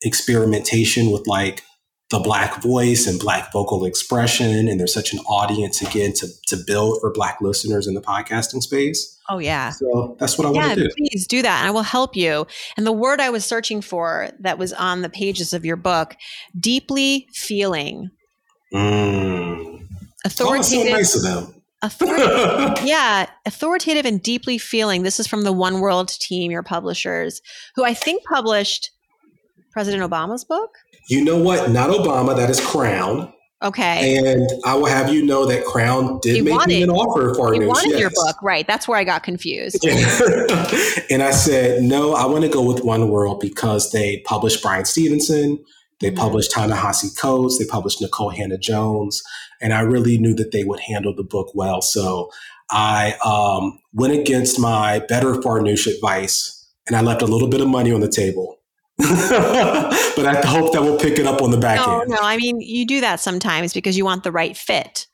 experimentation 0.00 1.10
with 1.10 1.26
like 1.26 1.64
the 2.10 2.18
black 2.18 2.60
voice 2.60 3.06
and 3.06 3.20
black 3.20 3.52
vocal 3.52 3.84
expression 3.84 4.68
and 4.68 4.80
there's 4.80 4.92
such 4.92 5.12
an 5.12 5.20
audience 5.20 5.80
again 5.80 6.12
to, 6.12 6.26
to 6.48 6.56
build 6.66 7.00
for 7.00 7.12
black 7.12 7.38
listeners 7.40 7.86
in 7.86 7.94
the 7.94 8.00
podcasting 8.00 8.60
space. 8.60 9.16
Oh 9.28 9.38
yeah. 9.38 9.70
So 9.70 10.16
that's 10.18 10.36
what 10.36 10.48
i 10.48 10.52
yeah, 10.52 10.66
want 10.66 10.78
to 10.78 10.84
do. 10.84 10.90
please 10.96 11.26
do 11.26 11.40
that 11.42 11.64
i 11.64 11.70
will 11.70 11.82
help 11.82 12.16
you. 12.16 12.46
And 12.76 12.84
the 12.84 12.92
word 12.92 13.20
i 13.20 13.30
was 13.30 13.44
searching 13.44 13.80
for 13.80 14.30
that 14.40 14.58
was 14.58 14.72
on 14.72 15.02
the 15.02 15.08
pages 15.08 15.52
of 15.52 15.64
your 15.64 15.76
book 15.76 16.16
deeply 16.58 17.28
feeling. 17.32 18.10
Mm. 18.74 19.86
authoritative 20.24 20.86
oh, 20.86 20.90
so 20.90 20.96
nice 20.96 21.16
of 21.16 21.22
them. 21.22 21.62
Authoritative, 21.82 22.84
yeah, 22.84 23.30
authoritative 23.46 24.04
and 24.04 24.22
deeply 24.22 24.58
feeling. 24.58 25.02
This 25.02 25.18
is 25.18 25.26
from 25.26 25.42
the 25.42 25.52
One 25.52 25.80
World 25.80 26.08
team, 26.08 26.50
your 26.50 26.62
publishers, 26.62 27.40
who 27.74 27.84
I 27.84 27.94
think 27.94 28.22
published 28.24 28.90
President 29.70 30.02
Obama's 30.02 30.44
book. 30.44 30.70
You 31.08 31.24
know 31.24 31.38
what? 31.38 31.70
Not 31.70 31.90
Obama. 31.90 32.36
That 32.36 32.50
is 32.50 32.60
Crown. 32.60 33.32
Okay. 33.62 34.16
And 34.16 34.48
I 34.64 34.74
will 34.74 34.86
have 34.86 35.12
you 35.12 35.22
know 35.24 35.44
that 35.44 35.66
Crown 35.66 36.18
did 36.22 36.36
he 36.36 36.40
make 36.40 36.54
wanted, 36.54 36.68
me 36.68 36.82
an 36.82 36.90
offer 36.90 37.34
for 37.34 37.50
news. 37.52 37.68
wanted 37.68 37.90
yes. 37.90 38.00
your 38.00 38.10
book, 38.10 38.36
right? 38.42 38.66
That's 38.66 38.88
where 38.88 38.98
I 38.98 39.04
got 39.04 39.22
confused. 39.22 39.84
and 41.10 41.22
I 41.22 41.30
said, 41.30 41.82
no, 41.82 42.14
I 42.14 42.24
want 42.24 42.44
to 42.44 42.48
go 42.50 42.62
with 42.62 42.82
One 42.84 43.10
World 43.10 43.38
because 43.38 43.92
they 43.92 44.22
published 44.24 44.62
Bryan 44.62 44.86
Stevenson, 44.86 45.62
they 46.00 46.08
mm-hmm. 46.08 46.16
published 46.16 46.52
Ta-Nehisi 46.52 47.18
Coates, 47.20 47.58
they 47.58 47.66
published 47.66 48.00
Nikole 48.00 48.34
Hannah-Jones, 48.34 49.22
and 49.60 49.74
I 49.74 49.80
really 49.80 50.16
knew 50.16 50.34
that 50.36 50.52
they 50.52 50.64
would 50.64 50.80
handle 50.80 51.14
the 51.14 51.24
book 51.24 51.50
well. 51.54 51.82
So 51.82 52.30
I 52.70 53.14
um, 53.26 53.78
went 53.92 54.14
against 54.14 54.58
my 54.58 55.00
better 55.00 55.34
Farnoosh 55.34 55.86
advice, 55.86 56.66
and 56.86 56.96
I 56.96 57.02
left 57.02 57.20
a 57.20 57.26
little 57.26 57.48
bit 57.48 57.60
of 57.60 57.68
money 57.68 57.92
on 57.92 58.00
the 58.00 58.08
table 58.08 58.59
but 60.16 60.26
I 60.26 60.40
hope 60.46 60.72
that 60.72 60.82
we'll 60.82 60.98
pick 60.98 61.18
it 61.18 61.26
up 61.26 61.42
on 61.42 61.50
the 61.50 61.58
back 61.58 61.84
no, 61.84 62.00
end. 62.00 62.10
No, 62.10 62.18
I 62.20 62.36
mean, 62.36 62.60
you 62.60 62.86
do 62.86 63.00
that 63.00 63.20
sometimes 63.20 63.72
because 63.72 63.96
you 63.96 64.04
want 64.04 64.24
the 64.24 64.32
right 64.32 64.56
fit. 64.56 65.06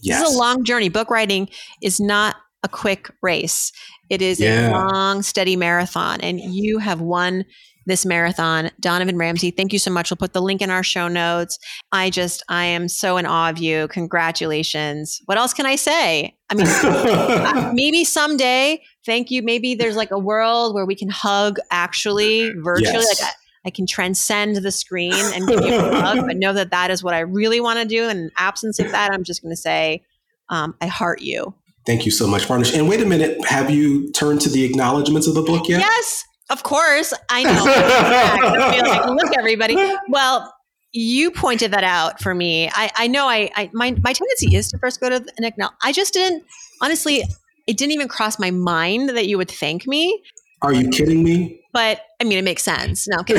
Yes. 0.00 0.20
This 0.20 0.30
is 0.30 0.34
a 0.34 0.38
long 0.38 0.64
journey. 0.64 0.88
Book 0.88 1.10
writing 1.10 1.48
is 1.80 2.00
not 2.00 2.36
a 2.62 2.68
quick 2.68 3.10
race. 3.22 3.72
It 4.10 4.22
is 4.22 4.40
yeah. 4.40 4.70
a 4.70 4.72
long, 4.72 5.22
steady 5.22 5.56
marathon, 5.56 6.20
and 6.20 6.40
you 6.40 6.78
have 6.78 7.00
won 7.00 7.44
this 7.86 8.06
marathon. 8.06 8.70
Donovan 8.80 9.16
Ramsey, 9.16 9.50
thank 9.50 9.72
you 9.72 9.78
so 9.78 9.90
much. 9.90 10.10
We'll 10.10 10.16
put 10.16 10.32
the 10.32 10.42
link 10.42 10.62
in 10.62 10.70
our 10.70 10.82
show 10.82 11.08
notes. 11.08 11.58
I 11.90 12.10
just, 12.10 12.42
I 12.48 12.64
am 12.64 12.88
so 12.88 13.16
in 13.16 13.26
awe 13.26 13.50
of 13.50 13.58
you. 13.58 13.88
Congratulations. 13.88 15.20
What 15.26 15.38
else 15.38 15.52
can 15.52 15.66
I 15.66 15.76
say? 15.76 16.36
I 16.50 16.54
mean, 16.54 17.74
maybe 17.74 18.04
someday, 18.04 18.82
thank 19.04 19.30
you. 19.30 19.42
Maybe 19.42 19.74
there's 19.74 19.96
like 19.96 20.10
a 20.10 20.18
world 20.18 20.74
where 20.74 20.86
we 20.86 20.94
can 20.94 21.08
hug 21.08 21.58
actually 21.70 22.52
virtually. 22.58 22.92
Yes. 22.92 23.20
Like 23.20 23.30
I, 23.30 23.32
I 23.64 23.70
can 23.70 23.86
transcend 23.86 24.56
the 24.56 24.72
screen 24.72 25.14
and 25.14 25.46
give 25.46 25.60
you 25.60 25.76
a 25.76 26.00
hug, 26.00 26.26
but 26.26 26.36
know 26.36 26.52
that 26.52 26.70
that 26.70 26.90
is 26.90 27.02
what 27.02 27.14
I 27.14 27.20
really 27.20 27.60
want 27.60 27.78
to 27.78 27.84
do. 27.84 28.08
And 28.08 28.18
in 28.18 28.30
absence 28.36 28.78
of 28.78 28.90
that, 28.90 29.12
I'm 29.12 29.22
just 29.22 29.42
going 29.42 29.52
to 29.52 29.60
say, 29.60 30.02
um, 30.48 30.74
I 30.80 30.86
heart 30.86 31.22
you. 31.22 31.54
Thank 31.84 32.04
you 32.04 32.12
so 32.12 32.26
much, 32.26 32.46
Farnoosh. 32.46 32.76
And 32.76 32.88
wait 32.88 33.00
a 33.00 33.04
minute, 33.04 33.44
have 33.46 33.70
you 33.70 34.10
turned 34.12 34.40
to 34.42 34.48
the 34.48 34.64
acknowledgments 34.64 35.26
of 35.26 35.34
the 35.34 35.42
book 35.42 35.68
yet? 35.68 35.80
Yes. 35.80 36.24
Of 36.52 36.62
course, 36.62 37.14
I 37.30 37.42
know. 37.44 37.64
like, 38.88 39.06
look, 39.06 39.36
everybody. 39.38 39.74
Well, 40.08 40.52
you 40.92 41.30
pointed 41.30 41.70
that 41.72 41.82
out 41.82 42.20
for 42.20 42.34
me. 42.34 42.68
I, 42.68 42.90
I 42.94 43.06
know 43.06 43.26
I, 43.26 43.50
I 43.56 43.70
my, 43.72 43.92
my 44.02 44.12
tendency 44.12 44.54
is 44.54 44.68
to 44.68 44.78
first 44.78 45.00
go 45.00 45.08
to 45.08 45.24
an 45.38 45.44
acknowledge. 45.44 45.74
I 45.82 45.92
just 45.92 46.12
didn't 46.12 46.44
honestly. 46.80 47.24
It 47.68 47.78
didn't 47.78 47.92
even 47.92 48.08
cross 48.08 48.40
my 48.40 48.50
mind 48.50 49.10
that 49.10 49.28
you 49.28 49.38
would 49.38 49.50
thank 49.50 49.86
me. 49.86 50.20
Are 50.62 50.72
you 50.72 50.88
kidding 50.90 51.22
me? 51.24 51.60
But 51.72 52.02
I 52.20 52.24
mean, 52.24 52.38
it 52.38 52.44
makes 52.44 52.62
sense. 52.62 53.08
No, 53.08 53.18
I 53.28 53.34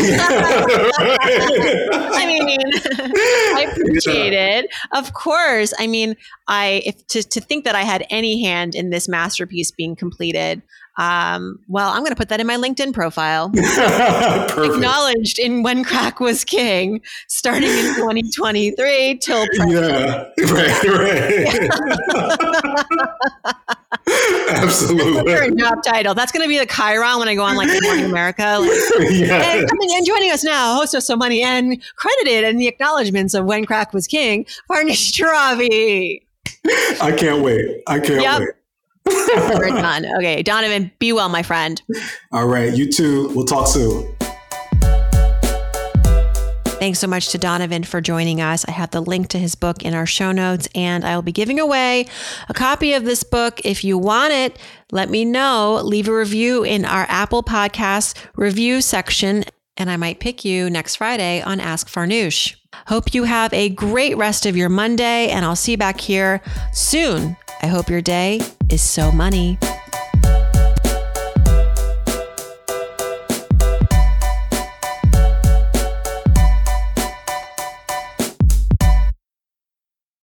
mean, 2.26 2.60
I 3.56 3.68
appreciate 3.72 4.34
yeah. 4.34 4.60
it. 4.60 4.66
Of 4.94 5.14
course. 5.14 5.74
I 5.78 5.88
mean, 5.88 6.16
I 6.48 6.82
if 6.86 7.06
to 7.08 7.24
to 7.24 7.40
think 7.40 7.64
that 7.66 7.76
I 7.76 7.84
had 7.84 8.06
any 8.10 8.44
hand 8.44 8.76
in 8.76 8.90
this 8.90 9.08
masterpiece 9.08 9.72
being 9.72 9.96
completed, 9.96 10.64
um, 10.98 11.60
well, 11.68 11.90
I'm 11.90 12.02
going 12.02 12.12
to 12.12 12.16
put 12.16 12.30
that 12.30 12.40
in 12.40 12.46
my 12.46 12.56
LinkedIn 12.56 12.94
profile. 12.94 13.52
Acknowledged 13.56 15.40
in 15.40 15.64
When 15.64 15.84
Crack 15.84 16.20
Was 16.20 16.44
King, 16.44 17.02
starting 17.28 17.70
in 17.70 17.96
2023 17.96 19.18
till 19.18 19.48
present. 19.48 19.72
Yeah, 19.72 20.30
right, 20.52 20.84
right. 20.84 21.70
Absolutely. 24.50 25.58
job 25.58 25.82
title. 25.84 26.14
That's 26.14 26.32
going 26.32 26.44
to 26.44 26.48
be 26.48 26.60
the 26.60 26.68
Chiron 26.68 27.18
when 27.18 27.28
I 27.28 27.34
go 27.36 27.44
on 27.44 27.56
like 27.56 27.70
Good 27.70 27.84
Morning 27.84 28.06
America. 28.06 28.58
Like, 28.60 28.70
yeah. 29.12 29.56
and, 29.56 29.68
and 29.70 30.06
joining 30.06 30.30
us 30.30 30.44
now, 30.44 30.76
host 30.76 30.94
of 30.94 31.02
So 31.02 31.16
Money 31.16 31.42
and 31.42 31.82
credited 31.96 32.44
in 32.44 32.58
the 32.58 32.68
acknowledgments 32.68 33.34
of 33.34 33.46
When 33.46 33.66
Crack 33.66 33.94
Was 33.94 34.06
King, 34.06 34.46
Farnoosh 34.70 35.12
Torabi. 35.14 36.22
I 37.02 37.12
can't 37.12 37.44
wait. 37.44 37.82
I 37.88 38.00
can't 38.00 38.22
yep. 38.22 38.40
wait. 38.42 38.50
We're 39.06 39.70
done. 39.70 40.06
Okay, 40.18 40.44
Donovan, 40.44 40.92
be 41.00 41.14
well, 41.14 41.30
my 41.30 41.44
friend. 41.44 41.82
All 42.32 42.48
right, 42.48 42.74
you 42.74 42.92
too. 42.92 43.30
We'll 43.36 43.46
talk 43.46 43.68
soon. 43.68 44.16
Thanks 46.84 47.00
so 47.00 47.08
much 47.08 47.30
to 47.30 47.38
Donovan 47.38 47.84
for 47.84 48.02
joining 48.02 48.42
us. 48.42 48.66
I 48.68 48.72
have 48.72 48.92
the 48.92 49.00
link 49.00 49.30
to 49.30 49.38
his 49.38 49.56
book 49.56 49.84
in 49.84 49.94
our 49.94 50.06
show 50.06 50.34
notes, 50.34 50.68
and 50.76 51.06
I 51.06 51.16
will 51.16 51.22
be 51.22 51.32
giving 51.32 51.58
away 51.58 52.08
a 52.50 52.54
copy 52.54 52.92
of 52.94 53.06
this 53.06 53.24
book. 53.24 53.62
If 53.64 53.86
you 53.86 53.98
want 53.98 54.34
it, 54.34 54.60
let 54.92 55.10
me 55.10 55.24
know. 55.24 55.80
Leave 55.82 56.10
a 56.10 56.14
review 56.14 56.64
in 56.64 56.84
our 56.84 57.06
Apple 57.08 57.42
Podcast 57.42 58.18
review 58.36 58.82
section, 58.82 59.46
and 59.78 59.90
I 59.90 59.96
might 59.96 60.20
pick 60.20 60.44
you 60.44 60.70
next 60.70 60.98
Friday 60.98 61.42
on 61.42 61.62
Ask 61.62 61.88
Farnoosh. 61.88 62.56
Hope 62.88 63.14
you 63.14 63.24
have 63.24 63.54
a 63.54 63.70
great 63.70 64.18
rest 64.18 64.46
of 64.46 64.58
your 64.58 64.68
Monday, 64.68 65.30
and 65.30 65.46
I'll 65.46 65.56
see 65.56 65.72
you 65.72 65.78
back 65.78 66.02
here 66.02 66.42
soon. 66.74 67.38
I 67.62 67.68
hope 67.68 67.90
your 67.90 68.02
day 68.02 68.42
is 68.74 68.82
so 68.82 69.12
money. 69.12 69.60